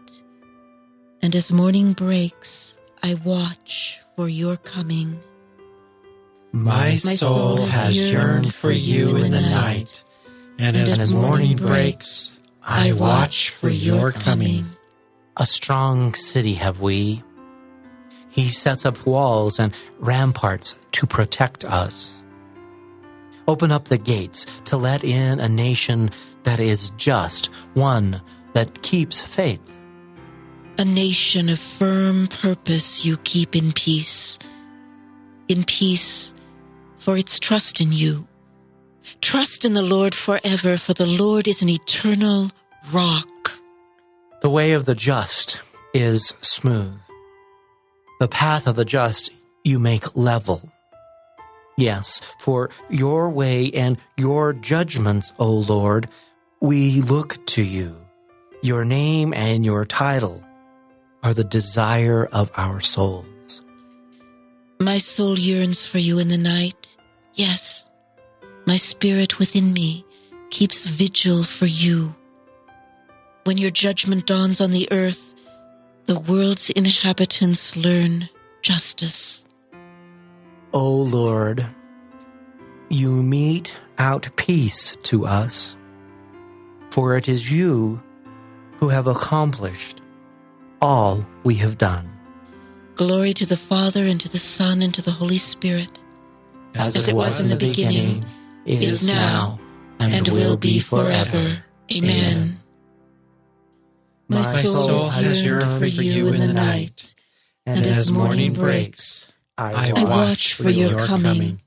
and 1.21 1.35
as 1.35 1.51
morning 1.51 1.93
breaks, 1.93 2.77
I 3.03 3.15
watch 3.15 3.99
for 4.15 4.27
your 4.27 4.57
coming. 4.57 5.19
My 6.51 6.95
soul 6.95 7.65
has 7.65 7.95
yearned 7.95 8.53
for 8.53 8.71
you 8.71 9.15
in 9.17 9.31
the 9.31 9.41
night, 9.41 10.03
and 10.57 10.75
as 10.75 11.13
morning 11.13 11.57
breaks, 11.57 12.39
I 12.67 12.93
watch 12.93 13.49
for 13.49 13.69
your 13.69 14.11
coming. 14.11 14.65
A 15.37 15.45
strong 15.45 16.13
city 16.13 16.55
have 16.55 16.81
we. 16.81 17.23
He 18.29 18.49
sets 18.49 18.85
up 18.85 19.05
walls 19.05 19.59
and 19.59 19.73
ramparts 19.99 20.79
to 20.93 21.07
protect 21.07 21.65
us. 21.65 22.21
Open 23.47 23.71
up 23.71 23.85
the 23.85 23.97
gates 23.97 24.45
to 24.65 24.77
let 24.77 25.03
in 25.03 25.39
a 25.39 25.49
nation 25.49 26.11
that 26.43 26.59
is 26.59 26.91
just, 26.91 27.47
one 27.73 28.21
that 28.53 28.81
keeps 28.81 29.19
faith. 29.19 29.78
A 30.79 30.85
nation 30.85 31.49
of 31.49 31.59
firm 31.59 32.27
purpose 32.27 33.03
you 33.03 33.17
keep 33.25 33.53
in 33.53 33.73
peace. 33.73 34.39
In 35.49 35.65
peace, 35.65 36.33
for 36.95 37.17
its 37.17 37.37
trust 37.37 37.81
in 37.81 37.91
you. 37.91 38.29
Trust 39.19 39.65
in 39.65 39.73
the 39.73 39.81
Lord 39.81 40.15
forever, 40.15 40.77
for 40.77 40.93
the 40.93 41.05
Lord 41.05 41.49
is 41.49 41.61
an 41.61 41.67
eternal 41.67 42.51
rock. 42.93 43.27
The 44.41 44.49
way 44.49 44.71
of 44.71 44.85
the 44.85 44.95
just 44.95 45.61
is 45.93 46.33
smooth. 46.39 46.97
The 48.21 48.29
path 48.29 48.65
of 48.65 48.77
the 48.77 48.85
just 48.85 49.31
you 49.65 49.79
make 49.79 50.15
level. 50.15 50.71
Yes, 51.77 52.21
for 52.39 52.69
your 52.89 53.29
way 53.29 53.69
and 53.73 53.97
your 54.15 54.53
judgments, 54.53 55.33
O 55.39 55.51
Lord, 55.51 56.07
we 56.61 57.01
look 57.01 57.45
to 57.47 57.63
you. 57.63 57.97
Your 58.61 58.85
name 58.85 59.33
and 59.33 59.65
your 59.65 59.83
title 59.83 60.41
are 61.23 61.33
the 61.33 61.43
desire 61.43 62.27
of 62.31 62.51
our 62.55 62.79
souls. 62.81 63.61
My 64.79 64.97
soul 64.97 65.37
yearns 65.37 65.85
for 65.85 65.97
you 65.97 66.19
in 66.19 66.29
the 66.29 66.37
night. 66.37 66.95
Yes, 67.33 67.89
my 68.65 68.77
spirit 68.77 69.39
within 69.39 69.73
me 69.73 70.05
keeps 70.49 70.85
vigil 70.85 71.43
for 71.43 71.65
you. 71.65 72.15
When 73.43 73.57
your 73.57 73.71
judgment 73.71 74.25
dawns 74.25 74.61
on 74.61 74.71
the 74.71 74.87
earth, 74.91 75.35
the 76.05 76.19
world's 76.19 76.69
inhabitants 76.69 77.75
learn 77.75 78.29
justice. 78.61 79.45
O 80.73 80.89
Lord, 80.89 81.65
you 82.89 83.11
mete 83.11 83.77
out 83.97 84.29
peace 84.35 84.95
to 85.03 85.25
us 85.25 85.77
for 86.89 87.15
it 87.15 87.29
is 87.29 87.51
you 87.51 88.01
who 88.77 88.89
have 88.89 89.07
accomplished 89.07 89.98
all 90.81 91.25
we 91.43 91.55
have 91.55 91.77
done. 91.77 92.09
Glory 92.95 93.33
to 93.33 93.45
the 93.45 93.55
Father, 93.55 94.05
and 94.05 94.19
to 94.19 94.29
the 94.29 94.39
Son, 94.39 94.81
and 94.81 94.93
to 94.93 95.01
the 95.01 95.11
Holy 95.11 95.37
Spirit. 95.37 95.99
As, 96.75 96.95
As 96.95 97.07
it, 97.07 97.15
was, 97.15 97.39
was 97.39 97.41
in 97.41 97.49
the 97.49 97.55
beginning, 97.55 98.25
beginning 98.65 98.83
is 98.83 99.07
now, 99.07 99.59
and, 99.99 100.13
and 100.13 100.27
will 100.27 100.57
be 100.57 100.79
forever. 100.79 101.63
Amen. 101.91 102.59
My 104.27 104.43
soul 104.43 105.09
has 105.09 105.43
yearned 105.43 105.79
for 105.79 105.85
you 105.85 106.27
in 106.27 106.39
the 106.39 106.53
night, 106.53 107.13
and 107.65 107.85
as 107.85 108.11
morning 108.11 108.53
breaks, 108.53 109.27
I 109.57 109.93
watch 110.03 110.53
for 110.53 110.69
your 110.69 111.05
coming. 111.07 111.61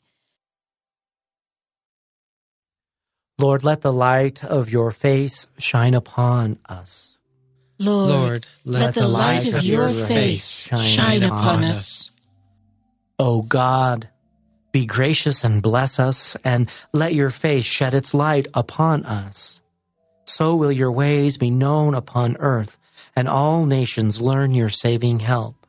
Lord, 3.38 3.64
let 3.64 3.80
the 3.80 3.92
light 3.92 4.44
of 4.44 4.70
your 4.70 4.92
face 4.92 5.48
shine 5.58 5.94
upon 5.94 6.58
us. 6.68 7.11
Lord, 7.82 8.08
Lord 8.08 8.46
let, 8.64 8.80
let, 8.80 8.94
the 8.94 9.08
light, 9.08 9.44
light 9.44 9.54
of 9.54 9.64
your 9.64 9.90
face 9.90 10.62
shine, 10.62 10.88
shine 10.88 11.22
upon 11.22 11.64
us. 11.64 12.10
O 13.18 13.42
God, 13.42 14.08
be 14.72 14.86
gracious 14.86 15.44
and 15.44 15.62
bless 15.62 15.98
us, 15.98 16.36
and 16.44 16.70
let 16.92 17.14
your 17.14 17.30
face 17.30 17.64
shed 17.64 17.92
its 17.92 18.14
light 18.14 18.46
upon 18.54 19.04
us. 19.04 19.60
So 20.24 20.56
will 20.56 20.72
your 20.72 20.92
ways 20.92 21.36
be 21.36 21.50
known 21.50 21.94
upon 21.94 22.36
earth, 22.38 22.78
and 23.14 23.28
all 23.28 23.66
nations 23.66 24.22
learn 24.22 24.54
your 24.54 24.70
saving 24.70 25.20
help. 25.20 25.66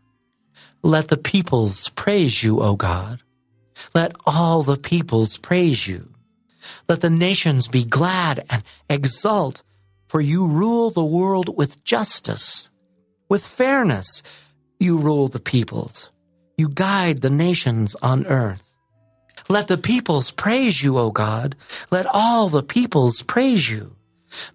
Let 0.82 1.08
the 1.08 1.18
peoples 1.18 1.90
praise 1.90 2.44
you, 2.44 2.62
O 2.62 2.76
God. 2.76 3.22
Let 3.94 4.14
all 4.26 4.64
the 4.64 4.78
peoples 4.78 5.38
praise 5.38 5.88
you. 5.88 6.14
Let 6.88 7.02
the 7.02 7.10
nations 7.10 7.68
be 7.68 7.84
glad 7.84 8.46
and 8.50 8.64
exult, 8.90 9.62
for 10.14 10.22
you 10.22 10.46
rule 10.46 10.92
the 10.92 11.04
world 11.04 11.58
with 11.58 11.84
justice. 11.84 12.70
With 13.30 13.44
fairness, 13.44 14.22
you 14.80 15.00
rule 15.00 15.28
the 15.28 15.40
peoples. 15.40 16.12
You 16.56 16.70
guide 16.70 17.22
the 17.22 17.32
nations 17.32 17.96
on 17.96 18.28
earth. 18.28 18.76
Let 19.50 19.70
the 19.70 19.78
peoples 19.80 20.30
praise 20.30 20.84
you, 20.84 21.00
O 21.00 21.10
God. 21.10 21.56
Let 21.90 22.06
all 22.06 22.48
the 22.48 22.62
peoples 22.62 23.24
praise 23.24 23.72
you. 23.72 23.96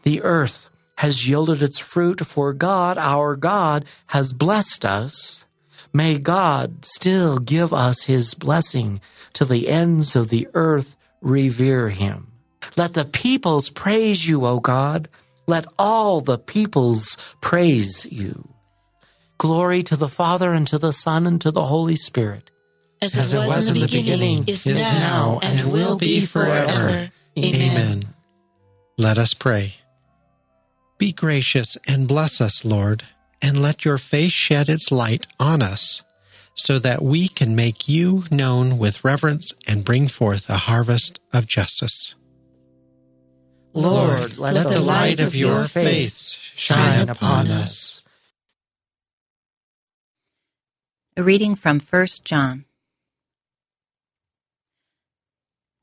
The 0.05 0.23
earth 0.23 0.71
has 0.99 1.29
yielded 1.29 1.61
its 1.61 1.81
fruit, 1.81 2.25
for 2.25 2.53
God, 2.53 2.97
our 2.97 3.35
God, 3.35 3.85
has 4.15 4.33
blessed 4.33 4.85
us. 4.85 5.45
May 5.93 6.19
God 6.19 6.85
still 6.85 7.39
give 7.41 7.73
us 7.73 8.05
his 8.05 8.35
blessing 8.35 9.01
till 9.33 9.49
the 9.49 9.67
ends 9.67 10.15
of 10.15 10.29
the 10.29 10.47
earth 10.55 10.97
revere 11.21 11.89
him. 11.89 12.29
Let 12.77 12.95
the 12.95 13.05
peoples 13.05 13.71
praise 13.71 14.29
you, 14.29 14.47
O 14.47 14.61
God. 14.61 15.09
Let 15.49 15.65
all 15.79 16.21
the 16.21 16.39
peoples 16.39 17.17
praise 17.41 18.05
you. 18.05 18.51
Glory 19.39 19.83
to 19.85 19.97
the 19.97 20.09
Father, 20.09 20.53
and 20.53 20.67
to 20.69 20.79
the 20.79 20.93
Son, 20.93 21.27
and 21.27 21.41
to 21.41 21.51
the 21.51 21.65
Holy 21.65 21.97
Spirit. 21.97 22.51
As, 23.01 23.17
As 23.17 23.33
it, 23.33 23.39
was, 23.39 23.47
was 23.49 23.69
in 23.69 23.75
the 23.75 23.81
beginning, 23.81 24.43
beginning 24.43 24.45
is, 24.47 24.67
is 24.67 24.81
now, 24.81 25.41
and, 25.43 25.61
and 25.61 25.73
will 25.73 25.97
be 25.97 26.27
forever. 26.27 27.11
Amen. 27.37 27.71
Amen. 27.71 28.15
Let 28.99 29.17
us 29.17 29.33
pray. 29.33 29.77
Be 30.99 31.13
gracious 31.13 31.79
and 31.87 32.07
bless 32.09 32.41
us, 32.41 32.65
Lord, 32.65 33.05
and 33.41 33.63
let 33.63 33.85
your 33.85 33.99
face 33.99 34.33
shed 34.33 34.69
its 34.69 34.91
light 34.91 35.29
on 35.41 35.63
us 35.63 36.03
so 36.55 36.79
that 36.81 37.01
we 37.01 37.29
can 37.29 37.55
make 37.55 37.89
you 37.89 38.25
known 38.31 38.77
with 38.79 39.05
reverence 39.05 39.55
and 39.67 39.85
bring 39.85 40.09
forth 40.09 40.51
a 40.51 40.57
harvest 40.57 41.21
of 41.33 41.47
justice. 41.47 42.17
Lord, 43.83 44.39
let, 44.39 44.55
let 44.55 44.68
the 44.68 44.81
light 44.81 45.20
of 45.20 45.35
your 45.35 45.68
face 45.68 46.39
shine 46.55 47.09
upon 47.09 47.49
us. 47.49 48.05
A 51.16 51.22
reading 51.22 51.55
from 51.55 51.81
1 51.81 52.07
John. 52.24 52.64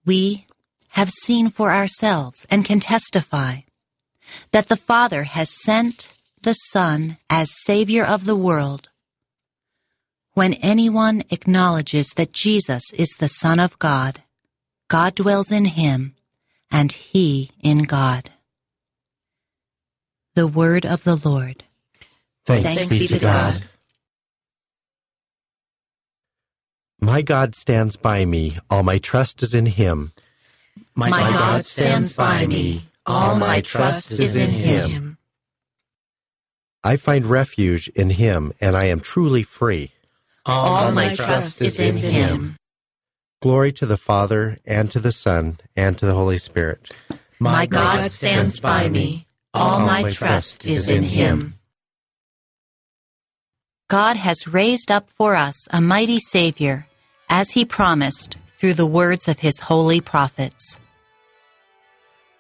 We 0.06 0.46
have 0.90 1.10
seen 1.10 1.50
for 1.50 1.72
ourselves 1.72 2.46
and 2.50 2.64
can 2.64 2.80
testify 2.80 3.62
that 4.52 4.68
the 4.68 4.78
Father 4.78 5.24
has 5.24 5.50
sent 5.50 6.14
the 6.42 6.54
Son 6.54 7.18
as 7.30 7.50
Savior 7.52 8.06
of 8.06 8.26
the 8.26 8.36
world 8.36 8.90
when 10.36 10.54
anyone 10.56 11.24
acknowledges 11.30 12.10
that 12.18 12.34
Jesus 12.34 12.84
is 12.94 13.16
the 13.18 13.30
Son 13.30 13.58
of 13.58 13.80
God, 13.80 14.22
God 14.90 15.16
dwells 15.16 15.50
in 15.50 15.64
him, 15.64 16.15
and 16.72 16.92
he 16.92 17.50
in 17.62 17.84
God. 17.84 18.30
The 20.36 20.48
Word 20.48 20.86
of 20.86 21.04
the 21.04 21.16
Lord. 21.16 21.64
Thanks, 22.46 22.76
Thanks 22.76 22.90
be 22.90 23.08
to 23.08 23.20
God. 23.20 23.54
God. 23.54 23.64
My 27.00 27.22
God 27.22 27.56
stands 27.56 27.96
by 27.96 28.26
me, 28.26 28.58
all 28.70 28.84
my 28.84 28.98
trust 28.98 29.44
is 29.44 29.54
in 29.54 29.66
him. 29.66 30.12
My, 30.96 31.10
my 31.10 31.20
God 31.20 31.66
stands 31.66 32.16
by 32.18 32.46
me, 32.48 32.86
all 33.06 33.38
my 33.38 33.62
trust 33.62 34.12
is 34.12 34.36
in 34.36 34.50
him. 34.50 35.18
I 36.84 36.98
find 36.98 37.26
refuge 37.26 37.88
in 37.90 38.12
him, 38.12 38.54
and 38.62 38.76
I 38.76 38.86
am 38.86 39.00
truly 39.00 39.44
free. 39.44 39.92
All, 40.46 40.68
All 40.68 40.92
my 40.92 41.14
trust 41.16 41.62
is 41.62 41.80
in 41.80 42.12
him. 42.12 42.58
Glory 43.46 43.72
to 43.72 43.86
the 43.86 43.96
Father, 43.96 44.58
and 44.66 44.90
to 44.90 45.00
the 45.00 45.12
Son, 45.12 45.60
and 45.76 46.00
to 46.00 46.08
the 46.08 46.16
Holy 46.16 46.40
Spirit. 46.40 46.90
My 47.38 47.68
God 47.68 48.10
stands 48.10 48.60
by 48.60 48.90
me. 48.90 49.28
All 49.54 49.82
my 49.82 50.10
trust 50.10 50.66
is 50.66 50.90
in 50.90 51.04
him. 51.04 51.54
God 53.88 54.16
has 54.16 54.48
raised 54.48 54.90
up 54.90 55.12
for 55.12 55.36
us 55.36 55.68
a 55.72 55.80
mighty 55.80 56.18
Savior, 56.18 56.88
as 57.30 57.52
he 57.52 57.66
promised 57.66 58.40
through 58.48 58.74
the 58.74 58.88
words 58.88 59.28
of 59.28 59.38
his 59.38 59.60
holy 59.60 60.02
prophets. 60.02 60.80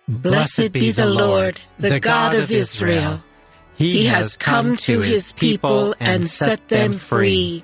Blessed 0.07 0.71
be 0.71 0.89
the 0.89 1.05
Lord, 1.05 1.61
the 1.77 1.99
God 1.99 2.33
of 2.33 2.49
Israel. 2.49 3.23
He 3.75 4.05
has 4.05 4.35
come 4.35 4.75
to 4.77 5.01
his 5.01 5.33
people 5.33 5.93
and 5.99 6.25
set 6.25 6.67
them 6.69 6.93
free. 6.93 7.63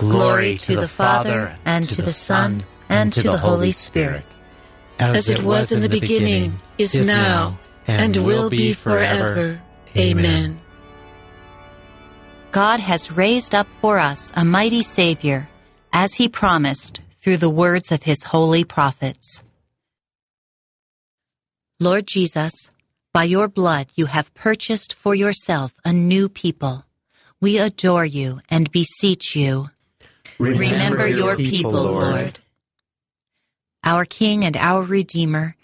Glory 0.00 0.56
to 0.58 0.76
the 0.76 0.88
Father, 0.88 1.56
and 1.64 1.88
to 1.88 2.02
the 2.02 2.12
Son, 2.12 2.64
and 2.88 3.12
to 3.12 3.22
the 3.22 3.36
Holy 3.36 3.72
Spirit. 3.72 4.24
As 4.98 5.28
it 5.28 5.42
was 5.42 5.72
in 5.72 5.82
the 5.82 5.88
beginning, 5.88 6.58
is 6.78 7.06
now, 7.06 7.58
and 7.86 8.16
will 8.16 8.50
be 8.50 8.72
forever. 8.72 9.60
Amen. 9.96 10.60
God 12.50 12.80
has 12.80 13.12
raised 13.12 13.54
up 13.54 13.68
for 13.80 13.98
us 13.98 14.32
a 14.34 14.44
mighty 14.44 14.82
Savior, 14.82 15.48
as 15.92 16.14
he 16.14 16.28
promised 16.28 17.00
through 17.10 17.36
the 17.36 17.50
words 17.50 17.92
of 17.92 18.02
his 18.02 18.24
holy 18.24 18.64
prophets. 18.64 19.44
Lord 21.78 22.06
Jesus, 22.06 22.70
by 23.12 23.24
your 23.24 23.48
blood 23.48 23.88
you 23.94 24.06
have 24.06 24.34
purchased 24.34 24.94
for 24.94 25.14
yourself 25.14 25.74
a 25.84 25.92
new 25.92 26.28
people. 26.28 26.84
We 27.40 27.58
adore 27.58 28.04
you 28.04 28.40
and 28.50 28.70
beseech 28.70 29.36
you. 29.36 29.70
Remember, 30.40 30.62
Remember 30.62 31.06
your 31.06 31.36
people, 31.36 31.72
Lord. 31.72 32.38
Our 33.84 34.06
King 34.06 34.42
and 34.42 34.56
our 34.56 34.82
Redeemer, 34.82 35.54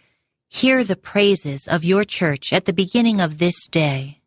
hear 0.51 0.85
the 0.85 0.97
praises 0.97 1.66
of 1.66 1.83
your 1.83 2.05
church 2.05 2.53
at 2.53 2.66
the 2.66 2.74
beginning 2.74 3.18
of 3.18 3.39
this 3.39 3.66
day. 3.68 4.20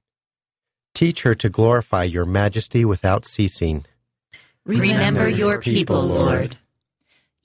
Teach 0.96 1.22
her 1.22 1.36
to 1.36 1.50
glorify 1.50 2.04
your 2.04 2.26
majesty 2.26 2.84
without 2.84 3.26
ceasing. 3.26 3.86
Remember 4.66 5.30
your 5.30 5.62
people, 5.62 6.02
Lord. 6.02 6.58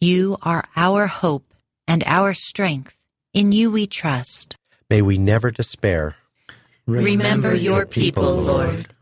You 0.00 0.38
are 0.40 0.64
our 0.74 1.06
hope 1.06 1.52
and 1.86 2.02
our 2.06 2.32
strength. 2.32 2.98
In 3.34 3.52
you 3.52 3.70
we 3.70 3.86
trust. 3.86 4.56
May 4.88 5.02
we 5.02 5.18
never 5.18 5.50
despair. 5.50 6.16
Remember 6.86 7.54
your 7.54 7.84
people, 7.84 8.34
Lord. 8.34 8.93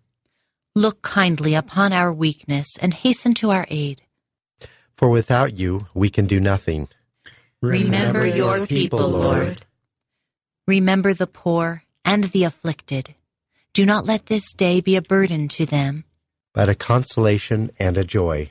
Look 0.75 1.03
kindly 1.03 1.55
upon 1.55 1.93
our 1.93 2.11
weakness 2.13 2.79
and 2.81 2.95
hasten 2.95 3.35
to 3.35 3.51
our 3.51 3.67
aid. 3.69 4.03
For 4.97 5.11
without 5.11 5.59
you, 5.59 5.87
we 5.93 6.09
can 6.09 6.27
do 6.27 6.41
nothing. 6.41 6.89
Remember 7.61 8.27
your 8.27 8.67
people, 8.67 9.07
Lord. 9.07 9.67
Remember 10.67 11.13
the 11.13 11.27
poor 11.27 11.85
and 12.05 12.25
the 12.25 12.45
afflicted. 12.45 13.15
Do 13.75 13.85
not 13.85 14.07
let 14.07 14.27
this 14.27 14.55
day 14.55 14.81
be 14.81 14.97
a 14.97 15.03
burden 15.03 15.49
to 15.49 15.67
them, 15.67 16.05
but 16.55 16.69
a 16.69 16.75
consolation 16.75 17.71
and 17.79 17.99
a 17.99 18.05
joy. 18.05 18.51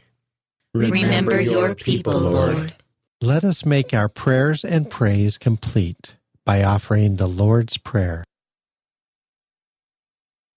Remember 0.73 1.41
your 1.41 1.75
people, 1.75 2.19
Lord. 2.19 2.73
Let 3.19 3.43
us 3.43 3.65
make 3.65 3.93
our 3.93 4.09
prayers 4.09 4.63
and 4.63 4.89
praise 4.89 5.37
complete 5.37 6.15
by 6.45 6.63
offering 6.63 7.15
the 7.15 7.27
Lord's 7.27 7.77
Prayer. 7.77 8.23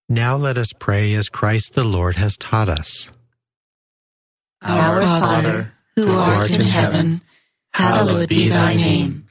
Now 0.09 0.37
let 0.37 0.59
us 0.59 0.73
pray 0.79 1.15
as 1.15 1.29
Christ 1.29 1.75
the 1.75 1.85
Lord 1.85 2.17
has 2.17 2.37
taught 2.37 2.69
us. 2.69 3.11
Our 4.61 5.01
Father, 5.01 5.73
who 5.97 6.13
art 6.13 6.51
in 6.51 6.61
heaven, 6.61 7.23
hallowed 7.73 8.29
be 8.29 8.49
thy 8.49 8.75
name. 8.75 9.29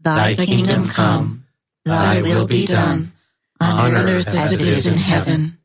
Thy 0.00 0.34
kingdom 0.34 0.88
come, 0.88 1.44
thy 1.84 2.22
will 2.22 2.46
be 2.46 2.66
done, 2.66 3.12
on 3.60 3.94
earth 3.94 4.28
as 4.28 4.52
it 4.52 4.60
is 4.60 4.86
in 4.86 4.98
heaven. 4.98 5.58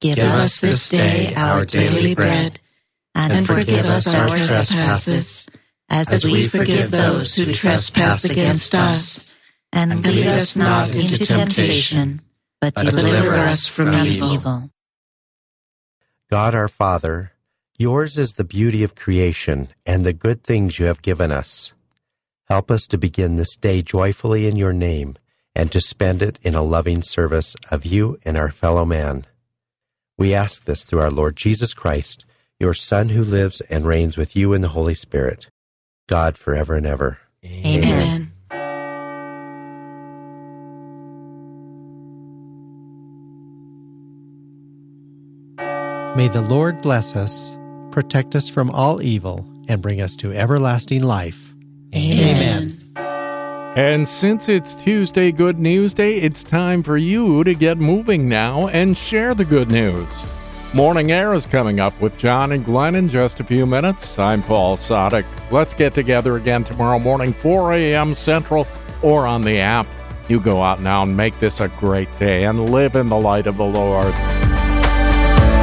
Give 0.00 0.18
us 0.18 0.60
this 0.60 0.88
day 0.88 1.34
our 1.34 1.64
daily 1.64 2.14
bread 2.14 2.58
and, 3.14 3.46
forgive 3.46 3.84
us 3.84 4.06
our 4.06 4.28
trespasses, 4.28 5.46
as, 5.88 6.12
as 6.12 6.24
we 6.24 6.48
forgive 6.48 6.90
those 6.90 7.34
who 7.34 7.52
trespass 7.52 8.24
against 8.24 8.74
us. 8.74 9.38
And 9.72 10.02
lead 10.02 10.26
us 10.26 10.56
not 10.56 10.94
into 10.94 11.24
temptation, 11.24 12.22
but 12.60 12.74
deliver 12.76 13.34
us 13.34 13.66
from 13.66 13.94
evil. 13.94 14.70
God 16.30 16.54
our 16.54 16.68
Father, 16.68 17.32
yours 17.76 18.18
is 18.18 18.34
the 18.34 18.44
beauty 18.44 18.84
of 18.84 18.94
creation 18.94 19.68
and 19.84 20.04
the 20.04 20.12
good 20.12 20.44
things 20.44 20.78
you 20.78 20.86
have 20.86 21.02
given 21.02 21.32
us. 21.32 21.72
Help 22.48 22.70
us 22.70 22.86
to 22.86 22.98
begin 22.98 23.36
this 23.36 23.56
day 23.56 23.82
joyfully 23.82 24.46
in 24.46 24.56
your 24.56 24.72
name 24.72 25.16
and 25.54 25.72
to 25.72 25.80
spend 25.80 26.22
it 26.22 26.38
in 26.42 26.54
a 26.54 26.62
loving 26.62 27.02
service 27.02 27.56
of 27.70 27.84
you 27.84 28.18
and 28.24 28.36
our 28.36 28.50
fellow 28.50 28.84
man. 28.84 29.26
We 30.18 30.34
ask 30.34 30.64
this 30.64 30.84
through 30.84 31.00
our 31.00 31.10
Lord 31.10 31.36
Jesus 31.36 31.74
Christ 31.74 32.24
your 32.60 32.74
Son 32.74 33.08
who 33.08 33.24
lives 33.24 33.62
and 33.62 33.86
reigns 33.86 34.18
with 34.18 34.36
you 34.36 34.52
in 34.52 34.60
the 34.60 34.68
Holy 34.68 34.94
Spirit, 34.94 35.48
God 36.06 36.36
forever 36.36 36.74
and 36.74 36.86
ever. 36.86 37.18
Amen. 37.42 38.29
May 46.16 46.26
the 46.26 46.42
Lord 46.42 46.82
bless 46.82 47.14
us, 47.14 47.56
protect 47.92 48.34
us 48.34 48.48
from 48.48 48.68
all 48.72 49.00
evil, 49.00 49.46
and 49.68 49.80
bring 49.80 50.00
us 50.00 50.16
to 50.16 50.32
everlasting 50.32 51.04
life. 51.04 51.54
Amen. 51.94 52.80
And 53.76 54.08
since 54.08 54.48
it's 54.48 54.74
Tuesday 54.74 55.30
Good 55.30 55.60
News 55.60 55.94
Day, 55.94 56.16
it's 56.16 56.42
time 56.42 56.82
for 56.82 56.96
you 56.96 57.44
to 57.44 57.54
get 57.54 57.78
moving 57.78 58.28
now 58.28 58.66
and 58.66 58.98
share 58.98 59.36
the 59.36 59.44
good 59.44 59.70
news. 59.70 60.26
Morning 60.74 61.12
Air 61.12 61.32
is 61.32 61.46
coming 61.46 61.78
up 61.78 61.98
with 62.00 62.18
John 62.18 62.50
and 62.50 62.64
Glenn 62.64 62.96
in 62.96 63.08
just 63.08 63.38
a 63.38 63.44
few 63.44 63.64
minutes. 63.64 64.18
I'm 64.18 64.42
Paul 64.42 64.76
Sadek. 64.76 65.24
Let's 65.52 65.74
get 65.74 65.94
together 65.94 66.34
again 66.34 66.64
tomorrow 66.64 66.98
morning, 66.98 67.32
4 67.32 67.74
a.m. 67.74 68.14
Central, 68.14 68.66
or 69.02 69.28
on 69.28 69.42
the 69.42 69.60
app. 69.60 69.86
You 70.26 70.40
go 70.40 70.60
out 70.60 70.80
now 70.80 71.02
and 71.02 71.16
make 71.16 71.38
this 71.38 71.60
a 71.60 71.68
great 71.68 72.14
day 72.16 72.46
and 72.46 72.68
live 72.70 72.96
in 72.96 73.06
the 73.06 73.16
light 73.16 73.46
of 73.46 73.56
the 73.56 73.64
Lord. 73.64 74.12